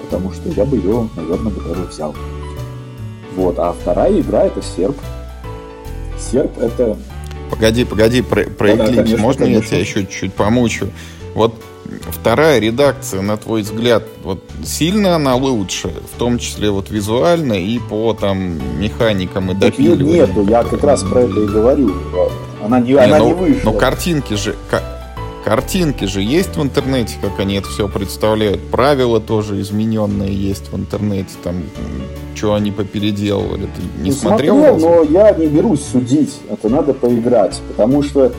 Потому 0.03 0.31
что 0.31 0.49
я 0.49 0.65
бы 0.65 0.77
ее, 0.77 1.09
наверное, 1.15 1.51
бы 1.51 1.61
даже 1.61 1.83
взял. 1.83 2.15
Вот, 3.35 3.57
а 3.59 3.73
вторая 3.73 4.19
игра 4.19 4.45
это 4.45 4.61
серп. 4.61 4.95
Серп 6.17 6.57
это... 6.59 6.97
Погоди, 7.49 7.85
погоди, 7.85 8.21
про, 8.21 8.43
про 8.43 8.75
да, 8.75 8.85
Eclipse. 8.85 8.95
конечно, 8.95 9.17
Можно 9.17 9.45
конечно. 9.45 9.63
я 9.63 9.69
тебя 9.69 9.79
еще 9.79 10.01
чуть-чуть 10.01 10.33
помучу? 10.33 10.87
Вот 11.33 11.55
вторая 12.11 12.59
редакция, 12.59 13.21
на 13.21 13.37
твой 13.37 13.61
взгляд, 13.61 14.03
вот 14.23 14.43
сильно 14.63 15.15
она 15.15 15.35
лучше, 15.35 15.93
в 16.13 16.17
том 16.17 16.39
числе 16.39 16.69
вот 16.69 16.89
визуально 16.89 17.53
и 17.53 17.79
по 17.79 18.13
там 18.13 18.79
механикам 18.79 19.51
и 19.51 19.55
допиливанию? 19.55 20.27
Нету, 20.27 20.45
я 20.47 20.63
как 20.63 20.83
раз 20.83 21.03
про 21.03 21.21
это 21.21 21.39
и 21.39 21.45
говорю. 21.45 21.93
Она 22.63 22.79
не, 22.79 22.93
не 22.93 22.99
она 22.99 23.19
ну, 23.19 23.27
не 23.27 23.33
вышла. 23.33 23.71
Но 23.71 23.73
картинки 23.73 24.33
же, 24.33 24.55
картинки 25.43 26.05
же 26.05 26.21
есть 26.21 26.55
в 26.57 26.61
интернете, 26.61 27.15
как 27.21 27.39
они 27.39 27.55
это 27.55 27.67
все 27.69 27.87
представляют. 27.87 28.61
Правила 28.71 29.19
тоже 29.19 29.61
измененные 29.61 30.33
есть 30.33 30.71
в 30.71 30.75
интернете. 30.75 31.29
Там 31.43 31.63
что 32.33 32.53
они 32.53 32.71
попеределывали. 32.71 33.67
Ты 33.67 34.01
не, 34.01 34.09
не 34.09 34.11
смотрел? 34.11 34.57
смотрел 34.57 34.79
но 34.79 35.03
я 35.03 35.31
не 35.31 35.47
берусь 35.47 35.85
судить. 35.85 36.35
Это 36.49 36.69
надо 36.69 36.93
поиграть. 36.93 37.61
Потому 37.69 38.03
что 38.03 38.31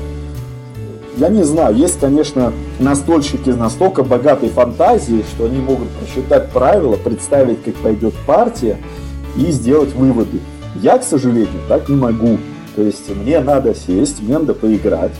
я 1.17 1.29
не 1.29 1.43
знаю, 1.43 1.75
есть, 1.77 1.99
конечно, 1.99 2.53
настольщики 2.79 3.51
настолько 3.51 4.03
богатой 4.03 4.51
фантазии, 4.51 5.25
что 5.35 5.47
они 5.47 5.59
могут 5.59 5.89
просчитать 5.91 6.51
правила, 6.51 6.97
представить, 6.97 7.63
как 7.63 7.75
пойдет 7.77 8.15
партия 8.27 8.79
и 9.37 9.51
сделать 9.51 9.95
выводы. 9.95 10.41
Я, 10.77 10.99
к 10.99 11.05
сожалению, 11.05 11.61
так 11.69 11.89
не 11.89 11.97
могу. 11.97 12.39
То 12.75 12.83
есть 12.83 13.09
мне 13.15 13.41
надо 13.41 13.75
сесть, 13.75 14.21
мне 14.21 14.39
надо 14.39 14.55
поиграть 14.55 15.13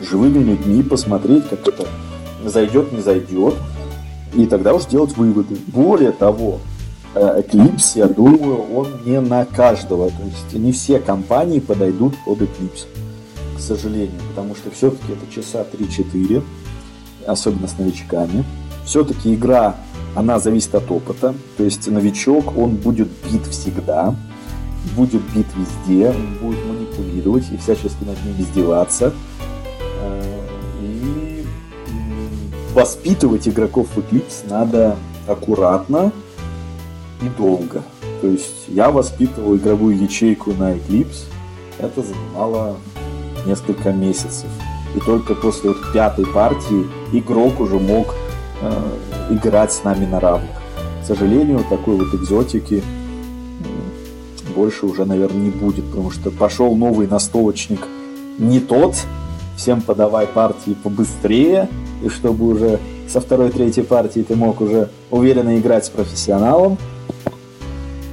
живыми 0.00 0.38
людьми, 0.38 0.82
посмотреть, 0.82 1.48
как 1.48 1.66
это 1.66 1.86
зайдет, 2.44 2.92
не 2.92 3.00
зайдет, 3.00 3.54
и 4.34 4.46
тогда 4.46 4.74
уж 4.74 4.84
делать 4.84 5.16
выводы. 5.16 5.56
Более 5.68 6.12
того, 6.12 6.60
Э, 7.12 7.40
Eclipse, 7.40 7.98
я 7.98 8.06
думаю, 8.06 8.64
он 8.72 8.88
не 9.04 9.20
на 9.20 9.44
каждого. 9.44 10.10
То 10.10 10.22
есть 10.24 10.52
не 10.52 10.72
все 10.72 11.00
компании 11.00 11.58
подойдут 11.58 12.14
под 12.24 12.42
Eclipse, 12.42 12.86
сожалению. 13.60 14.20
Потому 14.30 14.54
что 14.54 14.70
все-таки 14.70 15.12
это 15.12 15.32
часа 15.32 15.64
3-4, 15.72 16.42
особенно 17.26 17.68
с 17.68 17.78
новичками. 17.78 18.44
Все-таки 18.84 19.34
игра, 19.34 19.76
она 20.14 20.38
зависит 20.38 20.74
от 20.74 20.90
опыта. 20.90 21.34
То 21.56 21.64
есть 21.64 21.86
новичок, 21.88 22.56
он 22.56 22.76
будет 22.76 23.08
бит 23.30 23.46
всегда, 23.46 24.14
будет 24.96 25.22
бит 25.34 25.46
везде, 25.56 26.10
он 26.10 26.34
будет 26.40 26.64
манипулировать 26.66 27.50
и 27.52 27.56
всячески 27.56 28.04
над 28.04 28.22
ним 28.24 28.34
издеваться. 28.40 29.12
Э, 30.02 30.22
и 30.82 31.44
воспитывать 32.74 33.46
игроков 33.48 33.88
в 33.94 33.98
Eclipse 33.98 34.48
надо 34.48 34.96
аккуратно, 35.26 36.12
и 37.22 37.28
долго. 37.36 37.82
То 38.20 38.28
есть 38.28 38.68
я 38.68 38.90
воспитывал 38.90 39.56
игровую 39.56 40.00
ячейку 40.00 40.52
на 40.52 40.74
Eclipse. 40.74 41.24
Это 41.78 42.02
занимало 42.02 42.76
несколько 43.46 43.92
месяцев. 43.92 44.48
И 44.94 45.00
только 45.00 45.34
после 45.34 45.70
вот 45.70 45.92
пятой 45.92 46.26
партии 46.26 46.86
игрок 47.12 47.60
уже 47.60 47.78
мог 47.78 48.14
э, 48.62 48.70
играть 49.30 49.72
с 49.72 49.84
нами 49.84 50.06
на 50.06 50.20
равных. 50.20 50.50
К 51.02 51.06
сожалению, 51.06 51.64
такой 51.68 51.96
вот 51.96 52.14
экзотики 52.14 52.82
больше 54.50 54.86
уже, 54.86 55.04
наверное, 55.04 55.40
не 55.40 55.50
будет, 55.50 55.86
потому 55.86 56.10
что 56.10 56.30
пошел 56.30 56.74
новый 56.76 57.06
настолочник 57.06 57.80
не 58.38 58.60
тот, 58.60 58.94
всем 59.56 59.80
подавай 59.80 60.26
партии 60.26 60.76
побыстрее, 60.82 61.68
и 62.02 62.08
чтобы 62.08 62.46
уже 62.46 62.78
со 63.08 63.20
второй-третьей 63.20 63.84
партии 63.84 64.20
ты 64.20 64.36
мог 64.36 64.60
уже 64.60 64.90
уверенно 65.10 65.58
играть 65.58 65.86
с 65.86 65.88
профессионалом, 65.90 66.78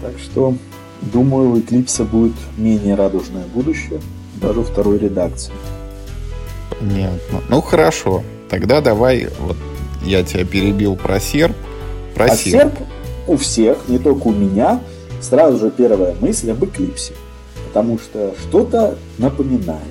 так 0.01 0.17
что, 0.19 0.53
думаю, 1.01 1.51
у 1.51 1.57
Eclipse 1.57 2.03
будет 2.05 2.36
менее 2.57 2.95
радужное 2.95 3.45
будущее, 3.53 3.99
даже 4.39 4.63
второй 4.63 4.97
редакции. 4.97 5.53
Понятно. 6.79 7.41
Ну 7.49 7.61
хорошо. 7.61 8.23
Тогда 8.49 8.81
давай, 8.81 9.27
вот 9.39 9.57
я 10.03 10.23
тебя 10.23 10.45
перебил 10.45 10.95
про 10.95 11.19
серп. 11.19 11.55
Про 12.15 12.25
а 12.25 12.35
серп. 12.35 12.73
серп 12.73 12.73
у 13.27 13.38
всех, 13.38 13.88
не 13.88 13.99
только 13.99 14.27
у 14.27 14.31
меня, 14.31 14.79
сразу 15.21 15.57
же 15.59 15.71
первая 15.71 16.15
мысль 16.19 16.51
об 16.51 16.63
Эклипсе. 16.63 17.13
Потому 17.67 17.99
что 17.99 18.33
что-то 18.41 18.97
напоминает. 19.17 19.81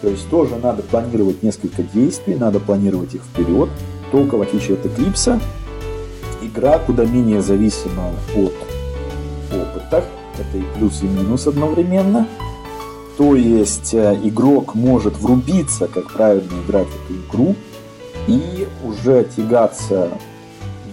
То 0.00 0.08
есть 0.08 0.28
тоже 0.30 0.56
надо 0.56 0.82
планировать 0.82 1.42
несколько 1.42 1.82
действий, 1.82 2.36
надо 2.36 2.60
планировать 2.60 3.14
их 3.14 3.22
вперед. 3.22 3.68
Только 4.12 4.36
в 4.36 4.42
отличие 4.42 4.78
от 4.78 4.86
Эклипса, 4.86 5.40
игра 6.42 6.78
куда 6.78 7.04
менее 7.04 7.42
зависима 7.42 8.08
от 8.08 8.38
опыта. 8.38 10.04
Это 10.38 10.56
и 10.56 10.62
плюс, 10.76 11.02
и 11.02 11.06
минус 11.06 11.46
одновременно. 11.46 12.26
То 13.18 13.34
есть 13.34 13.94
э, 13.94 14.16
игрок 14.22 14.76
может 14.76 15.18
врубиться, 15.18 15.88
как 15.88 16.12
правильно 16.12 16.52
играть 16.64 16.86
эту 16.86 17.18
игру, 17.18 17.56
и 18.28 18.68
уже 18.84 19.24
тягаться 19.24 20.10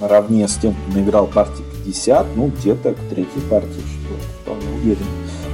наравне 0.02 0.48
с 0.48 0.56
тем, 0.56 0.74
кто 0.74 0.98
наиграл 0.98 1.28
партии 1.28 1.64
50, 1.86 2.36
ну 2.36 2.48
где-то 2.48 2.94
к 2.94 3.00
третьей 3.12 3.42
партии, 3.48 3.70
четвертой, 3.70 4.28
вполне 4.42 4.68
уверен. 4.76 5.06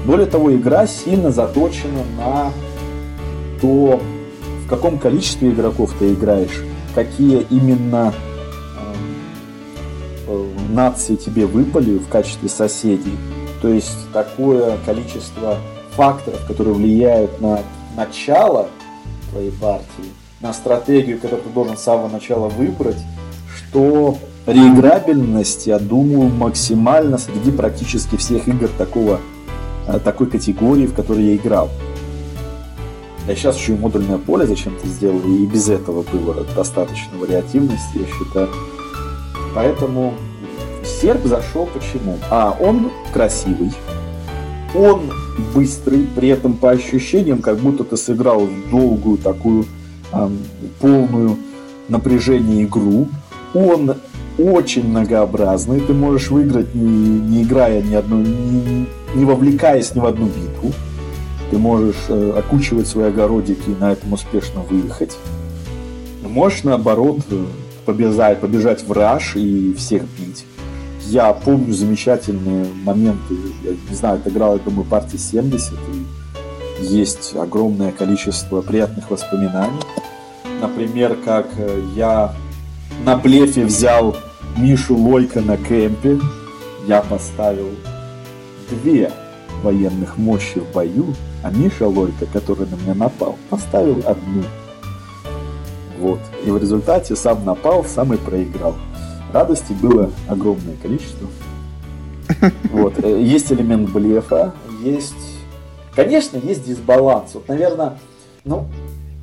Более 0.06 0.28
того, 0.28 0.56
игра 0.56 0.88
сильно 0.88 1.30
заточена 1.30 2.06
на 2.18 2.54
то, 3.60 4.02
в 4.66 4.70
каком 4.70 4.98
количестве 4.98 5.50
игроков 5.50 5.94
ты 6.00 6.14
играешь, 6.14 6.64
какие 6.96 7.46
именно 7.50 8.14
э, 10.26 10.46
нации 10.70 11.18
тебе 11.18 11.46
выпали 11.46 11.98
в 11.98 12.08
качестве 12.08 12.48
соседей. 12.48 13.18
То 13.62 13.68
есть 13.68 14.10
такое 14.14 14.78
количество 14.86 15.58
факторов, 15.92 16.46
которые 16.48 16.74
влияют 16.74 17.42
на 17.42 17.60
начало 17.96 18.70
твоей 19.32 19.52
партии, 19.52 20.10
на 20.39 20.54
стратегию, 20.54 21.20
которую 21.20 21.44
ты 21.44 21.50
должен 21.50 21.78
с 21.78 21.82
самого 21.82 22.10
начала 22.10 22.50
выбрать, 22.50 22.98
что 23.56 24.18
реиграбельность, 24.46 25.68
я 25.68 25.80
думаю, 25.80 26.30
максимально 26.30 27.18
среди 27.18 27.52
практически 27.52 28.18
всех 28.18 28.48
игр 28.48 28.70
такого, 28.78 29.20
э, 29.88 30.00
такой 30.00 30.28
категории, 30.28 30.88
в 30.88 30.94
которой 30.94 31.24
я 31.26 31.36
играл. 31.36 31.70
Я 33.28 33.36
сейчас 33.36 33.58
еще 33.58 33.74
и 33.74 33.78
модульное 33.78 34.18
поле 34.18 34.48
зачем-то 34.48 34.88
сделали, 34.88 35.44
и 35.44 35.46
без 35.46 35.70
этого 35.70 36.04
было 36.12 36.44
достаточно 36.56 37.18
вариативности, 37.20 38.00
я 38.00 38.06
считаю. 38.08 38.50
Поэтому 39.54 40.16
серп 40.84 41.26
зашел 41.26 41.68
почему? 41.68 42.18
А, 42.32 42.58
он 42.60 42.89
красивый, 43.14 43.72
он 44.76 45.12
быстрый, 45.54 46.08
при 46.16 46.30
этом 46.30 46.54
по 46.54 46.72
ощущениям, 46.72 47.42
как 47.42 47.58
будто 47.58 47.84
ты 47.84 47.98
сыграл 47.98 48.48
долгую 48.70 49.18
такую 49.18 49.66
эм, 50.14 50.40
полную 50.80 51.38
напряжение 51.88 52.64
игру. 52.64 53.08
Он 53.54 53.96
очень 54.38 54.88
многообразный, 54.88 55.82
ты 55.82 55.94
можешь 55.94 56.30
выиграть 56.30 56.74
не, 56.74 57.20
не 57.20 57.44
играя 57.44 57.82
ни 57.82 57.94
одну, 57.96 58.18
не, 58.22 58.88
не 59.14 59.26
вовлекаясь 59.26 59.94
ни 59.94 60.00
в 60.00 60.06
одну 60.06 60.28
битву. 60.28 60.72
Ты 61.50 61.58
можешь 61.58 62.06
э, 62.08 62.34
окучивать 62.38 62.88
свои 62.88 63.08
огородики 63.08 63.70
и 63.70 63.76
на 63.78 63.92
этом 63.92 64.14
успешно 64.14 64.62
выехать. 64.62 65.18
Можешь 66.24 66.64
наоборот 66.64 67.20
э, 67.30 67.44
побежать, 67.86 68.40
побежать 68.40 68.88
в 68.88 68.92
раш 68.94 69.36
и 69.36 69.74
всех 69.74 70.04
бить. 70.18 70.46
Я 71.12 71.34
помню 71.34 71.74
замечательные 71.74 72.68
моменты, 72.86 73.36
я 73.66 73.72
не 73.72 73.95
знаю, 73.95 74.16
отыграл, 74.16 74.53
я 74.53 74.59
думаю, 74.59 74.86
партии 74.86 75.18
70, 75.18 75.74
и 75.74 76.86
есть 76.86 77.36
огромное 77.36 77.91
количество 77.91 78.62
приятных 78.62 79.12
воспоминаний. 79.12 79.82
Например, 80.62 81.18
как 81.26 81.47
э, 81.57 81.84
я 81.97 82.34
на 83.03 83.18
блефе 83.18 83.66
взял 83.66 84.16
Мишу 84.55 84.95
Лойка 84.95 85.41
на 85.41 85.57
кемпе, 85.57 86.18
я 86.88 87.01
поставил 87.01 87.72
две 88.70 89.12
военных 89.64 90.18
мощи 90.18 90.59
в 90.62 90.74
бою, 90.74 91.14
а 91.43 91.51
Миша 91.51 91.89
Лойка, 91.89 92.26
который 92.26 92.68
на 92.68 92.76
меня 92.76 92.93
напал, 92.93 93.38
поставил 93.49 94.01
одну. 94.07 94.43
Вот. 95.99 96.20
И 96.45 96.51
в 96.51 96.57
результате 96.57 97.18
сам 97.18 97.43
напал, 97.43 97.84
сам 97.84 98.14
и 98.14 98.18
проиграл. 98.18 98.76
Радости 99.34 99.74
было 99.74 100.12
огромное 100.28 100.76
количество. 100.82 101.28
Вот. 102.72 103.04
Э, 103.04 103.22
есть 103.22 103.52
элемент 103.52 103.90
блефа, 103.90 104.54
есть... 104.84 105.14
Конечно, 105.96 106.38
есть 106.38 106.66
дисбаланс. 106.66 107.34
Вот, 107.34 107.48
наверное, 107.48 107.98
ну, 108.46 108.66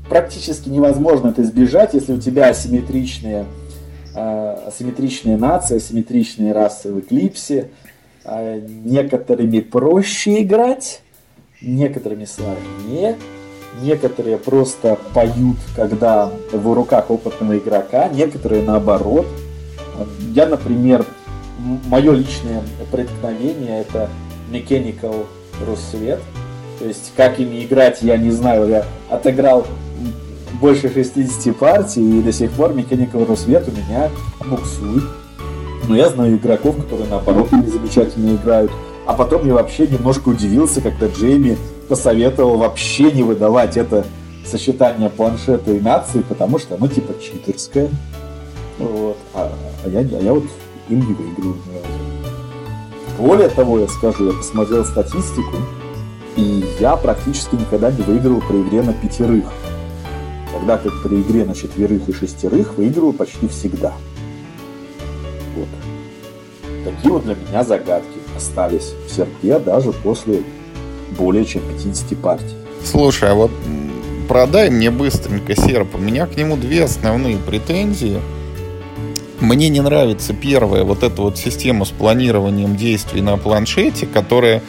практически 0.09 0.69
невозможно 0.69 1.29
это 1.29 1.43
избежать, 1.43 1.95
если 1.95 2.13
у 2.13 2.21
тебя 2.21 2.49
асимметричные, 2.49 3.47
э, 4.15 4.59
асимметричные 4.67 5.37
нации, 5.37 5.77
асимметричные 5.77 6.53
расы 6.53 6.93
в 6.93 7.01
Эклипсе. 7.01 7.71
Э, 8.25 8.61
некоторыми 8.85 9.61
проще 9.61 10.43
играть, 10.43 11.03
некоторыми 11.61 12.25
сложнее. 12.25 13.17
Некоторые 13.83 14.39
просто 14.39 14.99
поют, 15.15 15.57
когда 15.77 16.31
в 16.53 16.73
руках 16.73 17.11
опытного 17.11 17.59
игрока, 17.59 18.09
некоторые 18.09 18.63
наоборот– 18.63 19.27
я, 20.35 20.47
например, 20.47 21.05
мое 21.87 22.13
личное 22.13 22.63
преткновение 22.91 23.81
это 23.81 24.09
Mechanical 24.51 25.27
Рассвет. 25.67 26.21
То 26.79 26.87
есть, 26.87 27.13
как 27.17 27.41
ими 27.41 27.65
играть, 27.65 28.03
я 28.03 28.17
не 28.17 28.31
знаю. 28.31 28.69
Я 28.69 28.85
отыграл 29.11 29.67
больше 30.61 30.93
60 30.93 31.57
партий, 31.57 32.19
и 32.19 32.23
до 32.23 32.33
сих 32.33 32.51
пор 32.53 32.73
Mechanical 32.73 33.27
Рассвет 33.27 33.69
у 33.69 33.73
меня 33.73 34.11
буксует. 34.45 35.05
Но 35.89 35.97
я 35.97 36.09
знаю 36.09 36.37
игроков, 36.37 36.77
которые 36.77 37.09
наоборот 37.09 37.53
ими 37.53 37.67
замечательно 37.67 38.35
играют. 38.37 38.71
А 39.07 39.15
потом 39.15 39.47
я 39.47 39.55
вообще 39.55 39.87
немножко 39.87 40.29
удивился, 40.29 40.81
когда 40.81 41.07
Джейми 41.07 41.57
посоветовал 41.89 42.59
вообще 42.59 43.11
не 43.11 43.23
выдавать 43.23 43.77
это 43.77 44.05
сочетание 44.45 45.09
планшета 45.09 45.73
и 45.73 45.81
нации, 45.81 46.21
потому 46.21 46.59
что 46.59 46.75
оно 46.75 46.89
типа 46.89 47.15
читерское. 47.21 47.89
Вот. 48.79 49.17
А, 49.35 49.51
а, 49.85 49.89
я, 49.89 50.01
а 50.01 50.23
я 50.23 50.33
вот 50.33 50.45
им 50.89 51.01
не 51.01 51.15
выигрываю 51.15 51.57
ни 51.67 51.75
разу. 51.75 52.09
Более 53.19 53.49
того, 53.49 53.81
я 53.81 53.89
скажу, 53.89 54.27
я 54.27 54.33
посмотрел 54.33 54.85
статистику, 54.85 55.57
и 56.37 56.65
я 56.79 56.97
практически 56.97 57.57
никогда 57.57 57.91
не 57.91 58.03
выигрывал 58.03 58.41
при 58.41 58.63
игре 58.63 58.83
на 58.83 58.93
пятерых. 58.93 59.53
Тогда 60.53 60.79
как 60.79 60.93
при 61.03 61.21
игре 61.21 61.45
на 61.45 61.55
четверых 61.55 62.09
и 62.09 62.13
шестерых 62.13 62.77
выигрывал 62.77 63.13
почти 63.13 63.49
всегда. 63.49 63.93
Вот. 65.57 65.69
Такие 66.85 67.13
вот 67.13 67.25
для 67.25 67.35
меня 67.35 67.65
загадки 67.65 68.19
остались 68.37 68.95
в 69.07 69.13
серпе 69.13 69.59
даже 69.59 69.93
после 69.93 70.43
более 71.19 71.45
чем 71.45 71.63
50 71.63 72.19
партий. 72.19 72.55
Слушай, 72.85 73.31
а 73.33 73.35
вот 73.35 73.51
продай 74.29 74.71
мне 74.71 74.91
быстренько 74.91 75.57
серп. 75.57 75.97
У 75.97 75.99
меня 75.99 76.27
к 76.27 76.37
нему 76.37 76.57
две 76.57 76.85
основные 76.85 77.37
претензии– 77.37 78.21
мне 79.41 79.69
не 79.69 79.81
нравится 79.81 80.35
первая 80.35 80.85
вот 80.85 81.03
эта 81.03 81.23
вот 81.23 81.39
система 81.39 81.85
с 81.85 81.91
планированием 81.91 82.77
действий 82.77 83.21
на 83.21 83.37
планшете, 83.37 84.07
которая 84.07 84.63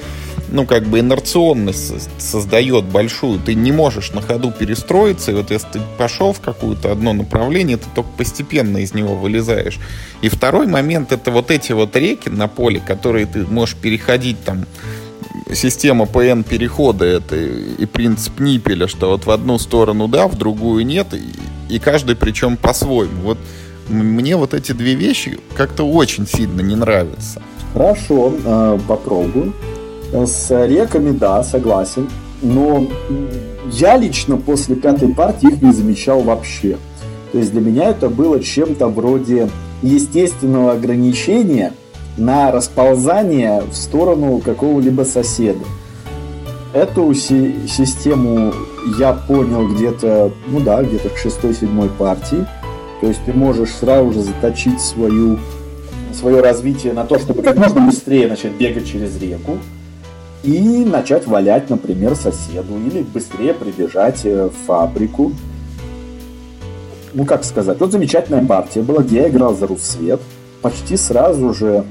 ну, 0.52 0.66
как 0.66 0.86
бы 0.86 1.00
инерционность 1.00 2.12
создает 2.20 2.86
большую. 2.86 3.40
Ты 3.40 3.54
не 3.54 3.72
можешь 3.72 4.12
на 4.12 4.22
ходу 4.22 4.52
перестроиться, 4.52 5.32
и 5.32 5.36
вот 5.36 5.52
если 5.52 5.68
ты 5.74 5.82
пошел 5.98 6.34
в 6.34 6.40
какое-то 6.40 6.92
одно 6.92 7.14
направление, 7.14 7.78
ты 7.78 7.86
только 7.94 8.10
постепенно 8.18 8.78
из 8.78 8.94
него 8.94 9.16
вылезаешь. 9.16 9.80
И 10.22 10.30
второй 10.30 10.68
момент— 10.68 11.12
это 11.12 11.32
вот 11.32 11.52
эти 11.52 11.72
вот 11.72 11.96
реки 11.96 12.30
на 12.30 12.48
поле, 12.48 12.82
которые 12.86 13.26
ты 13.26 13.46
можешь 13.46 13.76
переходить 13.76 14.44
там 14.44 14.66
система 15.54 16.06
PN 16.06 16.44
перехода 16.44 17.06
это 17.06 17.36
и 17.36 17.86
принцип 17.86 18.40
Ниппеля, 18.40 18.88
что 18.88 19.10
вот 19.10 19.26
в 19.26 19.32
одну 19.32 19.58
сторону 19.58 20.08
да, 20.08 20.28
в 20.28 20.38
другую 20.38 20.86
нет, 20.86 21.14
и, 21.14 21.76
и 21.76 21.80
каждый 21.80 22.16
причем 22.16 22.58
по-своему. 22.58 23.22
Вот 23.22 23.38
мне 23.90 24.36
вот 24.36 24.54
эти 24.54 24.72
две 24.72 24.94
вещи 24.96 25.40
как-то 25.56 25.84
очень 25.84 26.28
сильно 26.28 26.62
не 26.62 26.76
нравятся. 26.76 27.42
Хорошо, 27.74 28.34
э, 28.44 28.80
попробую. 28.88 29.54
С 30.14 30.50
реками, 30.66 31.12
да, 31.12 31.44
согласен. 31.44 32.10
Но 32.42 32.88
я 33.72 33.98
лично 33.98 34.38
после 34.38 34.76
пятой 34.76 35.10
партии 35.10 35.50
их 35.50 35.62
не 35.62 35.72
замечал 35.74 36.22
вообще. 36.22 36.78
То 37.32 37.38
есть 37.38 37.52
для 37.52 37.62
меня 37.62 37.90
это 37.90 38.10
было 38.10 38.40
чем-то 38.40 38.88
вроде 38.88 39.50
естественного 39.84 40.72
ограничения 40.74 41.74
на 42.18 42.52
расползание 42.52 43.62
в 43.72 43.76
сторону 43.76 44.40
какого-либо 44.40 45.04
соседа. 45.04 45.64
Эту 46.74 47.14
си- 47.14 47.56
систему 47.68 48.54
я 49.00 49.14
понял 49.14 49.68
где-то, 49.68 50.32
ну 50.48 50.60
да, 50.60 50.84
где-то 50.84 51.10
к 51.10 51.18
шестой-седьмой 51.18 51.90
партии. 51.90 52.46
То 53.02 53.08
есть 53.08 53.20
ты 53.26 53.34
можешь 53.34 53.72
сразу 53.72 54.12
же 54.12 54.22
заточить 54.22 54.82
свою, 54.82 55.40
свое 56.14 56.42
развитие 56.42 56.94
на 56.94 57.06
то, 57.06 57.18
чтобы 57.18 57.44
как 57.44 57.58
можно 57.58 57.82
быстрее 57.82 58.28
начать 58.28 58.54
бегать 58.54 58.88
через 58.88 59.20
реку 59.22 59.58
и 60.44 60.86
начать 60.86 61.28
валять, 61.28 61.70
например, 61.70 62.16
соседу, 62.16 62.78
или 62.78 63.02
быстрее 63.02 63.54
прибежать 63.54 64.22
э, 64.26 64.48
в 64.48 64.66
фабрику. 64.68 65.34
Ну, 67.14 67.26
как 67.26 67.44
сказать, 67.44 67.80
вот 67.80 67.92
замечательная 67.92 68.46
партия 68.46 68.82
была, 68.82 69.02
где 69.02 69.18
я 69.18 69.30
играл 69.30 69.56
за 69.56 69.68
Руссвет, 69.68 70.22
почти 70.62 70.96
сразу 70.96 71.54
же 71.54 71.84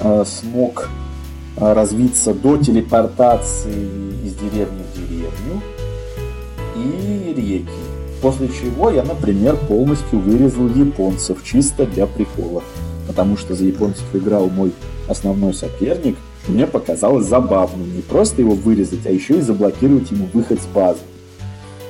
э, 0.00 0.24
смог 0.26 0.88
э, 1.56 1.72
развиться 1.72 2.34
до 2.34 2.56
телепортации 2.56 3.88
из 4.24 4.34
деревни 4.34 4.82
в 4.82 4.98
деревню. 4.98 5.62
и 6.76 7.34
реки. 7.34 7.83
После 8.24 8.48
чего 8.48 8.88
я, 8.88 9.02
например, 9.02 9.54
полностью 9.68 10.18
вырезал 10.18 10.66
японцев 10.68 11.44
чисто 11.44 11.84
для 11.84 12.06
прикола. 12.06 12.62
Потому 13.06 13.36
что 13.36 13.54
за 13.54 13.66
японцев 13.66 14.06
играл 14.14 14.48
мой 14.48 14.72
основной 15.10 15.52
соперник. 15.52 16.16
Мне 16.48 16.66
показалось 16.66 17.26
забавным 17.26 17.94
не 17.94 18.00
просто 18.00 18.40
его 18.40 18.54
вырезать, 18.54 19.04
а 19.04 19.10
еще 19.10 19.36
и 19.36 19.42
заблокировать 19.42 20.10
ему 20.10 20.26
выход 20.32 20.58
с 20.58 20.64
базы. 20.64 21.00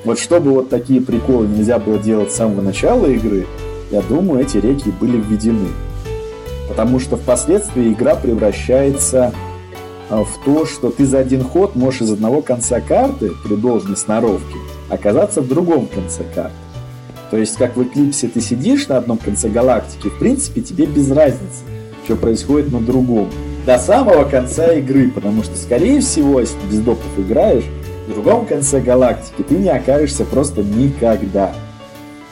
Вот 0.05 0.19
чтобы 0.19 0.51
вот 0.51 0.71
такие 0.71 1.01
приколы 1.01 1.47
нельзя 1.47 1.79
было 1.79 2.01
делать 2.01 2.33
с 2.33 2.35
самого 2.35 2.63
начала 2.63 3.07
игры, 3.07 3.47
я 3.93 4.03
думаю, 4.03 4.43
эти 4.43 4.57
реки 4.57 4.91
были 4.91 5.19
введены. 5.19 5.69
Потому 6.69 6.99
что 6.99 7.17
впоследствии 7.17 7.93
игра 7.93 8.17
превращается 8.17 9.33
а, 10.11 10.25
в 10.25 10.45
то, 10.45 10.67
что 10.67 10.91
ты 10.91 11.07
за 11.07 11.21
один 11.21 11.45
ход 11.45 11.77
можешь 11.77 12.01
из 12.03 12.11
одного 12.11 12.43
конца 12.43 12.81
карты 12.81 13.31
при 13.45 13.55
должной 13.55 13.97
сноровке 13.97 14.57
оказаться 14.89 15.41
в 15.41 15.49
другом 15.49 15.87
конце 15.87 16.25
карты. 16.35 16.53
То 17.31 17.39
есть, 17.39 17.57
как 17.57 17.77
в 17.77 17.83
Эклипсе 17.83 18.29
ты 18.29 18.41
сидишь 18.41 18.89
на 18.89 18.99
одном 18.99 19.19
конце 19.19 19.49
галактики, 19.49 20.09
в 20.09 20.19
принципе, 20.19 20.61
тебе 20.61 20.87
без 20.87 21.11
разницы, 21.11 21.63
что 22.05 22.17
происходит 22.17 22.71
на 22.71 22.81
другом. 22.81 23.29
До 23.67 23.79
самого 23.79 24.25
конца 24.25 24.73
игры, 24.75 25.11
потому 25.11 25.43
что, 25.43 25.57
скорее 25.57 26.01
всего, 26.01 26.39
если 26.39 26.59
ты 26.59 26.67
без 26.67 26.81
допов 26.81 27.19
играешь, 27.19 27.65
в 28.07 28.13
другом 28.13 28.45
конце 28.47 28.81
галактики 28.81 29.43
ты 29.43 29.55
не 29.55 29.71
окажешься 29.71 30.25
просто 30.25 30.63
никогда. 30.63 31.55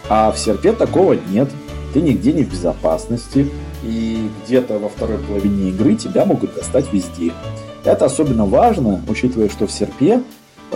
А 0.08 0.30
в 0.30 0.38
серпе 0.38 0.72
такого 0.72 1.16
нет. 1.30 1.48
Ты 1.94 2.02
нигде 2.02 2.32
не 2.32 2.44
в 2.44 2.50
безопасности. 2.50 3.48
И 3.82 4.28
где-то 4.44 4.78
во 4.78 4.88
второй 4.88 5.18
половине 5.18 5.70
игры 5.70 5.96
тебя 5.96 6.24
могут 6.24 6.54
достать 6.54 6.92
везде. 6.92 7.32
Это 7.84 8.04
особенно 8.04 8.46
важно, 8.46 9.00
учитывая, 9.08 9.48
что 9.48 9.66
в 9.66 9.72
серпе 9.72 10.22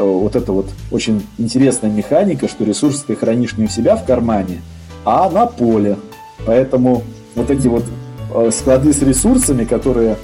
вот 0.02 0.36
это 0.36 0.52
вот 0.52 0.68
очень 0.90 1.26
интересная 1.38 1.90
механика, 1.90 2.48
что 2.48 2.64
ресурсы 2.64 3.04
ты 3.06 3.16
хранишь 3.16 3.56
не 3.56 3.64
у 3.64 3.68
себя 3.68 3.96
в 3.96 4.04
кармане, 4.04 4.60
а 5.04 5.30
на 5.30 5.46
поле. 5.46 5.96
Поэтому 6.44 7.02
вот 7.34 7.50
эти 7.50 7.68
вот 7.68 7.84
э, 8.34 8.50
склады 8.52 8.92
с 8.92 9.02
ресурсами, 9.02 9.64
которые 9.64 10.16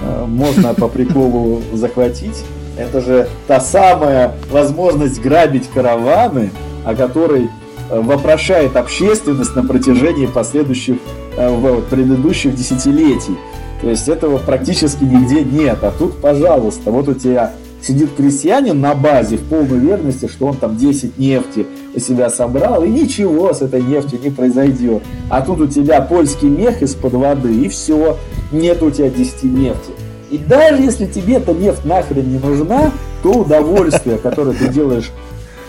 э, 0.00 0.24
можно 0.26 0.74
по 0.74 0.88
приколу 0.88 1.62
захватить, 1.74 2.44
это 2.78 3.00
же 3.00 3.28
та 3.46 3.60
самая 3.60 4.34
возможность 4.50 5.20
грабить 5.20 5.68
караваны, 5.68 6.50
о 6.84 6.94
которой 6.94 7.50
э, 7.90 8.00
вопрошает 8.00 8.76
общественность 8.76 9.54
на 9.56 9.64
протяжении 9.64 10.26
последующих 10.26 10.96
э, 11.36 11.80
предыдущих 11.90 12.54
десятилетий. 12.54 13.36
То 13.80 13.90
есть 13.90 14.08
этого 14.08 14.38
практически 14.38 15.04
нигде 15.04 15.42
нет. 15.42 15.78
А 15.82 15.90
тут, 15.90 16.20
пожалуйста, 16.20 16.90
вот 16.90 17.08
у 17.08 17.14
тебя 17.14 17.52
сидит 17.82 18.10
крестьянин 18.16 18.80
на 18.80 18.94
базе 18.94 19.36
в 19.36 19.44
полной 19.44 19.78
верности, 19.78 20.26
что 20.26 20.46
он 20.46 20.56
там 20.56 20.76
10 20.76 21.18
нефти 21.18 21.66
у 21.94 22.00
себя 22.00 22.30
собрал, 22.30 22.82
и 22.84 22.88
ничего 22.88 23.52
с 23.52 23.62
этой 23.62 23.82
нефтью 23.82 24.20
не 24.22 24.30
произойдет. 24.30 25.02
А 25.30 25.42
тут 25.42 25.60
у 25.60 25.66
тебя 25.66 26.00
польский 26.00 26.48
мех 26.48 26.82
из-под 26.82 27.14
воды, 27.14 27.54
и 27.54 27.68
все, 27.68 28.16
нет 28.52 28.82
у 28.82 28.90
тебя 28.90 29.08
10 29.10 29.44
нефти. 29.44 29.92
И 30.30 30.38
даже 30.38 30.82
если 30.82 31.06
тебе 31.06 31.36
эта 31.36 31.54
нефть 31.54 31.84
нахрен 31.84 32.30
не 32.30 32.38
нужна, 32.38 32.92
то 33.22 33.32
удовольствие, 33.32 34.18
которое 34.18 34.54
ты 34.54 34.68
делаешь. 34.68 35.10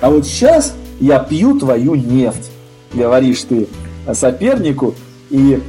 А 0.02 0.10
вот 0.10 0.26
сейчас 0.26 0.74
я 1.00 1.20
пью 1.20 1.58
твою 1.58 1.96
нефть, 1.96 2.52
говоришь 2.94 3.42
ты 3.44 3.68
сопернику, 4.14 4.96
и 5.30 5.62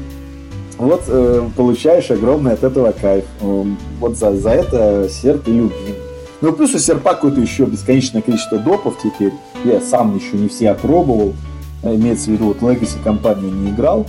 вот 0.79 1.03
э, 1.09 1.47
получаешь 1.57 2.11
огромный 2.11 2.55
от 2.55 2.65
этого 2.65 2.93
кайф. 2.93 3.25
Вот 3.41 4.17
за, 4.17 4.35
за 4.35 4.51
это 4.51 5.09
серп 5.11 5.47
и 5.47 5.53
любим. 5.53 6.10
Ну, 6.41 6.53
плюс 6.53 6.75
у 6.75 6.79
серпа 6.79 7.15
какое-то 7.15 7.41
еще 7.41 7.67
бесконечное 7.67 8.23
количество 8.23 8.59
допов 8.59 8.97
теперь. 9.03 9.33
Я 9.65 9.81
сам 9.81 10.17
еще 10.17 10.37
не 10.37 10.49
все 10.49 10.71
опробовал. 10.71 11.35
Имеется 11.83 12.31
в 12.31 12.35
виду, 12.35 12.47
вот 12.47 12.59
Legacy 12.59 13.03
компанию 13.03 13.53
не 13.53 13.71
играл. 13.71 14.07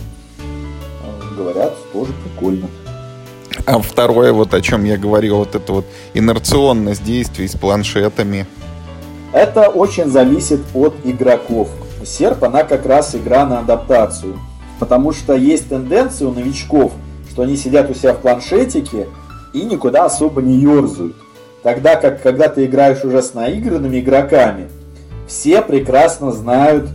Говорят, 1.38 1.74
тоже 1.92 2.14
прикольно. 2.24 2.68
А 3.66 3.80
второе, 3.80 4.32
вот 4.32 4.54
о 4.54 4.62
чем 4.62 4.86
я 4.86 4.98
говорил, 4.98 5.38
вот 5.38 5.56
это 5.56 5.74
вот 5.74 5.86
инерционность 6.14 7.04
действий 7.04 7.48
с 7.48 7.56
планшетами. 7.56 8.46
Это 9.34 9.70
очень 9.70 10.08
зависит 10.08 10.62
от 10.74 10.96
игроков. 11.04 11.70
Серп, 12.06 12.44
она 12.44 12.64
как 12.64 12.86
раз 12.86 13.14
игра 13.16 13.46
на 13.46 13.60
адаптацию. 13.60 14.40
Потому 14.80 15.12
что 15.12 15.36
есть 15.36 15.70
тенденция 15.70 16.28
у 16.28 16.34
новичков, 16.34 16.94
что 17.30 17.44
они 17.44 17.56
сидят 17.56 17.90
у 17.90 17.94
себя 17.94 18.14
в 18.14 18.18
планшетике 18.20 19.08
и 19.54 19.62
никуда 19.64 20.06
особо 20.06 20.42
не 20.42 20.56
ерзают. 20.56 21.16
Тогда 21.64 21.96
как, 21.96 22.22
когда 22.22 22.50
ты 22.50 22.66
играешь 22.66 23.04
уже 23.04 23.22
с 23.22 23.34
наигранными 23.34 24.00
игроками, 24.00 24.70
все 25.28 25.62
прекрасно 25.62 26.32
знают, 26.32 26.90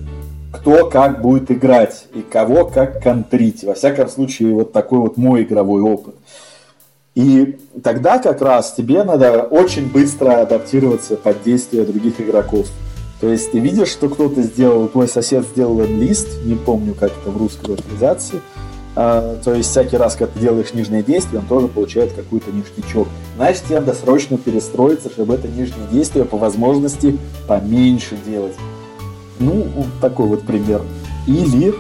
кто 0.52 0.88
как 0.88 1.22
будет 1.22 1.50
играть 1.50 2.06
и 2.14 2.22
кого 2.22 2.66
как 2.66 3.02
контрить. 3.02 3.62
Во 3.64 3.74
всяком 3.74 4.08
случае, 4.08 4.54
вот 4.54 4.72
такой 4.72 4.98
вот 4.98 5.16
мой 5.16 5.42
игровой 5.42 5.82
опыт. 5.82 6.14
И 7.14 7.58
тогда 7.82 8.18
как 8.18 8.42
раз 8.42 8.74
тебе 8.74 9.02
надо 9.02 9.42
очень 9.42 9.90
быстро 9.90 10.42
адаптироваться 10.42 11.16
под 11.16 11.42
действие 11.42 11.84
других 11.84 12.20
игроков. 12.20 12.66
То 13.20 13.28
есть 13.28 13.52
ты 13.52 13.58
видишь, 13.58 13.88
что 13.88 14.10
кто-то 14.10 14.42
сделал, 14.42 14.88
твой 14.88 15.08
сосед 15.08 15.46
сделал 15.46 15.80
лист, 15.82 16.28
не 16.44 16.54
помню, 16.54 16.94
как 16.94 17.12
это 17.12 17.30
в 17.30 17.38
русской 17.38 17.70
локализации, 17.70 18.42
а, 18.54 18.55
то 18.97 19.53
есть 19.55 19.68
всякий 19.68 19.99
раз, 19.99 20.16
когда 20.16 20.32
ты 20.32 20.40
делаешь 20.40 20.72
нижнее 20.72 21.03
действие, 21.03 21.40
он 21.40 21.47
тоже 21.47 21.68
получает 21.68 22.14
какой-то 22.14 22.51
ништячок. 22.51 23.09
Значит, 23.36 23.64
тебе 23.64 23.80
надо 23.80 23.92
срочно 23.92 24.38
перестроиться, 24.38 25.11
чтобы 25.11 25.34
это 25.34 25.49
нижнее 25.49 25.86
действие 25.92 26.24
по 26.24 26.38
возможности 26.38 27.18
поменьше 27.47 28.16
делать. 28.24 28.55
Ну, 29.38 29.66
такой 30.01 30.26
вот 30.28 30.47
пример. 30.47 30.80
Или, 31.26 31.74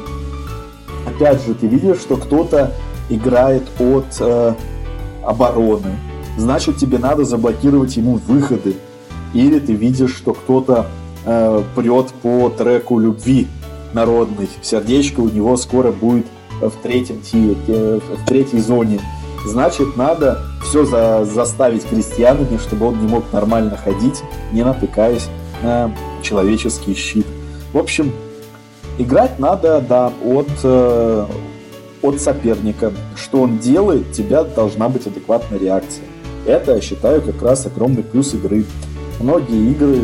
опять 1.06 1.42
же, 1.42 1.54
ты 1.54 1.66
видишь, 1.66 2.00
что 2.00 2.18
кто-то 2.18 2.72
играет 3.08 3.62
от 3.78 4.04
э, 4.20 4.54
обороны, 5.24 5.96
значит 6.36 6.76
тебе 6.76 6.98
надо 6.98 7.24
заблокировать 7.24 7.96
ему 7.96 8.16
выходы. 8.16 8.76
Или 9.32 9.58
ты 9.58 9.72
видишь, 9.72 10.14
что 10.14 10.34
кто-то 10.34 10.86
э, 11.24 11.62
прет 11.74 12.08
по 12.20 12.50
треку 12.50 12.98
любви 12.98 13.46
народной. 13.94 14.50
Сердечко 14.60 15.20
у 15.20 15.30
него 15.30 15.56
скоро 15.56 15.92
будет 15.92 16.26
в, 16.60 16.72
третьем, 16.82 17.20
э, 17.32 18.00
в 18.16 18.26
третьей 18.26 18.60
зоне. 18.60 19.00
Значит, 19.44 19.96
надо 19.96 20.42
все 20.64 20.84
за, 20.84 21.24
заставить 21.24 21.84
крестьянами, 21.84 22.58
чтобы 22.58 22.86
он 22.86 23.00
не 23.00 23.08
мог 23.08 23.32
нормально 23.32 23.76
ходить, 23.76 24.22
не 24.52 24.64
натыкаясь 24.64 25.28
на 25.62 25.94
человеческий 26.22 26.94
щит. 26.94 27.26
В 27.72 27.78
общем, 27.78 28.12
играть 28.98 29.38
надо, 29.38 29.80
да, 29.80 30.12
от, 30.24 30.48
э, 30.64 31.26
от 32.02 32.20
соперника. 32.20 32.92
Что 33.16 33.42
он 33.42 33.58
делает, 33.58 34.12
тебя 34.12 34.42
должна 34.44 34.88
быть 34.88 35.06
адекватная 35.06 35.58
реакция. 35.58 36.04
Это, 36.46 36.74
я 36.74 36.80
считаю, 36.80 37.22
как 37.22 37.42
раз 37.42 37.66
огромный 37.66 38.02
плюс 38.02 38.34
игры. 38.34 38.64
Многие 39.20 39.70
игры 39.70 39.98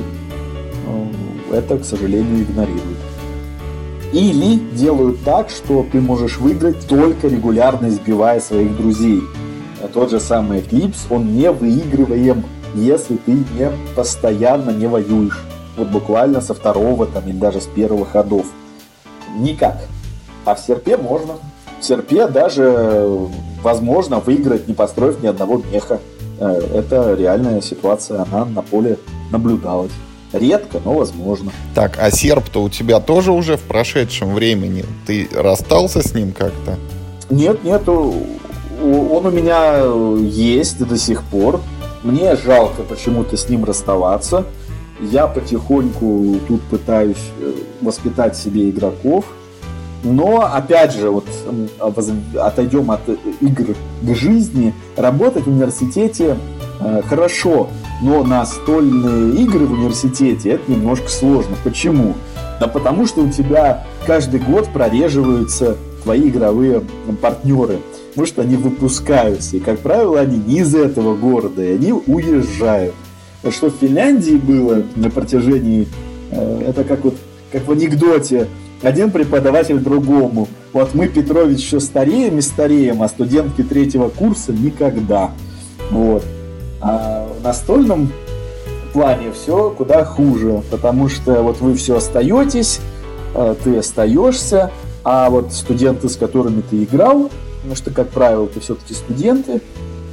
э, 0.87 1.57
это, 1.57 1.79
к 1.79 1.85
сожалению, 1.85 2.43
игнорируют. 2.43 2.92
Или 4.13 4.57
делают 4.75 5.25
так, 5.25 5.49
что 5.49 5.87
ты 5.91 6.01
можешь 6.01 6.37
выиграть 6.37 6.87
только 6.87 7.29
регулярно 7.29 7.89
избивая 7.89 8.41
своих 8.41 8.77
друзей. 8.77 9.23
А 9.83 9.89
тот 9.89 10.11
же 10.11 10.21
самый 10.21 10.61
Eclipse, 10.61 11.07
он 11.09 11.35
не 11.35 11.51
выигрываем, 11.51 12.45
если 12.75 13.17
ты 13.17 13.33
не 13.33 13.71
постоянно 13.97 14.71
не 14.71 14.87
воюешь. 14.87 15.43
Вот 15.79 15.89
буквально 15.89 16.43
со 16.43 16.53
второго 16.53 17.07
там, 17.07 17.27
или 17.27 17.37
даже 17.37 17.61
с 17.63 17.67
первых 17.67 18.11
ходов. 18.11 18.47
Никак. 19.39 19.79
А 20.45 20.55
в 20.55 20.61
серпе 20.61 20.99
можно. 20.99 21.35
В 21.81 21.85
серпе 21.85 22.29
даже 22.29 23.19
возможно 23.63 24.19
выиграть, 24.19 24.69
не 24.69 24.75
построив 24.75 25.23
ни 25.23 25.27
одного 25.27 25.63
меха. 25.73 26.01
Э, 26.39 26.61
это 26.75 27.15
реальная 27.15 27.63
ситуация, 27.63 28.27
она 28.31 28.45
на 28.45 28.61
поле 28.61 28.99
наблюдалась. 29.31 29.93
Редко, 30.33 30.81
но 30.85 30.95
возможно. 30.95 31.53
Так, 31.75 31.99
а 32.01 32.11
серп-то 32.11 32.63
у 32.63 32.69
тебя 32.69 33.01
тоже 33.01 33.33
уже 33.33 33.57
в 33.57 33.63
прошедшем 33.63 34.35
времени? 34.35 34.85
Ты 35.07 35.29
расстался 35.35 36.07
с 36.07 36.15
ним 36.15 36.33
как-то? 36.33 36.79
Нет, 37.31 37.65
нет, 37.65 37.89
он 37.89 39.27
у 39.27 39.31
меня 39.31 39.85
есть 40.19 40.85
до 40.87 40.97
сих 40.97 41.23
пор. 41.25 41.61
Мне 42.03 42.37
жалко 42.37 42.83
почему-то 42.83 43.37
с 43.37 43.49
ним 43.49 43.65
расставаться. 43.65 44.47
Я 45.01 45.27
потихоньку 45.27 46.37
тут 46.47 46.63
пытаюсь 46.63 47.17
э, 47.41 47.53
воспитать 47.81 48.37
себе 48.37 48.71
игроков– 48.71 49.25
но, 50.05 50.43
опять 50.53 50.95
же, 50.95 51.11
вот 51.11 51.25
отойдем 52.37 52.91
от 52.91 53.01
игр 53.41 53.77
к 54.03 54.15
жизни. 54.15 54.75
Работать 54.97 55.45
в 55.45 55.49
университете 55.49 56.37
э, 56.37 56.37
хорошо, 57.09 57.69
но 58.03 58.23
настольные 58.25 59.43
игры 59.43 59.67
в 59.67 59.73
университете 59.73 60.51
это 60.51 60.71
немножко 60.71 61.09
сложно. 61.09 61.57
Почему? 61.65 62.15
Да 62.61 62.67
потому 62.69 63.07
что 63.07 63.23
у 63.23 63.31
тебя 63.31 63.85
каждый 64.07 64.41
год 64.41 64.69
прореживаются 64.73 65.77
твои 66.03 66.29
игровые 66.29 66.83
партнеры. 67.21 67.81
Потому 68.11 68.27
что 68.27 68.43
они 68.43 68.57
выпускаются. 68.57 69.57
И, 69.57 69.61
как 69.61 69.79
правило, 69.79 70.21
они 70.21 70.37
не 70.37 70.61
из 70.61 70.75
этого 70.75 71.17
города, 71.17 71.65
и 71.65 71.73
они 71.73 71.93
уезжают. 71.93 72.95
Что 73.49 73.71
в 73.71 73.75
Финляндии 73.81 74.35
было 74.35 74.83
на 74.95 75.11
протяжении 75.11 75.89
Э, 76.33 76.63
это 76.69 76.85
как 76.85 77.05
вот 77.05 77.15
как 77.53 77.67
в 77.67 77.73
анекдоте. 77.73 78.49
Один 78.83 79.13
преподаватель 79.13 79.79
другому. 79.79 80.49
Вот 80.73 80.95
мы, 80.95 81.07
Петрович, 81.07 81.59
еще 81.59 81.79
стареем 81.79 82.39
и 82.39 82.41
стареем, 82.41 83.03
а 83.03 83.09
студентки 83.09 83.63
третьего 83.63 84.09
курса 84.09 84.53
никогда. 84.53 85.31
Вот. 85.91 86.25
А 86.83 87.29
в 87.39 87.43
настольном 87.43 88.13
плане 88.93 89.33
все 89.33 89.71
куда 89.71 90.05
хуже, 90.05 90.63
потому 90.71 91.09
что 91.09 91.43
вот 91.43 91.61
вы 91.61 91.75
все 91.75 91.97
остаетесь, 91.97 92.81
э, 93.35 93.55
ты 93.63 93.79
остаешься, 93.79 94.71
а 95.05 95.31
вот 95.31 95.53
студенты, 95.53 96.09
с 96.09 96.17
которыми 96.17 96.63
ты 96.63 96.85
играл, 96.85 97.31
потому 97.57 97.77
что, 97.77 97.91
как 97.91 98.09
правило, 98.09 98.47
ты 98.47 98.61
все-таки 98.61 98.95
студенты, 98.95 99.61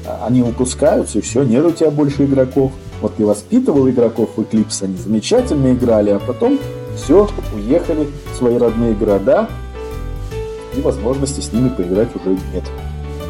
а, 0.05 0.25
они 0.27 0.41
выпускаются, 0.41 1.19
и 1.19 1.21
все, 1.21 1.43
нет 1.43 1.65
у 1.65 1.71
тебя 1.71 1.91
больше 1.91 2.25
игроков. 2.25 2.71
Вот 3.01 3.15
ты 3.15 3.25
воспитывал 3.25 3.89
игроков 3.89 4.31
в 4.35 4.41
Eclipse, 4.41 4.83
они 4.83 4.97
замечательно 4.97 5.73
играли, 5.73 6.11
а 6.11 6.19
потом 6.19 6.59
все, 6.95 7.27
уехали 7.55 8.07
в 8.31 8.37
свои 8.37 8.57
родные 8.57 8.93
города, 8.93 9.49
и 10.75 10.81
возможности 10.81 11.41
с 11.41 11.51
ними 11.51 11.69
поиграть 11.69 12.09
уже 12.15 12.37
нет. 12.53 12.63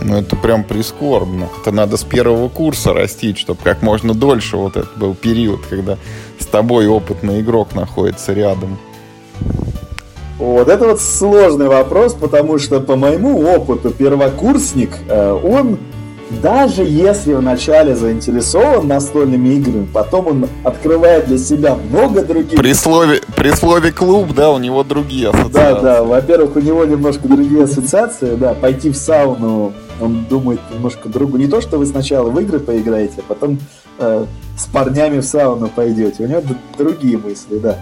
Ну, 0.01 0.17
это 0.17 0.35
прям 0.35 0.63
прискорбно. 0.63 1.49
Это 1.61 1.71
надо 1.71 1.97
с 1.97 2.03
первого 2.03 2.49
курса 2.49 2.93
растить, 2.93 3.37
чтобы 3.37 3.59
как 3.63 3.81
можно 3.81 4.13
дольше 4.13 4.57
вот 4.57 4.77
этот 4.77 4.97
был 4.97 5.13
период, 5.13 5.61
когда 5.69 5.97
с 6.39 6.45
тобой 6.45 6.87
опытный 6.87 7.41
игрок 7.41 7.75
находится 7.75 8.33
рядом. 8.33 8.77
Вот 10.37 10.69
это 10.69 10.87
вот 10.87 11.01
сложный 11.01 11.67
вопрос, 11.67 12.13
потому 12.13 12.59
что 12.59 12.79
по 12.79 12.95
моему 12.95 13.41
опыту 13.41 13.91
первокурсник, 13.91 14.91
э, 15.09 15.31
он 15.31 15.77
даже 16.41 16.83
если 16.83 17.33
вначале 17.33 17.95
заинтересован 17.95 18.87
настольными 18.87 19.49
играми, 19.49 19.87
потом 19.91 20.27
он 20.27 20.47
открывает 20.63 21.25
для 21.27 21.37
себя 21.37 21.75
много 21.75 22.21
других... 22.21 22.57
При 22.59 22.73
слове, 22.73 23.21
при 23.35 23.51
слове 23.51 23.91
клуб, 23.91 24.33
да, 24.35 24.51
у 24.51 24.59
него 24.59 24.83
другие 24.83 25.29
ассоциации. 25.29 25.51
Да, 25.53 25.81
да, 25.81 26.03
во-первых, 26.03 26.55
у 26.55 26.59
него 26.59 26.85
немножко 26.85 27.27
другие 27.27 27.63
ассоциации, 27.63 28.35
да, 28.35 28.53
пойти 28.53 28.91
в 28.91 28.95
сауну, 28.95 29.73
он 30.01 30.25
думает 30.25 30.59
немножко 30.73 31.09
другу. 31.09 31.37
Не 31.37 31.47
то, 31.47 31.61
что 31.61 31.77
вы 31.77 31.85
сначала 31.85 32.29
в 32.29 32.39
игры 32.39 32.59
поиграете, 32.59 33.15
а 33.17 33.21
потом 33.27 33.59
э, 33.99 34.25
с 34.57 34.65
парнями 34.65 35.19
в 35.19 35.25
сауну 35.25 35.69
пойдете. 35.69 36.23
У 36.23 36.27
него 36.27 36.41
другие 36.77 37.17
мысли, 37.17 37.57
да. 37.57 37.77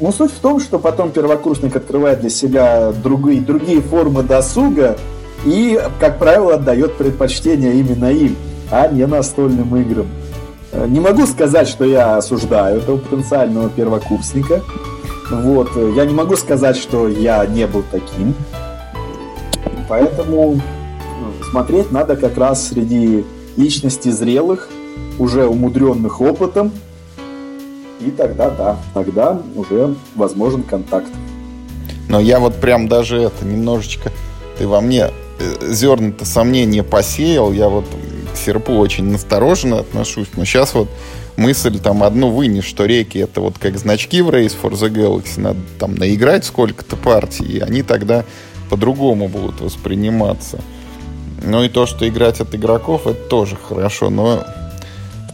Ну, 0.00 0.12
суть 0.12 0.32
в 0.32 0.38
том, 0.38 0.60
что 0.60 0.78
потом 0.78 1.10
первокурсник 1.10 1.76
открывает 1.76 2.20
для 2.20 2.30
себя 2.30 2.92
другие, 2.92 3.42
другие 3.42 3.82
формы 3.82 4.22
досуга, 4.22 4.96
и, 5.44 5.80
как 5.98 6.18
правило, 6.18 6.54
отдает 6.54 6.94
предпочтение 6.94 7.74
именно 7.74 8.10
им, 8.10 8.36
а 8.70 8.88
не 8.88 9.06
настольным 9.06 9.76
играм. 9.76 10.06
Э, 10.72 10.86
не 10.86 11.00
могу 11.00 11.26
сказать, 11.26 11.68
что 11.68 11.84
я 11.84 12.16
осуждаю 12.16 12.78
этого 12.78 12.98
потенциального 12.98 13.68
первокурсника. 13.68 14.62
Вот. 15.30 15.70
Я 15.94 16.04
не 16.04 16.14
могу 16.14 16.36
сказать, 16.36 16.76
что 16.76 17.08
я 17.08 17.44
не 17.46 17.66
был 17.66 17.84
таким. 17.90 18.34
Поэтому 19.88 20.60
смотреть 21.50 21.90
надо 21.90 22.16
как 22.16 22.38
раз 22.38 22.68
среди 22.68 23.24
личностей 23.56 24.10
зрелых, 24.10 24.68
уже 25.18 25.46
умудренных 25.46 26.20
опытом. 26.20 26.72
И 28.00 28.10
тогда, 28.10 28.50
да, 28.50 28.78
тогда 28.94 29.42
уже 29.54 29.94
возможен 30.14 30.62
контакт. 30.62 31.10
Но 32.08 32.18
я 32.18 32.40
вот 32.40 32.56
прям 32.56 32.88
даже 32.88 33.18
это 33.18 33.44
немножечко... 33.44 34.10
Ты 34.58 34.66
во 34.66 34.80
мне 34.80 35.10
зерна-то 35.60 36.24
сомнения 36.24 36.82
посеял. 36.82 37.52
Я 37.52 37.68
вот 37.68 37.84
к 38.32 38.36
серпу 38.36 38.72
очень 38.74 39.04
настороженно 39.04 39.78
отношусь. 39.78 40.28
Но 40.36 40.44
сейчас 40.44 40.74
вот 40.74 40.88
мысль 41.36 41.78
там 41.78 42.02
одну 42.02 42.30
вынес, 42.30 42.64
что 42.64 42.84
реки 42.84 43.18
это 43.18 43.40
вот 43.40 43.58
как 43.58 43.78
значки 43.78 44.22
в 44.22 44.30
Race 44.30 44.54
for 44.60 44.72
the 44.72 44.90
Galaxy. 44.90 45.40
Надо 45.40 45.60
там 45.78 45.94
наиграть 45.94 46.44
сколько-то 46.44 46.96
партий, 46.96 47.44
и 47.44 47.58
они 47.60 47.82
тогда 47.82 48.24
по-другому 48.70 49.28
будут 49.28 49.60
восприниматься. 49.60 50.60
Ну 51.42 51.62
и 51.62 51.68
то, 51.68 51.86
что 51.86 52.08
играть 52.08 52.40
от 52.40 52.54
игроков, 52.54 53.06
это 53.06 53.28
тоже 53.28 53.56
хорошо, 53.56 54.10
но 54.10 54.44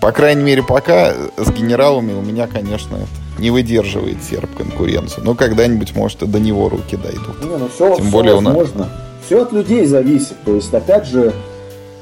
по 0.00 0.12
крайней 0.12 0.42
мере 0.44 0.62
пока 0.62 1.12
с 1.36 1.50
генералами 1.50 2.12
у 2.12 2.22
меня, 2.22 2.46
конечно, 2.46 2.96
это 2.96 3.06
не 3.38 3.50
выдерживает 3.50 4.22
серп 4.22 4.54
конкуренцию. 4.56 5.24
Но 5.24 5.34
когда-нибудь, 5.34 5.94
может, 5.94 6.22
и 6.22 6.26
до 6.26 6.38
него 6.40 6.68
руки 6.68 6.96
дойдут. 6.96 7.42
Не, 7.42 7.56
ну 7.56 7.68
все, 7.68 7.96
Тем 7.96 8.04
все 8.04 8.12
более 8.12 8.34
возможно. 8.34 8.74
У 8.74 8.78
нас 8.78 8.88
все 9.26 9.42
от 9.42 9.52
людей 9.52 9.84
зависит. 9.86 10.36
То 10.44 10.54
есть, 10.54 10.72
опять 10.72 11.06
же, 11.06 11.32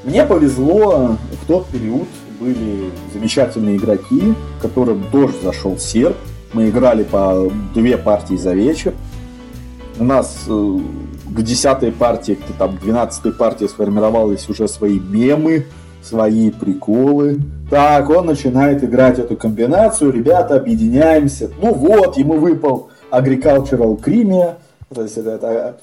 мне 0.04 0.24
повезло, 0.24 1.16
в 1.42 1.46
тот 1.46 1.66
период 1.68 2.06
были 2.38 2.90
замечательные 3.12 3.76
игроки, 3.76 4.34
которым 4.60 5.04
тоже 5.10 5.34
зашел 5.42 5.78
серп. 5.78 6.16
Мы 6.52 6.68
играли 6.68 7.02
по 7.02 7.50
две 7.74 7.96
партии 7.96 8.36
за 8.36 8.52
вечер. 8.52 8.94
У 9.98 10.04
нас 10.04 10.44
э, 10.46 10.78
к 11.26 11.42
десятой 11.42 11.92
партии, 11.92 12.34
к 12.34 12.58
там, 12.58 12.78
двенадцатой 12.78 13.32
партии 13.32 13.66
сформировались 13.66 14.48
уже 14.48 14.68
свои 14.68 14.98
мемы, 14.98 15.66
свои 16.02 16.50
приколы. 16.50 17.40
Так, 17.70 18.10
он 18.10 18.26
начинает 18.26 18.84
играть 18.84 19.18
эту 19.18 19.36
комбинацию, 19.36 20.12
ребята, 20.12 20.56
объединяемся. 20.56 21.50
Ну 21.60 21.72
вот, 21.72 22.16
ему 22.18 22.38
выпал 22.38 22.90
Agricultural 23.10 24.02
Crimea, 24.02 24.56
то 24.94 25.02
есть 25.02 25.16
это, 25.16 25.30
это 25.30 25.76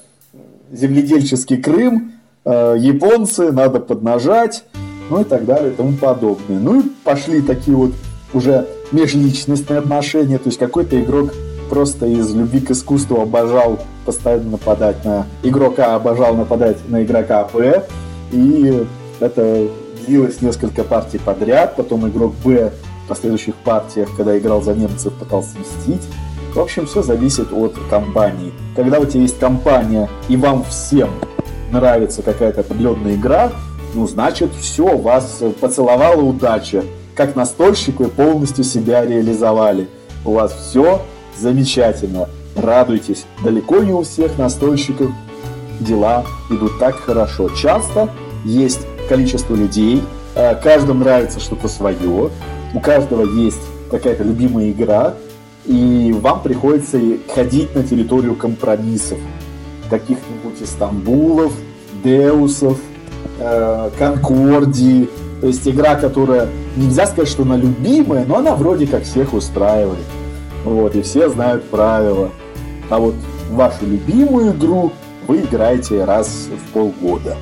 земледельческий 0.72 1.56
Крым, 1.56 2.12
э, 2.44 2.76
японцы, 2.78 3.50
надо 3.52 3.80
поднажать, 3.80 4.64
ну 5.10 5.20
и 5.20 5.24
так 5.24 5.44
далее 5.44 5.72
и 5.72 5.74
тому 5.74 5.96
подобное. 5.96 6.58
Ну 6.58 6.80
и 6.80 6.84
пошли 7.04 7.42
такие 7.42 7.76
вот 7.76 7.92
уже 8.32 8.66
межличностные 8.92 9.80
отношения, 9.80 10.38
то 10.38 10.48
есть 10.48 10.58
какой-то 10.58 11.00
игрок 11.00 11.32
просто 11.72 12.04
из 12.04 12.34
любви 12.34 12.60
к 12.60 12.70
искусству 12.70 13.22
обожал 13.22 13.78
постоянно 14.04 14.50
нападать 14.50 15.02
на 15.06 15.26
игрока, 15.42 15.94
обожал 15.94 16.34
нападать 16.34 16.76
на 16.90 17.02
игрока 17.02 17.48
Б, 17.50 17.86
и 18.30 18.86
это 19.20 19.68
длилось 20.06 20.42
несколько 20.42 20.84
партий 20.84 21.16
подряд, 21.16 21.76
потом 21.76 22.06
игрок 22.06 22.34
Б 22.44 22.72
в 23.06 23.08
последующих 23.08 23.54
партиях, 23.54 24.10
когда 24.18 24.36
играл 24.36 24.60
за 24.60 24.74
немцев, 24.74 25.14
пытался 25.14 25.58
мстить. 25.58 26.02
В 26.54 26.60
общем, 26.60 26.84
все 26.84 27.02
зависит 27.02 27.50
от 27.54 27.74
компании. 27.88 28.52
Когда 28.76 29.00
у 29.00 29.06
тебя 29.06 29.22
есть 29.22 29.38
компания 29.38 30.10
и 30.28 30.36
вам 30.36 30.64
всем 30.64 31.08
нравится 31.70 32.20
какая-то 32.20 32.60
определенная 32.60 33.14
игра, 33.14 33.50
ну, 33.94 34.06
значит, 34.06 34.50
все, 34.60 34.94
вас 34.98 35.42
поцеловала 35.58 36.20
удача. 36.20 36.84
Как 37.14 37.34
настольщик 37.34 37.98
вы 38.00 38.08
полностью 38.08 38.62
себя 38.62 39.06
реализовали. 39.06 39.88
У 40.26 40.32
вас 40.32 40.52
все 40.52 41.00
замечательно. 41.38 42.28
Радуйтесь. 42.56 43.24
Далеко 43.42 43.78
не 43.78 43.92
у 43.92 44.02
всех 44.02 44.38
настольщиков 44.38 45.10
дела 45.80 46.24
идут 46.50 46.78
так 46.78 46.96
хорошо. 46.96 47.48
Часто 47.50 48.10
есть 48.44 48.80
количество 49.08 49.54
людей, 49.54 50.02
э, 50.34 50.54
каждому 50.56 51.00
нравится 51.00 51.40
что-то 51.40 51.68
свое, 51.68 52.30
у 52.74 52.80
каждого 52.80 53.24
есть 53.24 53.60
какая-то 53.90 54.24
любимая 54.24 54.70
игра, 54.70 55.14
и 55.66 56.14
вам 56.18 56.42
приходится 56.42 56.98
ходить 57.32 57.74
на 57.74 57.84
территорию 57.84 58.34
компромиссов, 58.34 59.18
каких-нибудь 59.90 60.60
Истамбулов, 60.62 61.52
Деусов, 62.02 62.78
э, 63.38 63.90
Конкордии, 63.98 65.08
то 65.40 65.46
есть 65.46 65.66
игра, 65.68 65.96
которая 65.96 66.48
нельзя 66.76 67.06
сказать, 67.06 67.28
что 67.28 67.42
она 67.42 67.56
любимая, 67.56 68.24
но 68.24 68.38
она 68.38 68.54
вроде 68.54 68.86
как 68.86 69.02
всех 69.02 69.34
устраивает. 69.34 70.04
Вот, 70.64 70.94
и 70.94 71.02
все 71.02 71.28
знают 71.28 71.64
правила. 71.68 72.30
А 72.90 72.98
вот 72.98 73.14
вашу 73.50 73.86
любимую 73.86 74.52
игру 74.52 74.92
вы 75.26 75.40
играете 75.40 76.04
раз 76.04 76.48
в 76.48 76.72
полгода. 76.72 77.36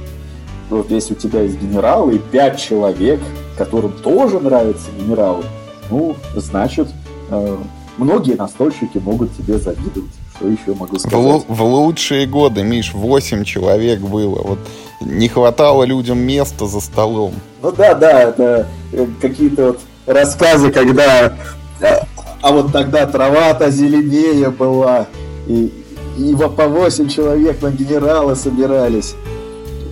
Вот 0.68 0.90
если 0.90 1.14
у 1.14 1.16
тебя 1.16 1.42
есть 1.42 1.60
генерал 1.60 2.10
и 2.10 2.18
пять 2.18 2.60
человек, 2.60 3.20
которым 3.56 3.92
тоже 3.92 4.38
нравятся 4.38 4.90
генералы, 4.98 5.44
ну, 5.90 6.14
значит, 6.36 6.88
э, 7.30 7.56
многие 7.96 8.34
настольщики 8.34 8.98
могут 8.98 9.36
тебе 9.36 9.58
завидовать. 9.58 10.10
Что 10.36 10.48
еще 10.48 10.74
могу 10.74 10.98
сказать? 10.98 11.44
В, 11.48 11.54
в 11.54 11.62
лучшие 11.62 12.26
годы, 12.26 12.62
Миш, 12.62 12.94
8 12.94 13.44
человек 13.44 14.00
было. 14.00 14.40
Вот 14.42 14.58
не 15.00 15.28
хватало 15.28 15.84
людям 15.84 16.18
места 16.18 16.66
за 16.66 16.80
столом. 16.80 17.34
Ну 17.62 17.72
да, 17.72 17.94
да, 17.94 18.22
это 18.22 18.66
э, 18.92 19.06
какие-то 19.20 19.66
вот 19.66 19.80
рассказы, 20.06 20.70
когда 20.70 21.34
э, 21.80 22.00
а 22.42 22.52
вот 22.52 22.72
тогда 22.72 23.06
трава-то 23.06 23.70
зеленее 23.70 24.50
была, 24.50 25.06
и, 25.46 25.72
и 26.16 26.34
по 26.34 26.66
8 26.68 27.08
человек 27.08 27.60
на 27.62 27.70
генерала 27.70 28.34
собирались. 28.34 29.14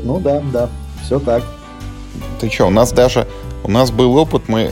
Ну 0.05 0.21
да, 0.21 0.43
да, 0.53 0.69
все 1.05 1.19
так. 1.19 1.43
Ты 2.41 2.49
что, 2.51 2.67
у 2.67 2.71
нас 2.71 2.93
даже, 2.93 3.27
у 3.65 3.71
нас 3.71 3.91
был 3.91 4.17
опыт, 4.17 4.49
мы 4.49 4.71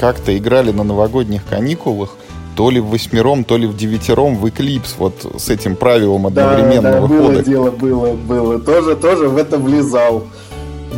как-то 0.00 0.36
играли 0.36 0.72
на 0.72 0.82
новогодних 0.82 1.44
каникулах, 1.44 2.16
то 2.56 2.70
ли 2.70 2.80
в 2.80 2.86
восьмером, 2.86 3.44
то 3.44 3.56
ли 3.56 3.66
в 3.66 3.76
девятером 3.76 4.36
в 4.36 4.44
Eclipse, 4.46 4.94
вот 4.98 5.34
с 5.38 5.48
этим 5.48 5.76
правилом 5.76 6.26
одновременного 6.26 6.82
да, 6.82 7.00
да, 7.00 7.06
было 7.06 7.26
хода. 7.28 7.42
дело, 7.42 7.70
было, 7.70 8.12
было. 8.14 8.58
Тоже, 8.58 8.96
тоже 8.96 9.28
в 9.28 9.36
это 9.36 9.58
влезал. 9.58 10.24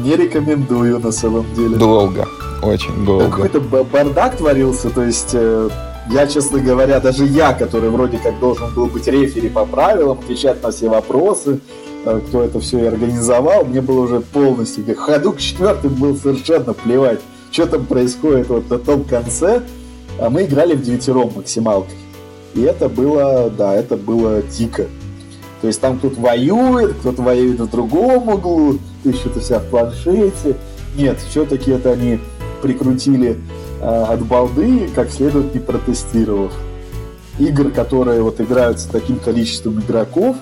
Не 0.03 0.17
рекомендую 0.17 0.99
на 0.99 1.13
самом 1.13 1.47
деле. 1.55 1.77
Долго, 1.77 2.27
очень 2.63 3.05
долго. 3.05 3.31
Какой-то 3.31 3.61
бардак 3.61 4.37
творился, 4.37 4.91
то 4.91 5.05
есть 5.05 5.31
э, 5.35 5.69
я, 6.11 6.27
честно 6.27 6.59
говоря, 6.59 7.01
даже 7.01 7.25
я, 7.25 7.53
который 7.53 7.89
вроде 7.89 8.19
как 8.19 8.39
должен 8.39 8.73
был 8.75 8.87
быть 8.87 9.07
рефери 9.07 9.49
по 9.49 9.65
правилам, 9.65 10.19
отвечать 10.19 10.63
на 10.63 10.71
все 10.71 10.89
вопросы, 10.89 11.61
э, 12.05 12.21
кто 12.29 12.43
это 12.43 12.61
все 12.61 12.81
и 12.81 12.87
организовал, 12.87 13.65
мне 13.65 13.81
было 13.81 14.01
уже 14.01 14.21
полностью, 14.21 14.85
как 14.85 14.99
ходу 14.99 15.33
к 15.33 15.39
четвертым 15.39 15.95
был 15.95 16.17
совершенно 16.17 16.75
плевать, 16.75 17.21
что 17.51 17.67
там 17.67 17.87
происходит 17.87 18.49
вот 18.49 18.69
на 18.69 18.79
том 18.79 19.05
конце. 19.05 19.63
А 20.19 20.31
мы 20.31 20.45
играли 20.45 20.75
в 20.75 20.83
девятером 20.83 21.33
максималкой. 21.35 21.97
И 22.55 22.61
это 22.61 22.89
было, 22.89 23.51
да, 23.51 23.75
это 23.75 23.97
было 23.97 24.43
дико. 24.43 24.87
То 25.61 25.67
есть 25.67 25.81
там 25.81 25.99
кто-то 25.99 26.21
воюет, 26.21 26.95
кто-то 27.01 27.23
воюет 27.23 27.59
в 27.59 27.71
другом 27.71 28.29
углу, 28.29 28.79
ты 29.03 29.13
что-то 29.13 29.41
вся 29.41 29.59
в 29.59 29.65
планшете. 29.65 30.57
Нет, 30.97 31.19
все-таки 31.29 31.73
это 31.73 31.93
они 31.93 32.21
прикрутили 32.63 33.39
от 33.85 34.25
балды, 34.27 34.89
как 34.95 35.11
следует 35.11 35.55
не 35.55 35.61
протестировав. 35.61 36.53
Игр, 37.39 37.71
которые 37.71 38.23
вот 38.23 38.41
играются 38.41 38.89
таким 38.91 39.19
количеством 39.19 39.81
игроков, 39.81 40.37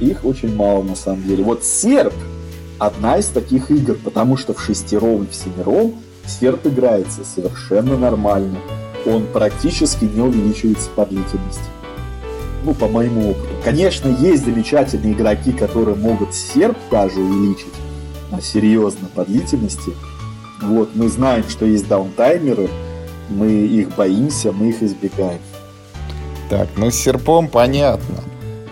их 0.00 0.24
очень 0.24 0.54
мало 0.54 0.82
на 0.82 0.94
самом 0.94 1.22
деле. 1.24 1.42
Вот 1.42 1.64
серп 1.64 2.14
одна 2.78 3.16
из 3.18 3.26
таких 3.26 3.70
игр, 3.70 3.96
потому 4.04 4.36
что 4.36 4.54
в 4.54 4.62
шестером 4.62 5.24
и 5.24 5.26
в 5.26 5.34
семером 5.34 5.94
серп 6.26 6.66
играется 6.66 7.22
совершенно 7.24 7.96
нормально. 7.96 8.58
Он 9.06 9.26
практически 9.26 10.04
не 10.04 10.20
увеличивается 10.20 10.90
по 10.94 11.06
длительности. 11.06 11.70
Ну, 12.64 12.74
по 12.74 12.88
моему 12.88 13.30
опыту. 13.30 13.48
Конечно, 13.64 14.08
есть 14.08 14.44
замечательные 14.44 15.12
игроки, 15.12 15.52
которые 15.52 15.96
могут 15.96 16.34
серп 16.34 16.76
даже 16.90 17.20
увеличить, 17.20 17.72
а 18.32 18.40
серьезно 18.40 19.08
по 19.14 19.24
длительности. 19.24 19.92
Вот, 20.62 20.90
мы 20.94 21.08
знаем, 21.08 21.44
что 21.48 21.66
есть 21.66 21.86
даунтаймеры, 21.88 22.68
мы 23.28 23.50
их 23.50 23.94
боимся, 23.94 24.52
мы 24.52 24.70
их 24.70 24.82
избегаем. 24.82 25.40
Так, 26.48 26.68
ну 26.76 26.90
с 26.90 26.94
серпом 26.94 27.48
понятно. 27.48 28.22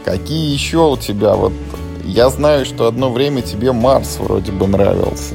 Какие 0.05 0.53
еще 0.53 0.91
у 0.93 0.97
тебя 0.97 1.35
вот... 1.35 1.53
Я 2.05 2.29
знаю, 2.29 2.67
что 2.67 2.87
одно 2.87 3.11
время 3.11 3.43
тебе 3.43 3.73
Марс 3.73 4.19
вроде 4.19 4.53
бы 4.53 4.67
нравился. 4.67 5.35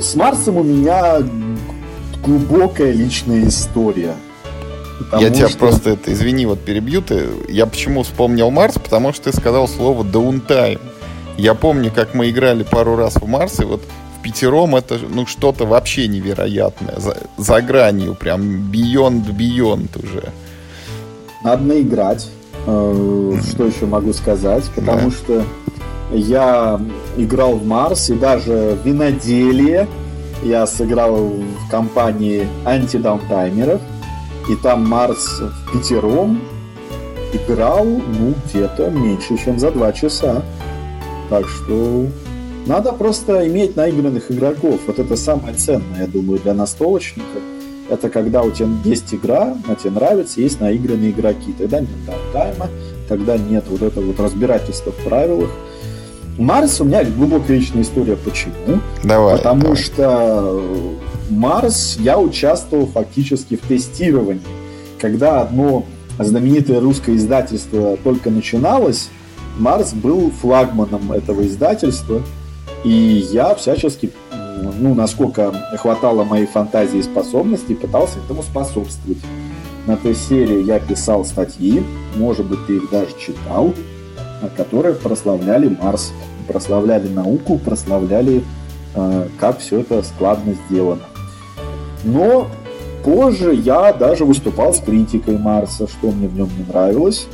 С 0.00 0.14
Марсом 0.16 0.56
у 0.56 0.64
меня 0.64 1.18
глубокая 2.24 2.92
личная 2.92 3.46
история. 3.46 4.14
Я 5.18 5.30
тебя 5.30 5.48
что... 5.48 5.58
просто 5.58 5.90
это, 5.90 6.12
извини, 6.12 6.46
вот 6.46 6.60
перебью 6.60 7.02
ты. 7.02 7.28
Я 7.48 7.66
почему 7.66 8.02
вспомнил 8.02 8.50
Марс, 8.50 8.74
потому 8.74 9.12
что 9.12 9.30
ты 9.30 9.36
сказал 9.36 9.68
слово 9.68 10.04
даунтайм. 10.04 10.80
Я 11.38 11.54
помню, 11.54 11.90
как 11.94 12.14
мы 12.14 12.28
играли 12.28 12.64
пару 12.64 12.96
раз 12.96 13.16
в 13.16 13.26
Марс, 13.26 13.60
и 13.60 13.64
вот 13.64 13.82
пятером 14.22 14.76
это 14.76 14.98
ну 15.08 15.26
что-то 15.26 15.66
вообще 15.66 16.08
невероятное. 16.08 16.98
За, 16.98 17.16
за 17.36 17.60
гранью, 17.62 18.14
прям 18.14 18.70
beyond 18.70 19.36
beyond 19.36 20.04
уже. 20.04 20.32
Надо 21.42 21.62
наиграть. 21.64 22.28
Э, 22.66 23.40
что 23.50 23.66
еще 23.66 23.86
могу 23.86 24.12
сказать? 24.12 24.64
Потому 24.74 25.10
да. 25.10 25.16
что 25.16 25.44
я 26.12 26.80
играл 27.16 27.54
в 27.54 27.66
Марс 27.66 28.10
и 28.10 28.14
даже 28.14 28.78
в 28.82 28.86
виноделие 28.86 29.88
я 30.42 30.66
сыграл 30.66 31.16
в 31.16 31.70
компании 31.70 32.46
антидаунтаймеров. 32.64 33.80
И 34.48 34.56
там 34.56 34.88
Марс 34.88 35.40
в 35.40 35.72
пятером 35.72 36.40
играл, 37.32 37.84
ну, 37.84 38.34
где-то 38.46 38.90
меньше, 38.90 39.36
чем 39.36 39.58
за 39.58 39.70
два 39.70 39.92
часа. 39.92 40.42
Так 41.28 41.46
что 41.48 42.06
надо 42.70 42.92
просто 42.92 43.48
иметь 43.48 43.74
наигранных 43.74 44.30
игроков. 44.30 44.78
Вот 44.86 45.00
это 45.00 45.16
самое 45.16 45.54
ценное, 45.54 46.02
я 46.02 46.06
думаю, 46.06 46.38
для 46.38 46.54
настолочника. 46.54 47.40
Это 47.88 48.08
когда 48.08 48.42
у 48.44 48.52
тебя 48.52 48.68
есть 48.84 49.12
игра, 49.12 49.56
она 49.66 49.74
тебе 49.74 49.90
нравится, 49.90 50.40
есть 50.40 50.60
наигранные 50.60 51.10
игроки. 51.10 51.52
Тогда 51.58 51.80
нет 51.80 51.88
даунтайма, 52.06 52.68
тогда 53.08 53.36
нет 53.36 53.64
вот 53.68 53.82
этого 53.82 54.04
вот 54.04 54.20
разбирательства 54.20 54.92
в 54.92 55.04
правилах. 55.04 55.50
Марс 56.38 56.80
у 56.80 56.84
меня 56.84 57.02
глубокая 57.02 57.56
личная 57.56 57.82
история. 57.82 58.16
Почему? 58.16 58.54
Давай. 59.02 59.36
Потому 59.36 59.62
давай. 59.62 59.76
что 59.76 60.62
Марс 61.28 61.96
я 61.98 62.20
участвовал 62.20 62.86
фактически 62.86 63.56
в 63.56 63.62
тестировании. 63.62 64.42
Когда 65.00 65.40
одно 65.40 65.86
знаменитое 66.20 66.78
русское 66.78 67.16
издательство 67.16 67.98
только 68.04 68.30
начиналось, 68.30 69.08
Марс 69.58 69.92
был 69.92 70.30
флагманом 70.30 71.10
этого 71.10 71.44
издательства– 71.44 72.22
и 72.84 73.26
я 73.32 73.54
всячески, 73.54 74.10
ну, 74.78 74.94
насколько 74.94 75.52
хватало 75.76 76.24
моей 76.24 76.46
фантазии 76.46 76.98
и 76.98 77.02
способностей, 77.02 77.74
пытался 77.74 78.18
этому 78.18 78.42
способствовать. 78.42 79.18
На 79.86 79.96
той 79.96 80.14
серии 80.14 80.62
я 80.62 80.78
писал 80.78 81.24
статьи, 81.24 81.82
может 82.16 82.46
быть, 82.46 82.66
ты 82.66 82.76
их 82.76 82.90
даже 82.90 83.10
читал, 83.18 83.72
которые 84.56 84.94
прославляли 84.94 85.68
Марс, 85.68 86.12
прославляли 86.46 87.08
науку, 87.08 87.58
прославляли, 87.58 88.44
э, 88.94 89.28
как 89.38 89.58
все 89.58 89.80
это 89.80 90.02
складно 90.02 90.54
сделано. 90.66 91.02
Но 92.04 92.48
позже 93.04 93.54
я 93.54 93.92
даже 93.92 94.24
выступал 94.24 94.74
с 94.74 94.80
критикой 94.80 95.38
Марса, 95.38 95.86
что 95.88 96.10
мне 96.10 96.28
в 96.28 96.34
нем 96.34 96.48
не 96.58 96.64
нравилось 96.64 97.26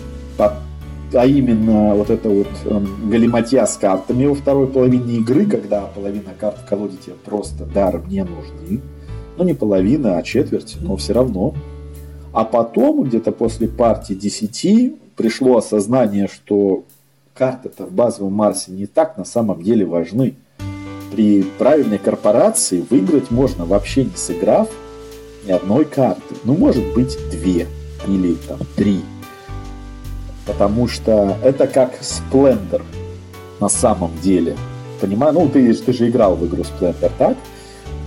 а 1.17 1.27
именно 1.27 1.95
вот 1.95 2.11
это 2.11 2.29
вот 2.29 2.49
э, 2.64 2.81
галиматья 3.11 3.67
с 3.67 3.77
картами 3.77 4.27
во 4.27 4.35
второй 4.35 4.67
половине 4.69 5.17
игры, 5.17 5.47
когда 5.47 5.83
половина 5.83 6.33
карт 6.39 6.59
в 6.59 6.69
колоде 6.69 6.97
тебе 6.97 7.14
просто 7.25 7.64
даром 7.64 8.09
не 8.09 8.23
нужны. 8.23 8.81
Ну, 9.37 9.45
не 9.45 9.55
половина, 9.55 10.19
а 10.19 10.23
четверть, 10.23 10.77
но 10.81 10.97
все 10.97 11.12
равно. 11.12 11.55
А 12.33 12.45
потом, 12.45 13.03
где-то 13.05 13.33
после 13.33 13.69
партии 13.69 14.14
10, 14.14 14.95
пришло 15.17 15.57
осознание, 15.57 16.29
что 16.29 16.85
карты-то 17.35 17.87
в 17.87 17.93
базовом 17.93 18.35
Марсе 18.35 18.73
не 18.73 18.87
так 18.87 19.17
на 19.19 19.25
самом 19.25 19.62
деле 19.62 19.85
важны. 19.85 20.35
При 21.12 21.43
правильной 21.43 21.99
корпорации 21.99 22.85
выиграть 22.89 23.31
можно 23.31 23.64
вообще 23.64 24.05
не 24.05 24.17
сыграв 24.17 24.69
ни 25.47 25.53
одной 25.53 25.85
карты. 25.85 26.35
Ну, 26.45 26.57
может 26.57 26.85
быть, 26.95 27.17
две 27.31 27.67
или 28.07 28.35
там 28.49 28.59
три 28.77 29.01
потому 30.47 30.89
что 30.89 31.37
это 31.43 31.67
как 31.67 31.95
Splendor 32.01 32.83
на 33.61 33.69
самом 33.69 34.13
деле. 34.23 34.57
Понимаю, 35.01 35.35
ну 35.35 35.49
ты, 35.49 35.75
ты 35.75 35.93
же 35.93 36.09
играл 36.09 36.37
в 36.37 36.47
игру 36.47 36.63
Splendor, 36.63 37.11
так? 37.19 37.37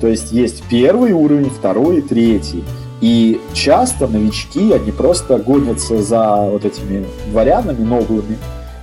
То 0.01 0.07
есть 0.07 0.31
есть 0.31 0.63
первый 0.69 1.11
уровень, 1.11 1.49
второй 1.49 1.97
и 1.97 2.01
третий. 2.01 2.63
И 3.01 3.39
часто 3.53 4.07
новички, 4.07 4.71
они 4.71 4.91
просто 4.91 5.37
гонятся 5.37 6.01
за 6.01 6.49
вот 6.49 6.65
этими 6.65 7.05
дворянами 7.31 7.83
новыми 7.83 8.37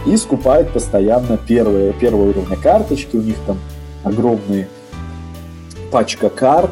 и 0.06 0.16
скупают 0.16 0.70
постоянно 0.70 1.36
первые, 1.36 1.92
первого 1.92 2.30
уровня 2.30 2.56
карточки. 2.56 3.16
У 3.16 3.22
них 3.22 3.36
там 3.46 3.58
огромные 4.04 4.68
пачка 5.90 6.28
карт, 6.28 6.70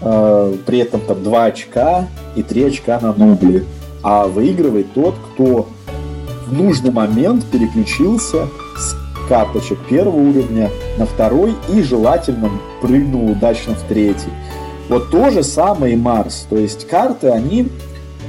э, 0.00 0.54
при 0.64 0.78
этом 0.78 1.00
там 1.00 1.22
2 1.22 1.44
очка 1.44 2.08
и 2.36 2.42
3 2.42 2.64
очка 2.64 3.00
на 3.00 3.12
нубле. 3.12 3.64
А 4.02 4.26
выигрывает 4.26 4.92
тот, 4.94 5.14
кто 5.32 5.68
в 6.48 6.52
нужный 6.52 6.90
момент 6.90 7.44
переключился 7.46 8.48
с 8.76 8.96
карточек 9.28 9.78
первого 9.88 10.16
уровня 10.16 10.70
на 10.96 11.04
второй 11.04 11.54
и 11.68 11.82
желательно 11.82 12.50
прыгнул 12.80 13.30
удачно 13.30 13.74
в 13.74 13.82
третий. 13.82 14.30
Вот 14.88 15.10
то 15.10 15.30
же 15.30 15.42
самое 15.42 15.92
и 15.94 15.96
Марс. 15.96 16.46
То 16.48 16.56
есть 16.56 16.88
карты, 16.88 17.28
они, 17.28 17.68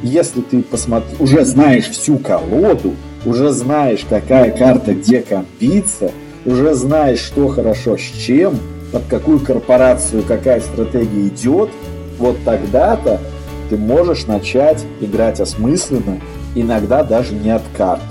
если 0.03 0.41
ты 0.41 0.61
посмотри, 0.61 1.15
уже 1.19 1.45
знаешь 1.45 1.87
всю 1.89 2.17
колоду, 2.17 2.95
уже 3.25 3.51
знаешь, 3.51 4.05
какая 4.09 4.51
карта 4.51 4.93
где 4.93 5.21
компится, 5.21 6.11
уже 6.45 6.73
знаешь, 6.73 7.19
что 7.19 7.47
хорошо 7.47 7.97
с 7.97 8.01
чем, 8.01 8.59
под 8.91 9.03
какую 9.05 9.39
корпорацию 9.39 10.23
какая 10.23 10.59
стратегия 10.59 11.27
идет, 11.27 11.69
вот 12.17 12.37
тогда-то 12.43 13.21
ты 13.69 13.77
можешь 13.77 14.25
начать 14.25 14.83
играть 14.99 15.39
осмысленно 15.39 16.19
иногда 16.55 17.03
даже 17.03 17.33
не 17.33 17.49
от 17.49 17.63
карт. 17.75 18.01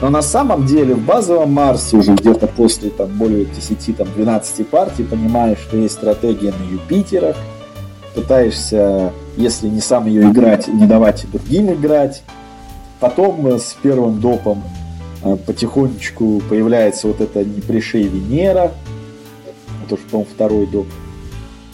Но 0.00 0.10
на 0.10 0.22
самом 0.22 0.66
деле 0.66 0.94
в 0.94 1.04
базовом 1.04 1.52
Марсе 1.52 1.96
уже 1.96 2.14
где-то 2.14 2.48
после 2.48 2.90
там, 2.90 3.08
более 3.16 3.44
10-12 3.44 4.64
партий 4.64 5.04
понимаешь, 5.04 5.58
что 5.58 5.76
есть 5.76 5.94
стратегия 5.94 6.52
на 6.52 6.72
Юпитерах, 6.72 7.36
пытаешься, 8.14 9.12
если 9.36 9.68
не 9.68 9.80
сам 9.80 10.06
ее 10.06 10.30
играть, 10.30 10.66
не 10.66 10.86
давать 10.86 11.24
другим 11.30 11.72
играть. 11.72 12.22
Потом 12.98 13.46
с 13.46 13.76
первым 13.80 14.20
допом 14.20 14.64
э, 15.22 15.36
потихонечку 15.36 16.42
появляется 16.48 17.06
вот 17.06 17.20
эта 17.20 17.44
не 17.44 17.60
пришей 17.60 18.02
Венера, 18.02 18.72
это 19.84 19.94
уже, 19.94 20.02
по-моему, 20.10 20.30
второй 20.34 20.66
доп. 20.66 20.86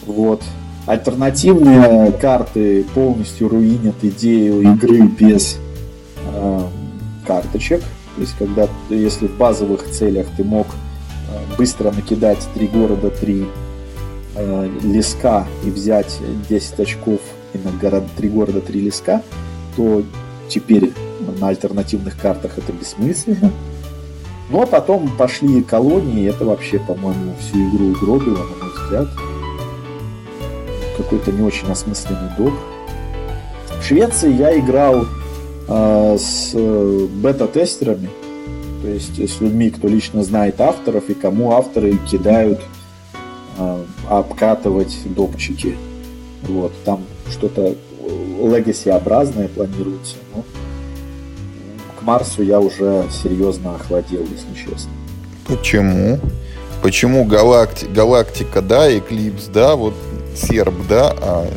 Вот. 0.05 0.43
Альтернативные 0.85 2.11
карты 2.13 2.83
полностью 2.95 3.49
руинят 3.49 3.95
идею 4.03 4.61
игры 4.61 5.01
без 5.01 5.55
э, 5.55 5.68
карточек. 7.25 7.81
То 8.15 8.21
есть, 8.21 8.35
когда, 8.37 8.67
если 8.89 9.27
в 9.27 9.37
базовых 9.37 9.89
целях 9.89 10.27
ты 10.35 10.43
мог 10.43 10.67
э, 10.67 11.57
быстро 11.57 11.91
накидать 11.91 12.45
три 12.53 12.67
города, 12.67 13.09
три 13.09 13.45
э, 14.35 14.69
леска 14.83 15.47
и 15.63 15.69
взять 15.69 16.19
10 16.49 16.79
очков 16.79 17.21
и 17.53 17.57
на 17.59 17.71
город, 17.71 18.03
три 18.17 18.29
города, 18.29 18.61
три 18.61 18.81
леска, 18.81 19.21
что 19.79 20.03
теперь 20.49 20.91
на 21.39 21.47
альтернативных 21.47 22.19
картах 22.19 22.57
это 22.57 22.73
бессмысленно. 22.73 23.51
Но 24.49 24.65
потом 24.65 25.09
пошли 25.15 25.61
колонии, 25.61 26.27
это 26.27 26.43
вообще, 26.43 26.79
по-моему, 26.79 27.35
всю 27.39 27.69
игру 27.69 27.91
угробило, 27.91 28.43
на 28.43 28.65
мой 28.65 28.73
взгляд. 28.75 29.07
Какой-то 30.97 31.31
не 31.31 31.41
очень 31.41 31.71
осмысленный 31.71 32.35
доп. 32.37 32.53
В 33.79 33.83
Швеции 33.83 34.33
я 34.33 34.59
играл 34.59 35.03
э, 35.03 35.18
с 35.69 36.51
э, 36.53 37.07
бета-тестерами, 37.11 38.09
то 38.81 38.87
есть 38.87 39.19
с 39.19 39.39
людьми, 39.39 39.69
кто 39.69 39.87
лично 39.87 40.23
знает 40.23 40.59
авторов 40.59 41.09
и 41.09 41.13
кому 41.13 41.51
авторы 41.51 41.97
кидают 42.09 42.59
э, 43.57 43.83
обкатывать 44.09 44.97
допчики. 45.05 45.77
Вот, 46.43 46.71
там 46.85 47.03
что-то 47.29 47.75
легаси-образное 48.41 49.47
планируется, 49.49 50.15
но 50.33 50.43
к 51.99 52.01
Марсу 52.01 52.41
я 52.41 52.59
уже 52.59 53.05
серьезно 53.11 53.75
охладел, 53.75 54.21
если 54.21 54.53
честно. 54.55 54.91
Почему? 55.45 56.19
Почему 56.81 57.25
галакти... 57.25 57.85
галактика, 57.85 58.61
да, 58.61 58.97
Эклипс, 58.97 59.47
да, 59.47 59.75
вот 59.75 59.93
серб, 60.35 60.73
да, 60.87 61.13
а 61.21 61.47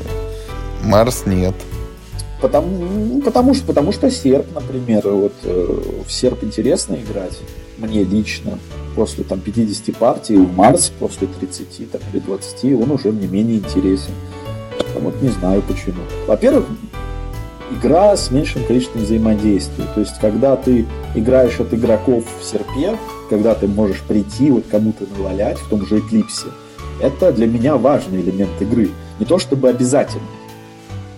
Марс 0.82 1.24
нет? 1.26 1.54
Потому, 2.43 2.66
ну, 2.76 3.20
потому, 3.20 3.55
что, 3.55 3.66
потому 3.66 3.93
что 3.93 4.11
серп, 4.11 4.47
например, 4.53 5.09
вот 5.09 5.32
э, 5.45 5.80
в 6.05 6.11
серп 6.11 6.43
интересно 6.43 6.97
играть, 6.97 7.38
мне 7.78 8.03
лично, 8.03 8.59
после 8.97 9.22
там 9.22 9.38
50 9.38 9.97
партий, 9.97 10.36
в 10.36 10.53
Марс 10.57 10.90
после 10.99 11.28
30 11.28 11.93
там, 11.93 12.01
или 12.12 12.18
20, 12.18 12.64
он 12.82 12.90
уже 12.90 13.12
мне 13.12 13.28
менее 13.28 13.59
интересен. 13.59 14.11
Вот 14.99 15.22
не 15.22 15.28
знаю 15.28 15.62
почему. 15.62 16.03
Во-первых, 16.26 16.66
игра 17.70 18.16
с 18.16 18.32
меньшим 18.32 18.64
количеством 18.64 19.03
взаимодействия. 19.03 19.84
То 19.95 20.01
есть, 20.01 20.18
когда 20.20 20.57
ты 20.57 20.84
играешь 21.14 21.61
от 21.61 21.72
игроков 21.72 22.24
в 22.40 22.45
серпе, 22.45 22.99
когда 23.30 23.55
ты 23.55 23.68
можешь 23.68 24.01
прийти, 24.01 24.51
вот 24.51 24.64
кому-то 24.68 25.05
навалять 25.16 25.59
в 25.59 25.68
том 25.68 25.86
же 25.86 26.01
Эклипсе, 26.01 26.49
это 27.01 27.32
для 27.32 27.47
меня 27.47 27.76
важный 27.76 28.20
элемент 28.20 28.61
игры. 28.61 28.90
Не 29.20 29.26
то 29.26 29.38
чтобы 29.38 29.68
обязательно, 29.68 30.26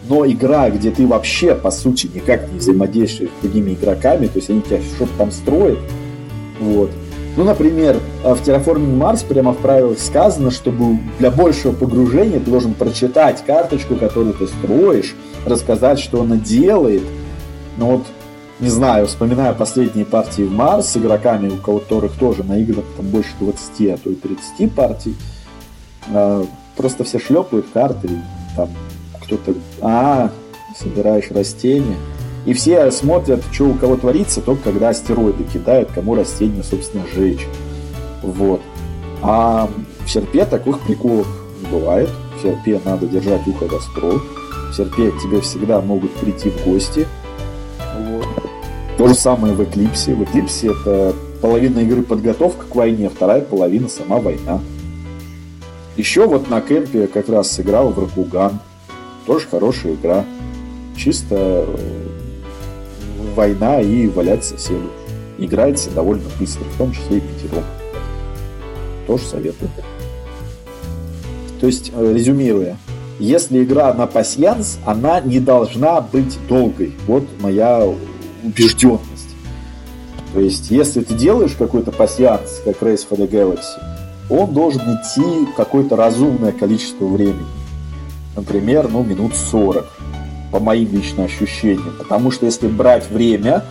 но 0.09 0.26
игра, 0.26 0.70
где 0.70 0.90
ты 0.90 1.07
вообще, 1.07 1.55
по 1.55 1.70
сути, 1.70 2.11
никак 2.12 2.50
не 2.52 2.59
взаимодействуешь 2.59 3.30
с 3.38 3.42
другими 3.42 3.72
игроками, 3.72 4.26
то 4.26 4.36
есть 4.36 4.50
они 4.50 4.61
тебя 4.61 4.80
что-то 4.96 5.12
там 5.16 5.30
строят, 5.30 5.78
вот. 6.61 6.90
Ну, 7.36 7.42
например, 7.42 7.98
в 8.22 8.40
Terraforming 8.46 8.96
Mars 8.96 9.26
прямо 9.26 9.52
в 9.52 9.59
правилах 9.59 9.98
сказано, 9.98 10.52
чтобы 10.52 10.98
для 11.18 11.32
большего 11.32 11.72
погружения 11.72 12.38
ты 12.38 12.48
должен 12.48 12.74
прочитать 12.74 13.44
карточку, 13.44 13.96
которую 13.96 14.34
ты 14.34 14.46
строишь, 14.46 15.16
рассказать, 15.44 15.98
что 15.98 16.22
она 16.22 16.36
делает. 16.36 17.02
Но 17.76 17.96
вот, 17.96 18.07
не 18.61 18.68
знаю, 18.68 19.09
вспоминая 19.09 19.52
последние 19.52 20.05
партии 20.05 20.42
в 20.42 20.52
Марс 20.52 20.90
с 20.90 20.96
игроками, 20.96 21.48
у 21.48 21.57
которых 21.57 22.12
тоже 22.12 22.44
наиграно 22.44 22.84
там 22.96 23.07
больше 23.07 23.30
20, 23.40 23.88
а 23.88 23.96
то 23.96 24.11
и 24.11 24.14
30 24.14 24.72
партий, 24.72 25.16
э, 26.09 26.44
просто 26.76 27.02
все 27.02 27.18
шлепают 27.18 27.66
карты, 27.74 28.11
там 28.55 28.68
кто-то, 29.27 29.55
а, 29.81 30.31
собираешь 30.77 31.31
растения. 31.31 31.97
И 32.47 32.53
все 32.53 32.91
смотрят, 32.91 33.43
что 33.53 33.68
у 33.68 33.75
кого 33.75 33.97
творится, 33.97 34.41
только 34.41 34.64
когда 34.64 34.91
астероиды 34.91 35.45
кидают, 35.45 35.91
кому 35.93 36.14
растения, 36.14 36.62
собственно, 36.62 37.05
жечь. 37.14 37.47
Вот. 38.22 38.61
А 39.22 39.68
в 40.05 40.11
серпе 40.11 40.45
таких 40.45 40.81
приколов 40.81 41.27
не 41.61 41.70
бывает. 41.70 42.11
В 42.39 42.43
серпе 42.43 42.81
надо 42.85 43.07
держать 43.07 43.47
ухо 43.47 43.64
востро. 43.64 44.20
В 44.70 44.75
серпе 44.75 45.11
к 45.11 45.22
тебе 45.22 45.41
всегда 45.41 45.81
могут 45.81 46.12
прийти 46.16 46.51
в 46.51 46.64
гости. 46.66 47.07
Вот. 47.99 48.27
То 48.99 49.09
же 49.09 49.14
самое 49.14 49.55
в 49.55 49.62
Эклипсе. 49.62 50.14
В 50.14 50.22
Эклипсе 50.25 50.72
это 50.72 51.14
половина 51.41 51.79
игры 51.81 52.03
подготовка 52.03 52.66
к 52.66 52.75
войне, 52.75 53.09
вторая 53.09 53.41
половина 53.41 53.89
сама 53.89 54.18
война. 54.18 54.61
Еще 55.97 56.27
вот 56.27 56.51
на 56.51 56.61
кемпе 56.61 57.07
как 57.07 57.29
раз 57.29 57.53
сыграл 57.53 57.91
в 57.91 57.99
Ракуган. 57.99 58.59
Тоже 59.27 59.47
хорошая 59.47 59.95
игра. 59.95 60.25
Чисто 60.97 61.35
э, 61.37 61.77
война 63.35 63.81
и 63.81 64.07
валять 64.07 64.45
соседу. 64.45 64.91
Играется 65.39 65.91
довольно 65.91 66.29
быстро, 66.39 66.64
в 66.64 66.79
том 66.79 66.93
числе 66.93 67.18
и 67.18 67.20
пятером. 67.20 67.64
Тоже 69.07 69.25
советую. 69.25 69.70
То 71.61 71.66
есть, 71.66 71.91
э, 71.95 72.12
резюмируя, 72.12 72.77
если 73.18 73.64
игра 73.64 73.93
на 73.95 74.07
пасьянс, 74.07 74.79
она 74.85 75.20
не 75.20 75.41
должна 75.41 76.01
быть 76.01 76.39
долгой. 76.49 76.93
Вот 77.07 77.25
моя 77.41 77.83
убежденность. 78.43 79.31
То 80.35 80.41
есть, 80.41 80.70
если 80.70 81.01
ты 81.01 81.14
делаешь 81.14 81.55
какой-то 81.59 81.93
пасьянс, 81.93 82.61
как 82.64 82.77
Race 82.83 83.07
for 83.09 83.16
the 83.16 83.29
Galaxy, 83.29 83.81
он 84.29 84.53
должен 84.53 84.83
идти 84.83 85.49
какое-то 85.57 85.97
разумное 85.97 86.53
количество 86.53 87.07
времени 87.07 87.64
например, 88.37 88.89
ну, 88.91 89.03
минут 89.03 89.35
40, 89.35 89.87
по 90.55 90.61
моим 90.61 90.93
личным 90.93 91.26
ощущениям. 91.26 91.95
Потому 91.99 92.30
что 92.30 92.47
если 92.47 92.68
брать 92.68 93.11
время 93.11 93.64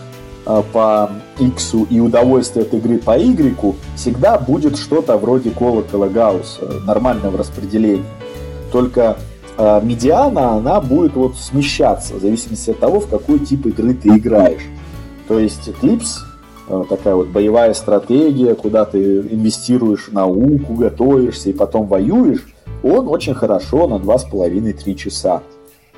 э, 0.46 0.62
по 0.72 1.10
X 1.38 1.74
и 1.88 1.98
удовольствие 1.98 2.66
от 2.66 2.74
игры 2.74 2.98
по 2.98 3.16
Y, 3.16 3.74
всегда 3.96 4.38
будет 4.38 4.76
что-то 4.76 5.16
вроде 5.16 5.50
колокола 5.50 6.08
Гаусса, 6.08 6.66
нормального 6.86 7.38
распределения. 7.38 8.04
Только 8.70 9.16
э, 9.56 9.80
медиана, 9.82 10.52
она 10.52 10.80
будет 10.82 11.14
вот 11.14 11.38
смещаться 11.38 12.14
в 12.14 12.20
зависимости 12.20 12.70
от 12.70 12.80
того, 12.80 13.00
в 13.00 13.08
какой 13.08 13.38
тип 13.38 13.64
игры 13.64 13.94
ты 13.94 14.10
играешь. 14.10 14.66
То 15.26 15.38
есть 15.38 15.66
Eclipse 15.66 16.18
э, 16.68 16.84
такая 16.88 17.14
вот 17.14 17.28
боевая 17.28 17.72
стратегия, 17.72 18.54
куда 18.54 18.84
ты 18.84 19.20
инвестируешь 19.20 20.08
науку, 20.08 20.74
готовишься 20.74 21.48
и 21.48 21.54
потом 21.54 21.86
воюешь, 21.86 22.44
он 22.84 23.08
очень 23.08 23.34
хорошо 23.34 23.88
на 23.88 23.94
2,5-3 23.94 24.94
часа. 24.94 25.42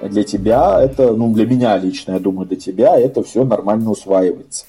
Для 0.01 0.23
тебя 0.23 0.81
это, 0.81 1.13
ну, 1.15 1.33
для 1.33 1.47
меня 1.47 1.77
лично, 1.79 2.13
я 2.13 2.21
думаю, 2.21 2.47
для 2.47 2.57
тебя 2.57 2.97
это 2.99 3.23
все 3.23 3.45
нормально 3.45 3.91
усваивается. 3.91 4.67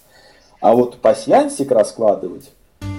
А 0.59 0.73
вот 0.73 0.97
пассиансик 0.97 1.71
раскладывать, 1.71 2.49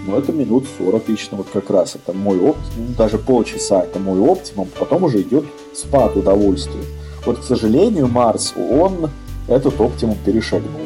ну, 0.07 0.17
это 0.17 0.33
минут 0.33 0.67
40 0.79 1.09
лично 1.09 1.37
вот 1.37 1.49
как 1.53 1.69
раз. 1.71 1.97
Это 1.97 2.17
мой 2.17 2.39
оптимум, 2.39 2.89
ну, 2.89 2.95
даже 2.97 3.19
полчаса 3.19 3.83
это 3.83 3.99
мой 3.99 4.21
оптимум. 4.21 4.69
Потом 4.79 5.03
уже 5.05 5.23
идет 5.23 5.45
спад 5.75 6.17
удовольствия. 6.17 6.85
Вот, 7.27 7.41
к 7.41 7.43
сожалению, 7.43 8.07
Марс, 8.07 8.55
он 8.57 9.11
этот 9.49 9.81
оптимум 9.81 10.17
перешагнул. 10.25 10.83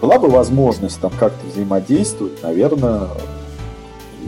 Была 0.00 0.18
бы 0.18 0.28
возможность 0.28 1.00
там 1.00 1.12
как-то 1.18 1.46
взаимодействовать, 1.46 2.42
наверное, 2.42 3.08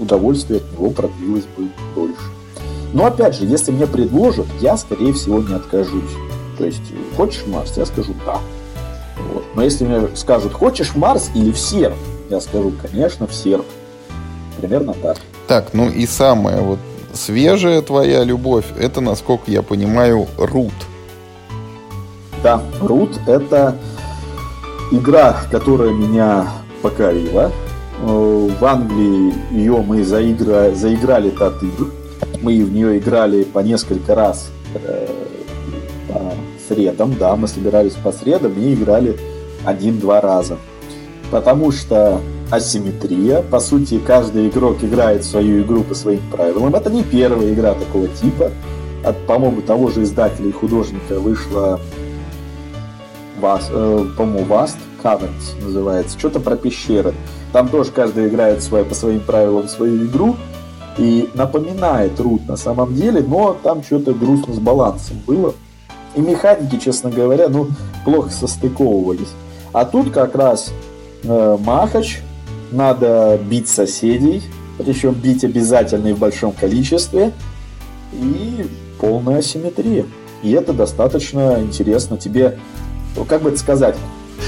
удовольствие 0.01 0.61
от 0.61 0.73
него 0.73 0.91
продлилось 0.91 1.45
бы 1.57 1.69
дольше. 1.95 2.23
Но 2.93 3.07
опять 3.07 3.37
же, 3.37 3.47
если 3.47 3.73
мне 3.73 3.87
предложат, 3.87 4.47
я, 4.61 4.77
скорее 4.77 5.13
всего, 5.13 5.41
не 5.41 5.55
откажусь. 5.55 6.11
То 6.59 6.67
есть, 6.67 6.83
хочешь 7.17 7.45
Марс, 7.47 7.77
я 7.77 7.87
скажу 7.87 8.15
да. 8.27 8.39
Вот. 9.33 9.45
Но 9.55 9.63
если 9.63 9.85
мне 9.85 10.09
скажут, 10.15 10.53
хочешь 10.53 10.95
Марс 10.95 11.31
или 11.35 11.53
в 11.53 11.59
серп, 11.59 11.97
я 12.29 12.41
скажу, 12.41 12.73
конечно, 12.83 13.27
в 13.27 13.35
серп. 13.35 13.65
Примерно 14.59 14.95
так. 14.95 15.17
Так, 15.47 15.73
ну 15.73 15.89
и 15.89 16.07
самая 16.07 16.61
вот 16.61 16.79
свежая 17.13 17.83
твоя 17.83 18.25
любовь, 18.25 18.67
это, 18.79 19.01
насколько 19.01 19.51
я 19.51 19.63
понимаю, 19.63 20.27
Рут. 20.39 20.73
Да, 22.43 22.63
Рут 22.81 23.19
это 23.27 23.77
игра, 24.91 25.43
которая 25.51 25.91
меня 25.91 26.49
покорила. 26.83 27.53
Э, 28.03 28.49
в 28.61 28.65
Англии 28.65 29.33
ее 29.53 29.83
мы 29.83 30.05
заигра... 30.05 30.75
заиграли 30.75 31.31
Татыр. 31.31 31.89
Мы 32.43 32.65
в 32.65 32.73
нее 32.73 32.99
играли 32.99 33.45
по 33.45 33.61
несколько 33.61 34.15
раз 34.15 34.51
э, 34.75 35.07
по 36.09 36.33
средам. 36.69 37.15
Да, 37.19 37.37
мы 37.37 37.47
собирались 37.47 37.93
по 37.93 38.13
средам 38.13 38.53
и 38.59 38.75
играли 38.75 39.17
один-два 39.65 40.21
раза. 40.21 40.59
Потому 41.31 41.71
что 41.71 42.21
асимметрия. 42.51 43.43
По 43.43 43.61
сути, 43.61 43.99
каждый 44.05 44.49
игрок 44.49 44.83
играет 44.83 45.25
свою 45.25 45.63
игру 45.63 45.83
по 45.83 45.95
своим 45.95 46.21
правилам. 46.31 46.75
Это 46.75 46.91
не 46.91 47.03
первая 47.03 47.53
игра 47.53 47.75
такого 47.75 48.09
типа. 48.09 48.51
От, 49.05 49.19
по-моему, 49.27 49.63
того 49.63 49.91
же 49.91 50.03
издателя 50.03 50.49
и 50.49 50.53
художника 50.53 51.19
вышла 51.19 51.81
Вас, 53.43 53.69
э, 53.71 54.07
по-моему, 54.17 54.45
Васт, 54.45 54.79
Caverns 55.03 55.63
называется. 55.63 56.19
Что-то 56.19 56.41
про 56.41 56.57
пещеры. 56.57 57.13
Там 57.53 57.69
тоже 57.69 57.91
каждый 57.91 58.29
играет 58.29 58.63
свой, 58.63 58.85
по 58.85 58.95
своим 58.95 59.21
правилам 59.21 59.69
свою 59.69 60.07
игру 60.07 60.37
и 60.97 61.29
напоминает 61.35 62.19
Рут 62.21 62.47
на 62.49 62.57
самом 62.57 62.95
деле, 62.95 63.23
но 63.27 63.57
там 63.61 63.83
что-то 63.83 64.15
грустно 64.15 64.55
с 64.55 64.59
балансом 64.59 65.19
было. 65.27 65.55
И 66.15 66.21
механики, 66.21 66.79
честно 66.79 67.11
говоря, 67.11 67.49
ну, 67.49 67.69
плохо 68.05 68.31
состыковывались. 68.31 69.31
А 69.73 69.85
тут 69.85 70.11
как 70.11 70.35
раз 70.35 70.73
э, 71.25 71.59
Махач, 71.61 72.21
надо 72.71 73.39
бить 73.45 73.69
соседей, 73.69 74.43
причем 74.79 75.13
бить 75.13 75.45
обязательно 75.45 76.09
и 76.09 76.13
в 76.13 76.19
большом 76.19 76.53
количестве, 76.53 77.33
и 78.13 78.67
полная 79.01 79.39
асимметрия. 79.39 80.07
И 80.43 80.53
это 80.53 80.73
достаточно 80.73 81.61
интересно. 81.61 82.17
Тебе, 82.19 82.59
как 83.29 83.43
бы 83.43 83.51
это 83.51 83.59
сказать, 83.59 83.97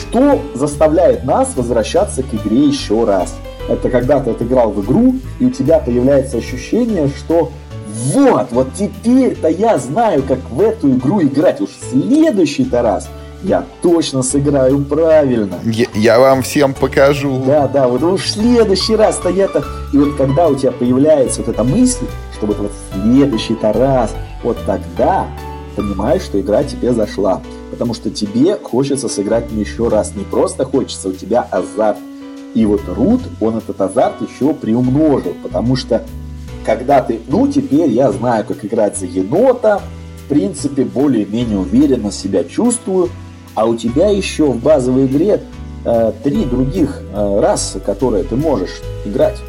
что 0.01 0.41
заставляет 0.55 1.25
нас 1.25 1.55
возвращаться 1.57 2.23
к 2.23 2.35
игре 2.35 2.67
еще 2.67 3.05
раз? 3.05 3.35
Это 3.69 3.89
когда 3.89 4.21
ты 4.21 4.31
отыграл 4.31 4.71
в 4.71 4.85
игру, 4.85 5.17
и 5.39 5.47
у 5.47 5.51
тебя 5.51 5.79
появляется 5.79 6.39
ощущение, 6.39 7.09
что 7.09 7.51
вот, 7.87 8.49
вот 8.51 8.69
теперь-то 8.75 9.49
я 9.49 9.79
знаю, 9.79 10.23
как 10.23 10.39
в 10.51 10.61
эту 10.61 10.91
игру 10.91 11.23
играть. 11.23 11.61
Уж 11.61 11.71
следующий-то 11.91 12.83
раз 12.83 13.09
я 13.45 13.65
точно 13.83 14.23
сыграю 14.23 14.81
правильно. 14.85 15.59
Я, 15.65 15.87
я 15.95 16.19
вам 16.19 16.43
всем 16.43 16.75
покажу. 16.75 17.43
Да, 17.47 17.69
да, 17.69 17.89
вот 17.89 18.03
уж 18.03 18.23
в 18.23 18.29
следующий 18.29 18.97
раз-то 18.97 19.29
я-то... 19.29 19.65
И 19.93 19.99
вот 19.99 20.17
когда 20.17 20.49
у 20.49 20.55
тебя 20.55 20.73
появляется 20.73 21.41
вот 21.43 21.51
эта 21.51 21.63
мысль, 21.63 22.07
что 22.37 22.47
вот, 22.47 22.59
вот 22.59 22.73
в 22.73 23.03
следующий-то 23.03 23.73
раз, 23.73 24.15
вот 24.43 24.57
тогда 24.67 25.27
понимаешь, 25.77 26.23
что 26.23 26.41
игра 26.41 26.65
тебе 26.65 26.93
зашла. 26.93 27.43
Потому 27.75 27.93
что 27.93 28.09
тебе 28.09 28.55
хочется 28.55 29.09
сыграть 29.09 29.51
еще 29.51 29.89
раз. 29.89 30.15
Не 30.15 30.23
просто 30.23 30.65
хочется, 30.65 31.09
у 31.09 31.13
тебя 31.13 31.43
азарт. 31.43 31.99
И 32.55 32.65
вот 32.67 32.83
Рут, 32.87 33.23
он 33.41 33.59
этот 33.59 33.81
азарт 33.81 34.23
еще 34.23 34.55
приумножил, 34.55 35.35
потому 35.43 35.75
что 35.75 36.05
когда 36.65 37.03
ты, 37.03 37.19
ну, 37.27 37.49
теперь 37.49 37.91
я 37.91 38.13
знаю, 38.13 38.45
как 38.45 38.65
играть 38.65 38.97
за 38.97 39.07
енота, 39.07 39.83
в 40.25 40.29
принципе, 40.29 40.85
более-менее 40.85 41.59
уверенно 41.59 42.13
себя 42.13 42.45
чувствую, 42.45 43.11
а 43.57 43.67
у 43.67 43.75
тебя 43.75 44.09
еще 44.09 44.45
в 44.45 44.63
базовой 44.63 45.07
игре 45.07 45.43
э, 45.85 46.13
три 46.23 46.45
других 46.45 47.03
э, 47.13 47.41
расы, 47.41 47.81
которые 47.81 48.23
ты 48.23 48.37
можешь 48.37 48.83
играть, 49.05 49.41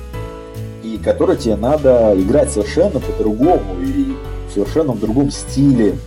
и 0.82 0.98
которые 0.98 1.38
тебе 1.38 1.58
надо 1.58 2.16
играть 2.18 2.52
совершенно 2.52 3.00
по-другому, 3.00 3.80
и 3.82 4.16
совершенно 4.52 4.94
в 4.94 5.00
другом 5.00 5.30
стиле, 5.30 6.00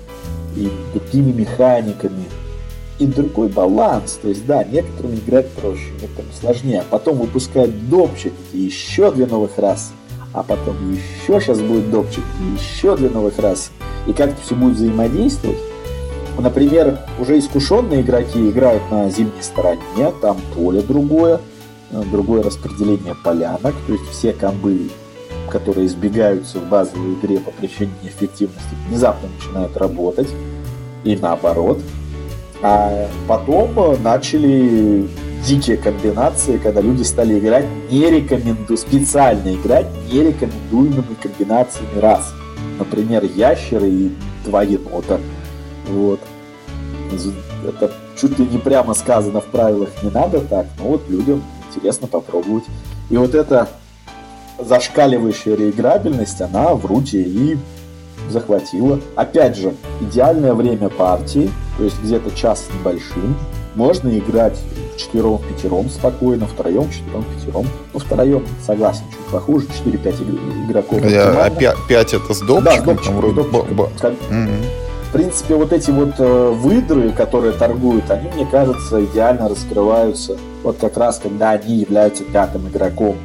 и 0.59 0.71
другими 0.93 1.33
механиками, 1.33 2.25
и 2.99 3.07
другой 3.07 3.49
баланс. 3.49 4.19
То 4.21 4.29
есть, 4.29 4.47
да, 4.47 4.65
некоторым 4.65 5.15
играть 5.15 5.49
проще, 5.51 5.91
некоторым 6.01 6.33
сложнее. 6.39 6.81
А 6.81 6.85
потом 6.91 7.19
выпускать 7.19 7.89
допчик 7.89 8.33
и 8.53 8.59
еще 8.59 9.11
две 9.13 9.27
новых 9.27 9.57
расы 9.59 9.93
а 10.33 10.43
потом 10.43 10.77
еще 10.93 11.41
сейчас 11.41 11.61
будет 11.61 11.91
допчик, 11.91 12.25
еще 12.57 12.97
для 12.97 13.11
новых 13.11 13.39
рас. 13.39 13.71
И 14.07 14.13
как 14.13 14.31
это 14.31 14.41
все 14.43 14.55
будет 14.55 14.77
взаимодействовать? 14.77 15.59
Например, 16.39 16.99
уже 17.19 17.39
искушенные 17.39 18.03
игроки 18.03 18.49
играют 18.49 18.83
на 18.91 19.11
зимней 19.11 19.43
стороне, 19.43 20.13
там 20.23 20.39
поле 20.55 20.81
другое, 20.83 21.41
другое 21.91 22.43
распределение 22.45 23.17
полянок, 23.25 23.75
то 23.87 23.93
есть 23.93 24.09
все 24.11 24.33
комбы, 24.33 24.89
которые 25.49 25.87
избегаются 25.87 26.59
в 26.59 26.69
базовой 26.69 27.15
игре 27.15 27.39
по 27.39 27.51
причине 27.51 27.91
неэффективности, 28.03 28.75
внезапно 28.89 29.29
начинают 29.29 29.77
работать, 29.77 30.29
и 31.05 31.17
наоборот. 31.17 31.81
А 32.63 33.09
потом 33.27 33.79
э, 33.79 33.97
начали 33.99 35.09
дикие 35.47 35.77
комбинации, 35.77 36.59
когда 36.59 36.81
люди 36.81 37.03
стали 37.03 37.39
играть 37.39 37.67
не 37.91 38.11
рекомендую, 38.11 38.77
специально 38.77 39.55
играть 39.55 39.87
нерекомендуемыми 40.13 41.15
комбинациями 41.21 41.99
раз. 41.99 42.33
Например, 42.79 43.25
ящеры 43.25 43.89
и 43.89 44.13
два 44.45 44.63
енота. 44.63 45.21
Вот. 45.89 46.21
Это 47.67 47.93
чуть 48.17 48.39
ли 48.39 48.47
не 48.47 48.59
прямо 48.59 48.95
сказано 48.95 49.41
в 49.41 49.47
правилах, 49.47 49.89
не 50.03 50.11
надо 50.11 50.41
так, 50.41 50.67
но 50.79 50.85
вот 50.85 51.09
людям 51.09 51.43
интересно 51.69 52.07
попробовать. 52.07 52.65
И 53.11 53.17
вот 53.17 53.35
эта 53.35 53.69
зашкаливающая 54.59 55.57
реиграбельность, 55.57 56.41
она 56.41 56.75
в 56.75 56.85
руте 56.87 57.23
и 57.23 57.59
захватила. 58.29 59.01
Опять 59.17 59.57
же, 59.57 59.75
идеальное 60.01 60.55
время 60.55 60.89
партии, 60.89 61.51
то 61.77 61.85
есть 61.85 62.01
где-то 62.03 62.31
час 62.33 62.67
с 62.67 62.75
небольшим, 62.75 63.37
можно 63.75 64.19
играть 64.19 64.59
четвером, 64.97 65.39
пятером 65.39 65.89
спокойно, 65.89 66.47
втроем, 66.47 66.91
четвером, 66.91 67.25
пятером. 67.25 67.67
Ну, 67.93 68.01
втроем, 68.01 68.45
согласен, 68.67 69.05
чуть 69.11 69.33
похуже, 69.33 69.67
4-5 69.85 70.67
игроков. 70.69 71.01
А 71.05 71.51
5 71.89 72.15
это 72.15 72.35
с 72.35 72.41
допчиком? 72.41 72.65
Да, 72.65 72.77
с 72.77 72.83
допчиком. 72.83 73.05
Там, 73.05 73.17
вроде... 73.17 73.43
с 73.43 73.47
допчиком. 73.47 74.17
Mm-hmm. 74.31 74.65
В 75.09 75.13
принципе, 75.13 75.55
вот 75.55 75.73
эти 75.73 75.91
вот 75.91 76.15
э, 76.19 76.51
выдры, 76.51 77.13
которые 77.13 77.55
торгуют, 77.55 78.11
они, 78.11 78.29
мне 78.35 78.45
кажется, 78.45 79.03
идеально 79.05 79.49
раскрываются 79.49 80.37
вот 80.63 80.77
как 80.79 80.99
раз, 80.99 81.19
когда 81.23 81.53
они 81.53 81.77
являются 81.77 82.25
пятым 82.25 82.69
игроком. 82.69 83.17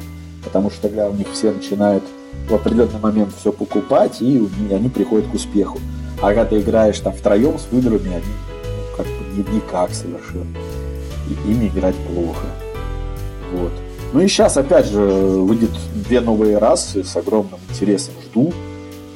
Потому 0.44 0.70
что 0.70 0.82
тогда 0.82 1.08
у 1.08 1.14
них 1.14 1.28
все 1.32 1.50
начинают 1.50 2.04
в 2.48 2.54
определенный 2.54 3.00
момент 3.00 3.32
все 3.38 3.52
покупать, 3.52 4.20
и 4.20 4.48
они 4.70 4.88
приходят 4.88 5.28
к 5.30 5.34
успеху. 5.34 5.78
А 6.20 6.28
когда 6.28 6.44
ты 6.44 6.60
играешь 6.60 6.98
там 7.00 7.12
втроем 7.12 7.58
с 7.58 7.66
выдрами, 7.70 8.14
они 8.14 8.24
ну, 8.24 8.96
как 8.96 9.06
бы 9.06 9.52
никак 9.52 9.94
совершенно 9.94 10.56
и 11.28 11.50
ими 11.50 11.68
играть 11.68 11.96
плохо. 11.96 12.46
Вот. 13.52 13.72
Ну 14.12 14.20
и 14.20 14.28
сейчас, 14.28 14.56
опять 14.56 14.86
же, 14.86 15.00
выйдет 15.00 15.70
две 15.94 16.20
новые 16.20 16.58
расы, 16.58 17.02
с 17.02 17.16
огромным 17.16 17.58
интересом 17.68 18.14
жду, 18.24 18.52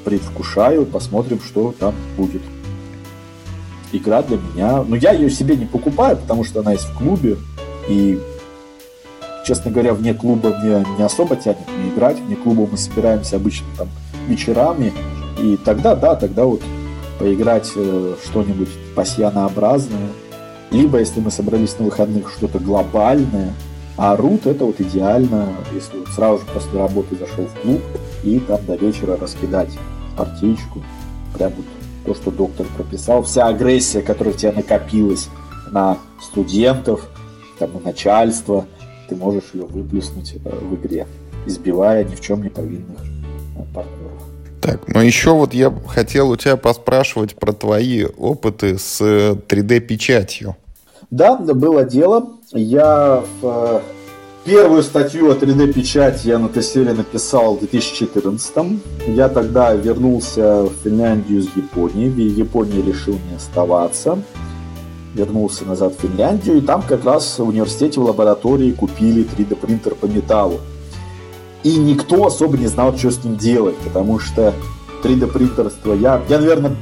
предвкушаю, 0.05 0.87
посмотрим, 0.87 1.41
что 1.41 1.75
там 1.79 1.95
будет. 2.17 2.43
Игра 3.93 4.23
для 4.23 4.39
меня, 4.39 4.83
ну 4.83 4.97
я 4.97 5.13
ее 5.13 5.31
себе 5.31 5.57
не 5.57 5.67
покупаю, 5.67 6.17
потому 6.17 6.45
что 6.45 6.61
она 6.61 6.73
есть 6.73 6.85
в 6.85 6.99
клубе, 6.99 7.37
и, 7.89 8.19
честно 9.49 9.71
говоря, 9.71 9.95
вне 9.95 10.13
клуба 10.13 10.55
мне 10.63 10.85
не 10.99 11.03
особо 11.03 11.35
тянет 11.35 11.67
мне 11.69 11.89
играть, 11.89 12.21
вне 12.21 12.37
клуба 12.37 12.69
мы 12.71 12.77
собираемся 12.77 13.37
обычно 13.37 13.67
там 13.79 13.89
вечерами, 14.29 14.93
и 15.39 15.57
тогда, 15.57 15.97
да, 15.97 16.17
тогда 16.17 16.45
вот 16.45 16.61
поиграть 17.19 17.73
э, 17.75 18.15
что-нибудь 18.27 18.69
пассианообразное, 18.95 20.11
либо, 20.71 20.99
если 20.99 21.21
мы 21.21 21.31
собрались 21.31 21.79
на 21.79 21.87
выходных, 21.87 22.31
что-то 22.31 22.59
глобальное. 22.59 23.55
А 23.97 24.15
рут 24.17 24.47
это 24.47 24.67
вот 24.67 24.81
идеально, 24.81 25.49
если 25.73 25.99
вот 25.99 26.09
сразу 26.09 26.39
же 26.41 26.45
после 26.53 26.79
работы 26.79 27.17
зашел 27.17 27.47
в 27.47 27.61
клуб 27.63 27.81
и 28.23 28.39
там 28.39 28.61
до 28.67 28.77
вечера 28.77 29.17
раскидать 29.17 29.71
партийку. 30.17 30.83
Прям 31.35 31.53
вот 31.57 31.65
то, 32.05 32.15
что 32.15 32.31
доктор 32.31 32.67
прописал. 32.77 33.23
Вся 33.23 33.49
агрессия, 33.49 34.03
которая 34.03 34.35
у 34.35 34.37
тебя 34.37 34.53
накопилась 34.53 35.31
на 35.71 35.97
студентов, 36.21 37.09
там, 37.59 37.73
на 37.73 37.81
начальство, 37.81 38.67
ты 39.09 39.17
можешь 39.17 39.55
ее 39.55 39.65
выплеснуть 39.65 40.35
э, 40.45 40.51
в 40.51 40.75
игре, 40.75 41.07
избивая 41.47 42.05
ни 42.05 42.15
в 42.15 42.21
чем 42.21 42.43
не 42.43 42.51
повинных 42.51 43.01
э, 43.01 43.63
партнеров. 43.75 44.23
Так, 44.61 44.89
ну 44.89 45.01
еще 45.01 45.33
вот 45.33 45.55
я 45.55 45.73
хотел 45.87 46.31
у 46.31 46.37
тебя 46.37 46.57
поспрашивать 46.57 47.37
про 47.37 47.53
твои 47.53 48.05
опыты 48.05 48.79
с 48.79 49.01
3D-печатью. 49.01 50.51
Э, 50.51 51.05
да, 51.11 51.37
было 51.37 51.85
дело. 51.85 52.31
Я 52.53 53.23
в 53.41 53.83
первую 54.45 54.83
статью 54.83 55.31
о 55.31 55.35
3D-печати 55.35 56.27
я 56.27 56.39
на 56.39 56.49
Тесселе 56.49 56.93
написал 56.93 57.57
в 57.57 57.61
2014. 57.61 58.55
Я 59.07 59.29
тогда 59.29 59.73
вернулся 59.75 60.65
в 60.65 60.73
Финляндию 60.85 61.41
из 61.41 61.57
Японии. 61.57 62.09
В 62.09 62.19
Японии 62.19 62.83
решил 62.83 63.15
не 63.31 63.37
оставаться. 63.37 64.19
Вернулся 65.19 65.65
назад 65.65 65.95
в 65.95 66.01
Финляндию, 66.01 66.59
и 66.59 66.61
там 66.61 66.81
как 66.81 67.05
раз 67.05 67.41
в 67.41 67.49
университете 67.49 67.99
в 67.99 68.05
лаборатории 68.05 68.71
купили 68.71 69.25
3D 69.25 69.57
принтер 69.57 69.97
по 69.97 70.07
металлу. 70.07 70.61
И 71.65 71.77
никто 71.77 72.25
особо 72.25 72.57
не 72.57 72.69
знал, 72.69 72.97
что 72.97 73.11
с 73.11 73.25
ним 73.25 73.37
делать, 73.37 73.75
потому 73.79 74.21
что 74.21 74.55
3D 75.03 75.27
принтерство, 75.27 75.93
я, 75.93 76.23
я, 76.29 76.39
наверное, 76.39 76.77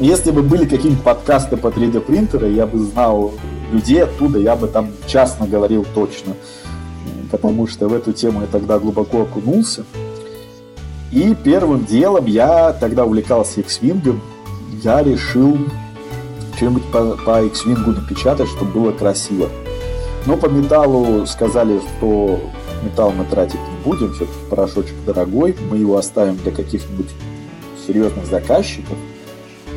если 0.00 0.30
бы 0.30 0.42
были 0.42 0.64
какие-нибудь 0.64 1.04
подкасты 1.04 1.58
по 1.58 1.66
3D 1.66 2.00
принтеру, 2.00 2.46
я 2.48 2.66
бы 2.66 2.78
знал 2.78 3.32
людей 3.70 4.02
оттуда, 4.02 4.38
я 4.38 4.56
бы 4.56 4.68
там 4.68 4.90
частно 5.06 5.46
говорил 5.46 5.84
точно, 5.94 6.32
потому 7.30 7.66
что 7.66 7.88
в 7.88 7.92
эту 7.92 8.14
тему 8.14 8.40
я 8.40 8.46
тогда 8.46 8.78
глубоко 8.78 9.22
окунулся. 9.22 9.84
И 11.12 11.36
первым 11.44 11.84
делом 11.84 12.24
я 12.24 12.72
тогда 12.72 13.04
увлекался 13.04 13.60
X-Wing, 13.60 14.18
я 14.82 15.02
решил 15.02 15.58
что-нибудь 16.56 16.84
по, 16.84 17.16
по 17.24 17.42
X-Wing 17.44 17.86
напечатать, 17.86 18.48
чтобы 18.48 18.72
было 18.72 18.92
красиво. 18.92 19.48
Но 20.26 20.36
по 20.36 20.46
металлу 20.46 21.24
сказали, 21.26 21.80
что 21.80 22.40
металл 22.82 23.12
мы 23.12 23.24
тратить 23.24 23.60
не 23.60 23.84
будем, 23.84 24.12
все-таки 24.12 24.38
порошочек 24.50 24.94
дорогой, 25.06 25.56
мы 25.70 25.78
его 25.78 25.96
оставим 25.96 26.36
для 26.36 26.50
каких-нибудь 26.50 27.10
серьезных 27.86 28.26
заказчиков. 28.26 28.96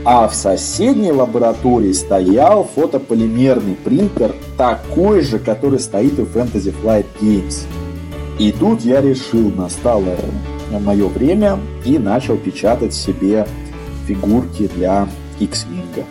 А 0.06 0.28
в 0.28 0.34
соседней 0.34 1.12
лаборатории 1.12 1.92
стоял 1.92 2.64
фотополимерный 2.64 3.76
принтер, 3.76 4.34
такой 4.58 5.22
же, 5.22 5.40
который 5.40 5.80
стоит 5.80 6.18
и 6.18 6.24
в 6.24 6.36
Fantasy 6.36 6.74
Flight 6.82 7.06
Games. 7.22 7.66
И 8.40 8.52
тут 8.54 8.82
я 8.82 9.02
решил, 9.02 9.52
настало 9.52 10.16
мое 10.80 11.08
время 11.08 11.60
и 11.84 11.98
начал 11.98 12.38
печатать 12.38 12.94
себе 12.94 13.46
фигурки 14.08 14.70
для 14.74 15.08
X-Wing. 15.40 16.06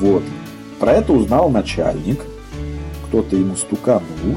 Вот. 0.00 0.22
Про 0.78 0.92
это 0.92 1.12
узнал 1.12 1.50
начальник, 1.50 2.20
кто-то 3.08 3.36
ему 3.36 3.56
стуканул, 3.56 4.36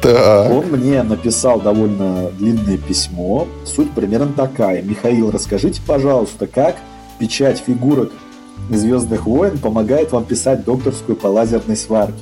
так. 0.00 0.50
Он 0.50 0.64
мне 0.66 1.02
написал 1.02 1.60
довольно 1.60 2.30
длинное 2.30 2.78
письмо. 2.78 3.46
Суть 3.66 3.90
примерно 3.90 4.32
такая. 4.32 4.80
Михаил, 4.80 5.30
расскажите, 5.30 5.82
пожалуйста, 5.86 6.46
как 6.46 6.76
печать 7.18 7.62
фигурок 7.66 8.10
Звездных 8.68 9.26
войн 9.26 9.58
помогает 9.58 10.12
вам 10.12 10.24
писать 10.24 10.64
докторскую 10.64 11.16
по 11.16 11.26
лазерной 11.26 11.76
сварке. 11.76 12.14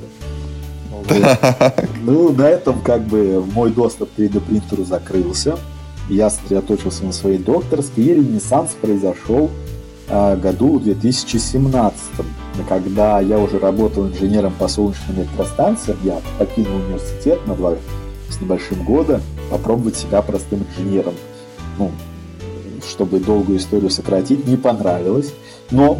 Ну, 2.02 2.32
на 2.32 2.48
этом 2.48 2.81
как 2.81 3.02
бы 3.02 3.44
мой 3.55 3.70
доступ 3.70 4.10
к 4.15 4.19
3D 4.19 4.40
принтеру 4.40 4.85
закрылся. 4.85 5.59
Я 6.09 6.31
сосредоточился 6.31 7.05
на 7.05 7.12
своей 7.12 7.39
докторской, 7.39 8.05
и 8.05 8.15
ренессанс 8.15 8.70
произошел 8.81 9.51
году 10.09 10.78
в 10.78 10.85
2017, 10.85 12.02
когда 12.68 13.20
я 13.20 13.39
уже 13.39 13.59
работал 13.59 14.09
инженером 14.09 14.52
по 14.59 14.68
солнечным 14.68 15.18
электростанциям. 15.18 15.98
Я 16.02 16.20
покинул 16.39 16.76
университет 16.76 17.47
на 17.47 17.55
два 17.55 17.74
с 18.30 18.40
небольшим 18.40 18.85
года 18.85 19.20
попробовать 19.51 19.97
себя 19.97 20.22
простым 20.22 20.64
инженером. 20.70 21.14
Ну, 21.78 21.90
чтобы 22.89 23.20
долгую 23.20 23.59
историю 23.59 23.90
сократить, 23.90 24.47
не 24.47 24.56
понравилось. 24.56 25.32
Но 25.70 25.98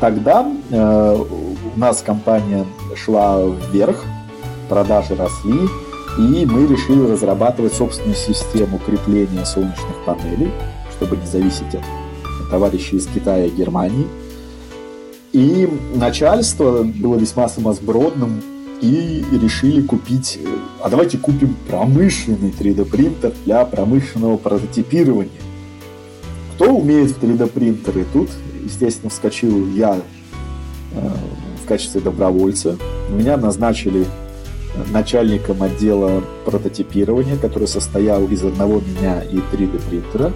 тогда 0.00 0.46
э, 0.70 1.16
у 1.16 1.78
нас 1.78 2.02
компания 2.02 2.66
шла 2.94 3.40
вверх, 3.72 4.04
продажи 4.68 5.14
росли, 5.14 5.60
и 6.18 6.46
мы 6.46 6.66
решили 6.66 7.10
разрабатывать 7.10 7.74
собственную 7.74 8.16
систему 8.16 8.78
крепления 8.84 9.44
солнечных 9.44 10.04
панелей, 10.04 10.50
чтобы 10.96 11.16
не 11.16 11.26
зависеть 11.26 11.74
от 11.74 11.82
товарищей 12.50 12.96
из 12.96 13.06
Китая 13.06 13.46
и 13.46 13.50
Германии. 13.50 14.06
И 15.32 15.68
начальство 15.94 16.82
было 16.82 17.16
весьма 17.16 17.48
сумасбродным 17.48 18.42
и 18.80 19.24
решили 19.32 19.82
купить, 19.82 20.38
а 20.80 20.88
давайте 20.88 21.18
купим 21.18 21.56
промышленный 21.68 22.50
3D 22.50 22.84
принтер 22.84 23.32
для 23.44 23.64
промышленного 23.64 24.36
прототипирования. 24.36 25.30
Кто 26.54 26.72
умеет 26.74 27.10
в 27.10 27.22
3D 27.22 27.46
принтеры? 27.48 28.06
Тут, 28.12 28.30
естественно, 28.64 29.10
вскочил 29.10 29.68
я 29.68 30.00
э, 30.94 31.08
в 31.62 31.68
качестве 31.68 32.00
добровольца. 32.00 32.76
Меня 33.10 33.36
назначили 33.36 34.06
начальником 34.90 35.62
отдела 35.62 36.22
прототипирования, 36.44 37.36
который 37.36 37.68
состоял 37.68 38.26
из 38.28 38.44
одного 38.44 38.80
меня 38.80 39.22
и 39.22 39.36
3D 39.36 39.80
принтера. 39.88 40.32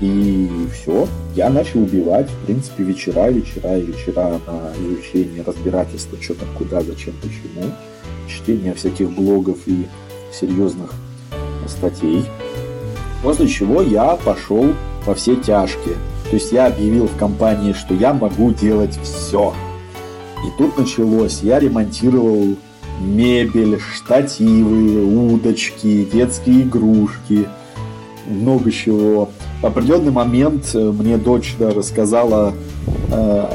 И 0.00 0.48
все, 0.72 1.08
я 1.34 1.50
начал 1.50 1.82
убивать, 1.82 2.30
в 2.30 2.46
принципе, 2.46 2.84
вечера, 2.84 3.30
вечера 3.30 3.76
и 3.76 3.86
вечера 3.86 4.40
на 4.46 4.72
изучение, 4.80 5.42
разбирательство, 5.44 6.16
что 6.20 6.34
там, 6.34 6.48
куда, 6.56 6.80
зачем, 6.82 7.14
почему, 7.20 7.72
чтение 8.28 8.74
всяких 8.74 9.10
блогов 9.10 9.58
и 9.66 9.86
серьезных 10.32 10.92
статей. 11.66 12.24
После 13.22 13.48
чего 13.48 13.82
я 13.82 14.16
пошел 14.16 14.72
во 15.04 15.14
все 15.14 15.34
тяжкие. 15.34 15.96
То 16.30 16.34
есть 16.36 16.52
я 16.52 16.66
объявил 16.66 17.08
в 17.08 17.16
компании, 17.16 17.72
что 17.72 17.94
я 17.94 18.12
могу 18.12 18.52
делать 18.52 18.98
все. 19.02 19.54
И 20.46 20.58
тут 20.58 20.78
началось, 20.78 21.40
я 21.42 21.58
ремонтировал 21.58 22.56
мебель, 23.00 23.80
штативы, 23.80 25.32
удочки, 25.32 26.04
детские 26.12 26.62
игрушки, 26.62 27.48
много 28.26 28.70
чего. 28.70 29.30
В 29.60 29.66
определенный 29.66 30.12
момент 30.12 30.70
э, 30.74 30.78
мне 30.78 31.16
дочь 31.16 31.56
да, 31.58 31.70
рассказала, 31.70 32.54
э, 33.10 33.46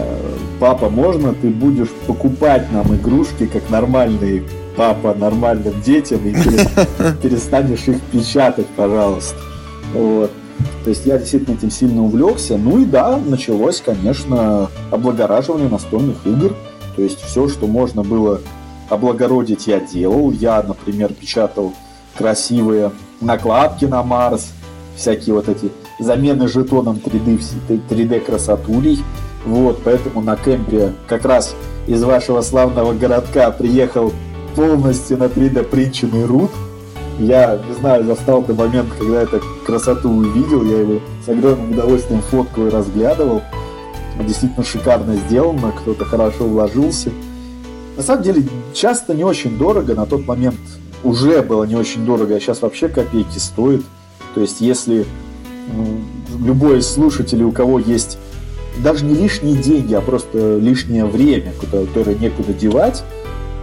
папа, 0.59 0.89
можно 0.89 1.34
ты 1.34 1.49
будешь 1.49 1.89
покупать 2.07 2.71
нам 2.71 2.93
игрушки, 2.95 3.45
как 3.45 3.69
нормальный 3.69 4.43
папа 4.75 5.13
нормальным 5.13 5.81
детям, 5.81 6.19
и 6.25 6.34
перестанешь 7.21 7.88
их 7.88 8.01
печатать, 8.11 8.67
пожалуйста. 8.75 9.38
Вот. 9.93 10.31
То 10.84 10.89
есть 10.89 11.05
я 11.05 11.17
действительно 11.17 11.55
этим 11.55 11.71
сильно 11.71 12.03
увлекся. 12.03 12.57
Ну 12.57 12.80
и 12.80 12.85
да, 12.85 13.17
началось, 13.17 13.81
конечно, 13.81 14.69
облагораживание 14.91 15.69
настольных 15.69 16.25
игр. 16.25 16.55
То 16.95 17.01
есть 17.01 17.21
все, 17.21 17.47
что 17.47 17.67
можно 17.67 18.03
было 18.03 18.41
облагородить, 18.89 19.67
я 19.67 19.80
делал. 19.80 20.31
Я, 20.31 20.61
например, 20.61 21.13
печатал 21.13 21.73
красивые 22.17 22.91
накладки 23.21 23.85
на 23.85 24.03
Марс, 24.03 24.51
всякие 24.95 25.35
вот 25.35 25.47
эти 25.47 25.71
замены 25.99 26.48
жетоном 26.48 26.99
3D, 27.03 27.40
3D 27.90 28.20
красотулей. 28.22 29.03
Вот, 29.45 29.82
поэтому 29.84 30.22
на 30.22 30.36
кемпе 30.36 30.94
как 31.07 31.26
раз 31.26 31.56
из 31.88 32.03
вашего 32.03 32.41
славного 32.41 32.94
городка 32.94 33.52
приехал 33.52 34.14
полностью 34.56 35.18
на 35.18 35.26
3D 35.26 35.64
принченный 35.64 36.26
рут. 36.26 36.52
Я, 37.20 37.60
не 37.68 37.76
знаю, 37.76 38.06
застал 38.06 38.44
тот 38.44 38.57
момент, 38.57 38.90
когда 38.98 39.22
эту 39.22 39.41
красоту 39.65 40.10
увидел, 40.10 40.64
я 40.64 40.80
его 40.80 40.99
с 41.24 41.30
огромным 41.30 41.72
удовольствием 41.72 42.22
фоткал 42.22 42.68
и 42.68 42.70
разглядывал. 42.70 43.41
Действительно 44.20 44.64
шикарно 44.64 45.15
сделано, 45.15 45.72
кто-то 45.72 46.06
хорошо 46.06 46.45
вложился. 46.45 47.11
На 47.98 48.03
самом 48.03 48.24
деле, 48.24 48.44
часто 48.74 49.14
не 49.14 49.24
очень 49.24 49.57
дорого, 49.57 49.94
на 49.94 50.06
тот 50.06 50.26
момент 50.26 50.60
уже 51.03 51.41
было 51.41 51.65
не 51.65 51.76
очень 51.76 52.06
дорого, 52.06 52.36
а 52.36 52.40
сейчас 52.40 52.61
вообще 52.61 52.88
копейки 52.88 53.38
стоит. 53.38 53.84
То 54.34 54.41
есть, 54.41 54.61
если 54.61 55.06
любой 56.40 56.81
слушатель, 56.81 57.44
у 57.44 57.52
кого 57.52 57.80
есть 57.80 58.18
даже 58.84 59.06
не 59.06 59.15
лишние 59.15 59.56
деньги, 59.56 59.94
а 59.94 60.02
просто 60.02 60.57
лишнее 60.57 61.06
время, 61.06 61.53
которое 61.60 62.15
некуда 62.15 62.53
девать, 62.53 63.03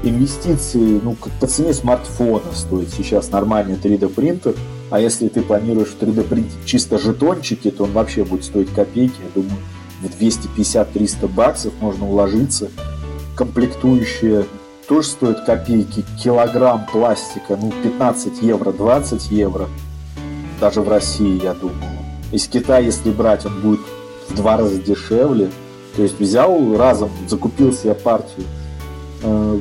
инвестиции, 0.02 1.00
ну, 1.02 1.16
по 1.40 1.46
цене 1.46 1.74
смартфона 1.74 2.52
стоит 2.54 2.88
сейчас 2.90 3.30
нормальный 3.30 3.74
3D 3.74 4.08
принтер, 4.08 4.54
а 4.90 4.98
если 4.98 5.28
ты 5.28 5.42
планируешь 5.42 5.94
3D 6.00 6.22
принтить 6.22 6.64
чисто 6.64 6.98
жетончики, 6.98 7.70
то 7.70 7.84
он 7.84 7.92
вообще 7.92 8.24
будет 8.24 8.44
стоить 8.44 8.72
копейки, 8.72 9.14
я 9.22 9.42
думаю, 9.42 9.56
в 10.02 10.22
250-300 10.22 11.28
баксов 11.28 11.72
можно 11.80 12.08
уложиться. 12.08 12.70
Комплектующие 13.36 14.46
тоже 14.88 15.08
стоят 15.08 15.44
копейки, 15.44 16.04
килограмм 16.22 16.86
пластика, 16.90 17.58
ну, 17.60 17.72
15 17.82 18.42
евро, 18.42 18.72
20 18.72 19.30
евро, 19.30 19.68
даже 20.60 20.80
в 20.80 20.88
России, 20.88 21.42
я 21.42 21.54
думаю. 21.54 21.78
Из 22.32 22.46
Китая, 22.46 22.80
если 22.80 23.10
брать, 23.10 23.46
он 23.46 23.60
будет 23.60 23.80
в 24.28 24.34
два 24.36 24.56
раза 24.56 24.80
дешевле. 24.80 25.50
То 25.96 26.02
есть 26.02 26.20
взял 26.20 26.76
разом, 26.76 27.10
закупил 27.26 27.72
себе 27.72 27.94
партию 27.94 28.46
э, 29.22 29.60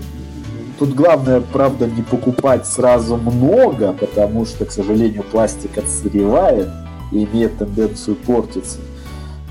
Тут 0.80 0.94
главное, 0.94 1.42
правда, 1.42 1.88
не 1.88 2.02
покупать 2.02 2.66
сразу 2.66 3.18
много, 3.18 3.92
потому 3.92 4.46
что, 4.46 4.64
к 4.64 4.72
сожалению, 4.72 5.24
пластик 5.24 5.78
отсыревает 5.78 6.70
и 7.12 7.26
имеет 7.26 7.58
тенденцию 7.58 8.16
портиться. 8.16 8.80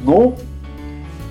Но 0.02 0.36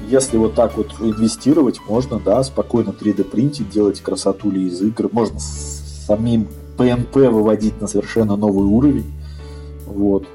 если 0.08 0.38
вот 0.38 0.54
так 0.54 0.78
вот 0.78 0.94
инвестировать, 1.00 1.82
можно, 1.90 2.20
да, 2.20 2.44
спокойно 2.44 2.90
3D 2.90 3.24
принтить, 3.24 3.72
делать 3.72 4.00
красотули 4.02 4.60
из 4.60 4.80
игр, 4.84 5.10
можно 5.12 5.40
самим 5.40 6.48
PNP 6.78 7.32
выводить 7.32 7.82
на 7.82 7.88
совершенно 7.88 8.36
новый 8.36 8.68
уровень, 8.68 9.12
вот, 9.88 10.28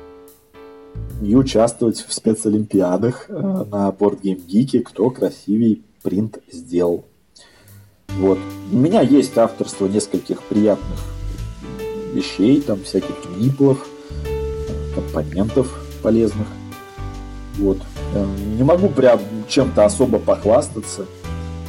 и 1.22 1.36
участвовать 1.36 2.04
в 2.06 2.12
спецолимпиадах 2.12 3.26
э, 3.28 3.32
на 3.32 3.88
Board 3.90 4.20
Game 4.22 4.44
Geek, 4.46 4.80
кто 4.82 5.10
красивее 5.10 5.78
принт 6.02 6.38
сделал. 6.50 7.04
Вот. 8.08 8.38
У 8.70 8.76
меня 8.76 9.00
есть 9.00 9.38
авторство 9.38 9.86
нескольких 9.86 10.42
приятных 10.42 10.98
вещей, 12.12 12.60
там 12.60 12.82
всяких 12.82 13.14
ниплов, 13.36 13.86
компонентов 14.94 15.80
полезных. 16.02 16.48
Вот. 17.58 17.78
Э, 18.14 18.26
не 18.56 18.64
могу 18.64 18.88
прям 18.88 19.20
чем-то 19.48 19.84
особо 19.84 20.18
похвастаться. 20.18 21.06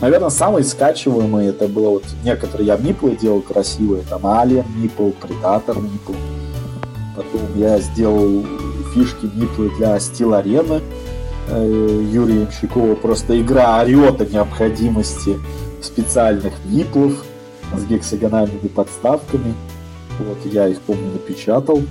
Наверное, 0.01 0.29
самый 0.29 0.63
скачиваемый 0.63 1.47
это 1.47 1.67
было 1.67 1.91
вот 1.91 2.03
некоторые 2.25 2.67
я 2.67 2.77
ниплы 2.77 3.15
делал 3.15 3.41
красивые, 3.41 4.03
там 4.09 4.25
Alien 4.25 4.65
нипл, 4.77 5.11
Predator 5.11 5.81
нипл. 5.81 6.13
Я 7.55 7.79
сделал 7.79 8.45
фишки 8.93 9.29
ниплы 9.35 9.69
для 9.77 9.97
Steel 9.97 10.43
Arena 10.43 10.81
э, 11.49 12.03
Юрия 12.11 12.41
Ямщикова. 12.41 12.95
Просто 12.95 13.39
игра 13.39 13.81
орет 13.81 14.21
о 14.21 14.25
необходимости 14.25 15.39
специальных 15.81 16.53
ниплов 16.65 17.13
с 17.77 17.85
гексагональными 17.85 18.67
подставками. 18.67 19.53
Вот, 20.19 20.37
я 20.45 20.67
их, 20.67 20.79
помню, 20.81 21.11
напечатал. 21.13 21.81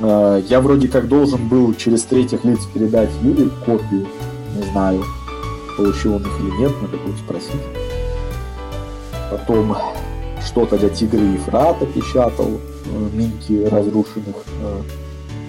А, 0.00 0.38
я 0.38 0.60
вроде 0.60 0.88
как 0.88 1.08
должен 1.08 1.48
был 1.48 1.74
через 1.74 2.02
третьих 2.04 2.44
лиц 2.44 2.60
передать 2.72 3.10
Юле 3.22 3.50
копию. 3.64 4.06
Не 4.56 4.62
знаю, 4.70 5.04
получил 5.76 6.14
он 6.14 6.22
их 6.22 6.40
или 6.40 6.50
нет, 6.62 6.72
надо 6.82 6.96
будет 6.98 7.18
спросить. 7.18 7.60
Потом 9.30 9.76
что-то 10.44 10.78
для 10.78 10.90
Тигра 10.90 11.20
и 11.20 11.32
Ефрата 11.32 11.86
печатал, 11.86 12.50
э, 12.50 12.73
минки 13.12 13.64
разрушенных 13.64 14.36
э, 14.62 14.80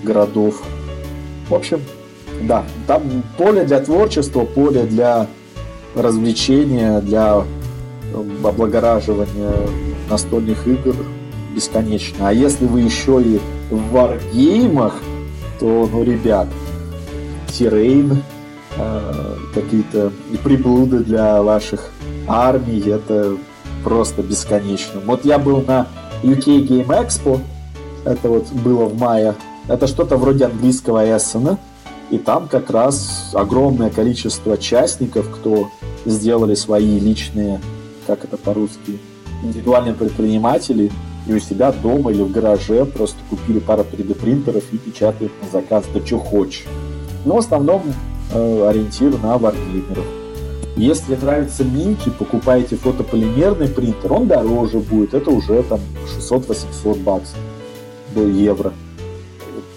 городов. 0.03 0.61
В 1.49 1.53
общем, 1.53 1.81
да, 2.43 2.63
там 2.87 3.23
поле 3.37 3.63
для 3.63 3.79
творчества, 3.79 4.45
поле 4.45 4.83
для 4.83 5.27
развлечения, 5.95 6.99
для 7.01 7.43
эм, 8.13 8.45
облагораживания 8.45 9.53
настольных 10.09 10.67
игр 10.67 10.95
бесконечно. 11.53 12.29
А 12.29 12.33
если 12.33 12.65
вы 12.65 12.81
еще 12.81 13.21
и 13.21 13.39
в 13.69 13.91
варгеймах, 13.91 14.95
то, 15.59 15.89
ну, 15.91 16.03
ребят, 16.03 16.47
Террейн, 17.47 18.21
э, 18.77 19.35
какие-то 19.53 20.11
приблуды 20.43 20.99
для 20.99 21.41
ваших 21.41 21.91
армий, 22.27 22.81
это 22.89 23.37
просто 23.83 24.21
бесконечно. 24.21 24.99
Вот 25.05 25.23
я 25.23 25.39
был 25.39 25.61
на 25.61 25.87
UK 26.23 26.67
Game 26.67 26.87
Expo, 26.87 27.39
это 28.05 28.29
вот 28.29 28.51
было 28.51 28.85
в 28.85 28.99
мае, 28.99 29.35
это 29.67 29.87
что-то 29.87 30.17
вроде 30.17 30.45
английского 30.45 31.03
Эссена, 31.05 31.57
и 32.11 32.17
там 32.17 32.47
как 32.47 32.69
раз 32.69 33.31
огромное 33.33 33.89
количество 33.89 34.57
частников, 34.57 35.29
кто 35.29 35.69
сделали 36.05 36.53
свои 36.55 36.99
личные, 36.99 37.59
как 38.05 38.23
это 38.23 38.37
по-русски, 38.37 38.99
индивидуальные 39.43 39.95
предприниматели, 39.95 40.91
и 41.27 41.33
у 41.33 41.39
себя 41.39 41.71
дома 41.71 42.11
или 42.11 42.21
в 42.21 42.31
гараже 42.31 42.85
просто 42.85 43.17
купили 43.29 43.59
пару 43.59 43.81
3D 43.81 44.13
принтеров 44.13 44.63
и 44.71 44.77
печатают 44.77 45.31
на 45.41 45.49
заказ, 45.49 45.85
да 45.93 46.05
что 46.05 46.19
хочешь. 46.19 46.65
Но 47.25 47.35
в 47.35 47.39
основном 47.39 47.81
э, 48.31 48.67
ориентир 48.69 49.17
на 49.21 49.37
варгеймеров. 49.37 50.05
Если 50.75 51.15
нравится 51.15 51.63
Минки, 51.63 52.09
покупаете 52.09 52.75
фотополимерный 52.75 53.69
принтер, 53.69 54.11
он 54.11 54.27
дороже 54.27 54.79
будет, 54.79 55.13
это 55.13 55.31
уже 55.31 55.63
там 55.63 55.79
600-800 56.19 57.01
баксов, 57.01 57.37
до 58.13 58.27
евро. 58.27 58.73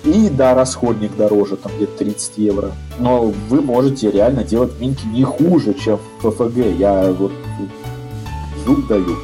И 0.05 0.29
да, 0.29 0.55
расходник 0.55 1.17
дороже, 1.17 1.57
там 1.57 1.71
где-то 1.77 1.99
30 1.99 2.39
евро. 2.39 2.73
Но 2.99 3.33
вы 3.49 3.61
можете 3.61 4.11
реально 4.11 4.43
делать 4.43 4.73
минки 4.81 5.07
не 5.07 5.23
хуже, 5.23 5.75
чем 5.75 5.99
ПФГ. 6.23 6.79
Я 6.79 7.13
вот 7.13 7.33
зуб 8.65 8.87
даю. 8.89 9.17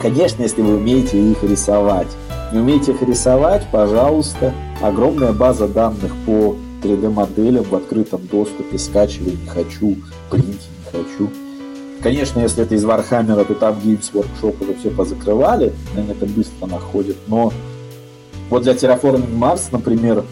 Конечно, 0.00 0.42
если 0.42 0.62
вы 0.62 0.76
умеете 0.76 1.20
их 1.30 1.42
рисовать. 1.44 2.08
Не 2.52 2.58
умеете 2.58 2.92
их 2.92 3.02
рисовать, 3.02 3.66
пожалуйста, 3.70 4.52
огромная 4.82 5.32
база 5.32 5.68
данных 5.68 6.12
по 6.26 6.56
3D-моделям 6.82 7.64
в 7.64 7.74
открытом 7.74 8.26
доступе, 8.26 8.78
скачивай 8.78 9.32
не 9.32 9.46
хочу, 9.46 9.96
принти 10.30 10.48
не 10.48 10.90
хочу. 10.90 11.30
Конечно, 12.02 12.40
если 12.40 12.62
это 12.62 12.74
из 12.74 12.84
Warhammer 12.84 13.33
а, 13.33 13.44
то 13.44 13.54
там 13.54 13.78
Games 13.78 14.10
Workshop 14.12 14.62
уже 14.62 14.74
все 14.74 14.90
позакрывали, 14.90 15.72
они 15.94 16.10
это 16.10 16.24
быстро 16.24 16.66
находят, 16.66 17.16
но 17.26 17.52
вот 18.48 18.62
для 18.62 18.72
Terraforming 18.72 19.38
Mars, 19.38 19.68
например, 19.70 20.24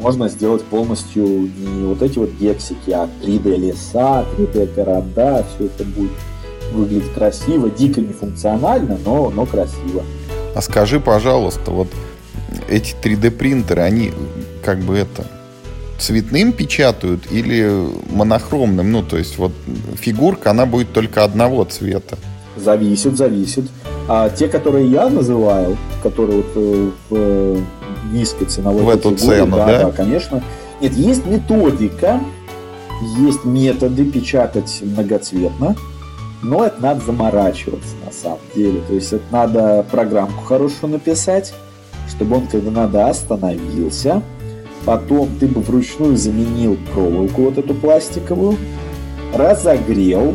можно 0.00 0.28
сделать 0.28 0.64
полностью 0.64 1.24
не 1.24 1.84
вот 1.84 2.02
эти 2.02 2.18
вот 2.18 2.30
гексики, 2.30 2.90
а 2.90 3.08
3D 3.22 3.56
леса, 3.56 4.24
3D 4.36 4.74
города, 4.74 5.44
все 5.54 5.66
это 5.66 5.84
будет 5.84 6.12
выглядеть 6.72 7.12
красиво, 7.12 7.68
дико 7.68 8.00
нефункционально, 8.00 8.98
но, 9.04 9.30
но 9.30 9.44
красиво. 9.44 10.02
А 10.54 10.62
скажи, 10.62 11.00
пожалуйста, 11.00 11.70
вот 11.70 11.88
эти 12.68 12.94
3D 13.02 13.30
принтеры, 13.30 13.82
они 13.82 14.12
как 14.64 14.78
бы 14.78 14.96
это 14.96 15.26
цветным 16.00 16.52
печатают 16.52 17.30
или 17.30 17.88
монохромным? 18.10 18.90
Ну, 18.90 19.02
то 19.02 19.16
есть 19.16 19.38
вот 19.38 19.52
фигурка, 19.98 20.50
она 20.50 20.66
будет 20.66 20.92
только 20.92 21.24
одного 21.24 21.64
цвета. 21.64 22.16
Зависит, 22.56 23.16
зависит. 23.16 23.64
А 24.08 24.28
те, 24.28 24.48
которые 24.48 24.90
я 24.90 25.08
называю, 25.08 25.76
которые 26.02 26.42
вот 26.42 26.52
э, 26.56 26.90
в 27.08 27.14
э, 27.14 27.60
низкой 28.12 28.46
ценовой 28.46 28.82
в 28.82 28.88
эту 28.88 29.14
цену, 29.14 29.56
да, 29.56 29.66
да? 29.66 29.84
да, 29.84 29.92
конечно. 29.92 30.42
Нет, 30.80 30.94
есть 30.94 31.26
методика, 31.26 32.20
есть 33.18 33.44
методы 33.44 34.04
печатать 34.04 34.80
многоцветно, 34.82 35.76
но 36.42 36.64
это 36.64 36.80
надо 36.82 37.04
заморачиваться 37.04 37.94
на 38.04 38.12
самом 38.12 38.40
деле. 38.54 38.80
То 38.88 38.94
есть 38.94 39.12
это 39.12 39.24
надо 39.30 39.86
программку 39.90 40.42
хорошую 40.42 40.92
написать, 40.92 41.52
чтобы 42.08 42.36
он, 42.36 42.46
когда 42.46 42.70
надо, 42.70 43.08
остановился. 43.08 44.22
Потом 44.84 45.28
ты 45.38 45.46
бы 45.46 45.60
вручную 45.60 46.16
заменил 46.16 46.78
проволоку 46.92 47.42
вот 47.42 47.58
эту 47.58 47.74
пластиковую, 47.74 48.56
разогрел, 49.34 50.34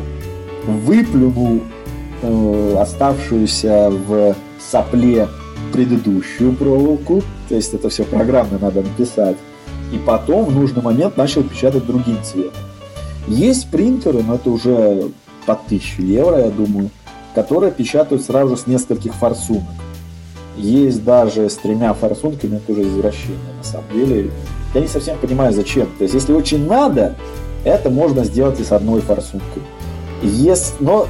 выплюнул 0.66 1.62
э, 2.22 2.76
оставшуюся 2.80 3.90
в 3.90 4.36
сопле 4.60 5.28
предыдущую 5.74 6.54
проволоку. 6.54 7.22
То 7.50 7.56
есть 7.56 7.74
это 7.74 7.90
все 7.90 8.04
программно 8.04 8.60
надо 8.60 8.82
написать. 8.82 9.38
И 9.92 9.98
потом 9.98 10.46
в 10.46 10.56
нужный 10.56 10.82
момент 10.82 11.18
начал 11.18 11.44
печатать 11.44 11.86
другим 11.86 12.18
цветом. 12.24 12.54
Есть 13.28 13.70
принтеры, 13.72 14.22
но 14.24 14.36
это 14.36 14.50
уже 14.52 15.10
по 15.46 15.54
1000 15.54 16.02
евро, 16.02 16.38
я 16.38 16.50
думаю, 16.50 16.90
которые 17.34 17.72
печатают 17.72 18.24
сразу 18.24 18.56
с 18.58 18.68
нескольких 18.68 19.14
форсунок. 19.14 19.64
Есть 20.57 21.03
даже 21.03 21.49
с 21.49 21.56
тремя 21.56 21.94
форсунками, 21.94 22.61
уже 22.68 22.84
извращение 22.84 23.38
на 23.57 23.64
самом 23.64 23.86
деле. 23.94 24.32
Я 24.73 24.82
не 24.82 24.88
совсем 24.88 25.18
понимаю, 25.18 25.53
зачем. 25.53 25.88
То 25.98 26.03
есть, 26.03 26.14
если 26.14 26.34
очень 26.34 26.65
надо, 26.65 27.15
это 27.64 27.90
можно 27.90 28.23
сделать 28.23 28.60
и 28.60 28.64
с 28.64 28.72
одной 28.72 29.02
форсункой. 29.02 29.64
Есть, 30.22 30.76
но 30.80 31.07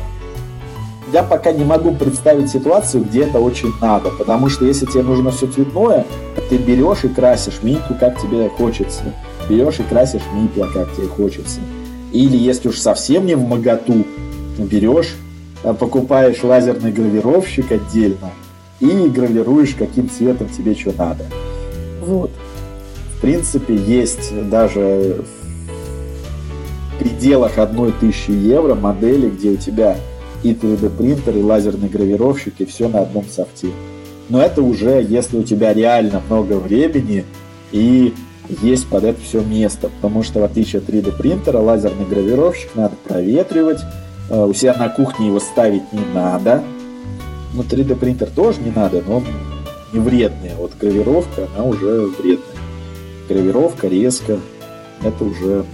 я 1.13 1.22
пока 1.22 1.51
не 1.51 1.63
могу 1.63 1.93
представить 1.93 2.49
ситуацию, 2.49 3.03
где 3.03 3.23
это 3.23 3.39
очень 3.39 3.72
надо. 3.80 4.09
Потому 4.09 4.49
что 4.49 4.65
если 4.65 4.85
тебе 4.88 5.03
нужно 5.03 5.31
все 5.31 5.47
цветное, 5.47 6.05
ты 6.49 6.57
берешь 6.57 7.03
и 7.03 7.07
красишь 7.07 7.59
минку, 7.61 7.95
как 7.99 8.19
тебе 8.19 8.49
хочется. 8.49 9.03
Берешь 9.47 9.80
и 9.80 9.84
красишь 9.84 10.23
мипла, 10.34 10.67
как 10.73 10.91
тебе 10.95 11.07
хочется. 11.07 11.59
Или 12.11 12.38
если 12.38 12.69
уж 12.69 12.80
совсем 12.80 13.26
не 13.26 13.35
в 13.35 13.47
моготу, 13.47 14.05
берешь, 14.57 15.15
а 15.63 15.73
покупаешь 15.73 16.43
лазерный 16.43 16.91
гравировщик 16.91 17.72
отдельно 17.72 18.31
и 18.80 19.07
гравируешь, 19.07 19.76
каким 19.76 20.10
цветом 20.10 20.49
тебе 20.49 20.76
что 20.76 20.93
надо. 20.97 21.26
Вот. 22.02 22.31
В 23.18 23.22
принципе, 23.22 23.76
есть 23.76 24.34
даже 24.49 25.23
в 26.93 26.99
пределах 26.99 27.57
одной 27.57 27.93
тысячи 27.99 28.31
евро 28.31 28.76
модели, 28.76 29.30
где 29.30 29.52
у 29.52 29.57
тебя 29.57 29.97
и 30.43 30.53
3D 30.53 30.89
принтер, 30.95 31.35
и 31.38 31.41
лазерный 31.41 31.89
гравировщик, 31.89 32.56
и 32.60 32.65
все 32.65 32.88
на 32.88 32.99
одном 33.02 33.26
софте. 33.26 33.69
Но 34.30 34.41
это 34.41 34.61
уже, 34.61 35.06
если 35.07 35.38
у 35.38 35.43
тебя 35.43 35.73
реально 35.73 36.22
много 36.27 36.53
времени 36.53 37.26
и 37.72 38.14
есть 38.61 38.88
под 38.88 39.03
это 39.03 39.19
все 39.22 39.41
место, 39.41 39.89
потому 39.89 40.23
что 40.23 40.39
в 40.39 40.43
отличие 40.43 40.81
от 40.81 40.89
3D 40.89 41.18
принтера, 41.18 41.60
лазерный 41.60 42.06
гравировщик 42.06 42.76
надо 42.76 42.95
проветривать, 43.03 43.80
э, 44.30 44.45
у 44.45 44.53
себя 44.53 44.76
на 44.76 44.89
кухне 44.89 45.27
его 45.27 45.39
ставить 45.39 45.91
не 45.91 46.06
надо. 46.14 46.64
Ну, 47.56 47.64
3D 47.64 47.95
принтер 47.95 48.30
тоже 48.30 48.60
не 48.60 48.69
надо, 48.69 49.02
но 49.07 49.23
не 49.94 49.99
вредный. 49.99 50.52
Вот 50.57 50.73
гравировка, 50.80 51.48
она 51.56 51.64
уже 51.64 52.07
вредная. 52.07 52.45
Гравировка, 53.30 53.88
резко, 53.88 54.40
это 55.02 55.23
уже 55.23 55.65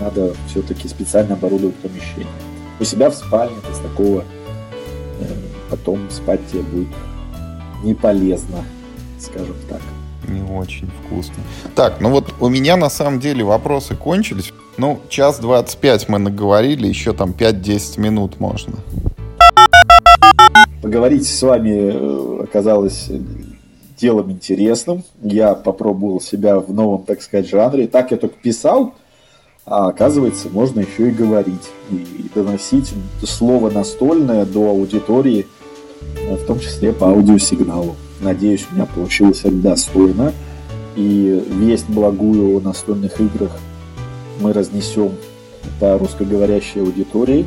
надо 0.00 0.34
все-таки 0.48 0.88
специально 0.88 1.34
оборудовать 1.34 1.76
помещение. 1.76 2.26
У 2.80 2.84
себя 2.84 3.08
в 3.08 3.14
спальне 3.14 3.56
без 3.68 3.78
такого 3.78 4.24
э, 5.20 5.24
потом 5.70 6.10
спать 6.10 6.40
тебе 6.50 6.62
будет 6.62 6.88
не 7.84 7.94
полезно, 7.94 8.64
скажем 9.20 9.56
так 9.68 9.80
не 10.28 10.42
очень 10.42 10.88
вкусно. 11.04 11.34
Так, 11.74 12.00
ну 12.00 12.10
вот 12.10 12.32
у 12.40 12.48
меня 12.48 12.76
на 12.76 12.90
самом 12.90 13.20
деле 13.20 13.44
вопросы 13.44 13.94
кончились. 13.94 14.52
Ну, 14.76 15.00
час 15.08 15.38
двадцать 15.38 15.78
пять 15.78 16.08
мы 16.08 16.18
наговорили, 16.18 16.86
еще 16.86 17.12
там 17.12 17.30
5-10 17.30 18.00
минут 18.00 18.40
можно. 18.40 18.74
Поговорить 20.82 21.28
с 21.28 21.40
вами 21.42 21.92
э, 21.92 22.42
оказалось 22.42 23.08
делом 23.96 24.32
интересным. 24.32 25.04
Я 25.22 25.54
попробовал 25.54 26.20
себя 26.20 26.58
в 26.58 26.74
новом, 26.74 27.04
так 27.04 27.22
сказать, 27.22 27.48
жанре. 27.48 27.86
Так 27.86 28.10
я 28.10 28.16
только 28.16 28.34
писал, 28.42 28.92
а 29.64 29.86
оказывается, 29.86 30.48
можно 30.50 30.80
еще 30.80 31.08
и 31.08 31.12
говорить. 31.12 31.70
И 31.88 32.28
доносить 32.34 32.92
слово 33.22 33.70
настольное 33.70 34.44
до 34.44 34.70
аудитории, 34.70 35.46
э, 36.20 36.34
в 36.34 36.44
том 36.46 36.58
числе 36.58 36.92
по 36.92 37.10
аудиосигналу. 37.10 37.94
Надеюсь, 38.20 38.66
у 38.68 38.74
меня 38.74 38.86
получилось 38.86 39.42
это 39.44 39.54
достойно. 39.54 40.32
И 40.96 41.44
весть 41.48 41.88
благую 41.88 42.56
о 42.56 42.60
настольных 42.60 43.20
играх 43.20 43.52
мы 44.40 44.52
разнесем 44.52 45.12
по 45.78 45.96
русскоговорящей 45.96 46.80
аудитории. 46.80 47.46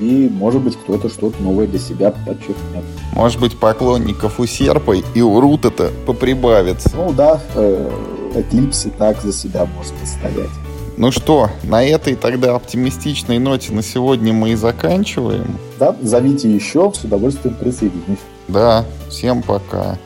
И, 0.00 0.28
может 0.30 0.62
быть, 0.62 0.76
кто-то 0.76 1.08
что-то 1.08 1.42
новое 1.42 1.66
для 1.66 1.78
себя 1.78 2.10
подчеркнет. 2.10 2.84
Может 3.14 3.40
быть, 3.40 3.58
поклонников 3.58 4.40
у 4.40 4.46
серпа 4.46 4.96
и 4.96 5.20
у 5.20 5.40
рут 5.40 5.64
это 5.64 5.90
поприбавится. 6.06 6.90
Ну 6.94 7.12
да, 7.12 7.40
э, 7.54 7.90
Эклипс 8.34 8.86
и 8.86 8.90
так 8.90 9.20
за 9.22 9.32
себя 9.32 9.66
может 9.76 9.92
постоять. 9.94 10.50
Ну 10.96 11.10
что, 11.10 11.50
на 11.64 11.82
этой 11.84 12.14
тогда 12.16 12.54
оптимистичной 12.54 13.38
ноте 13.38 13.72
на 13.72 13.82
сегодня 13.82 14.32
мы 14.32 14.50
и 14.50 14.54
заканчиваем. 14.54 15.56
Да, 15.78 15.96
зовите 16.02 16.54
еще, 16.54 16.92
с 16.94 17.04
удовольствием 17.04 17.56
присоединюсь. 17.56 18.18
Да, 18.48 18.84
всем 19.08 19.42
пока. 19.42 19.98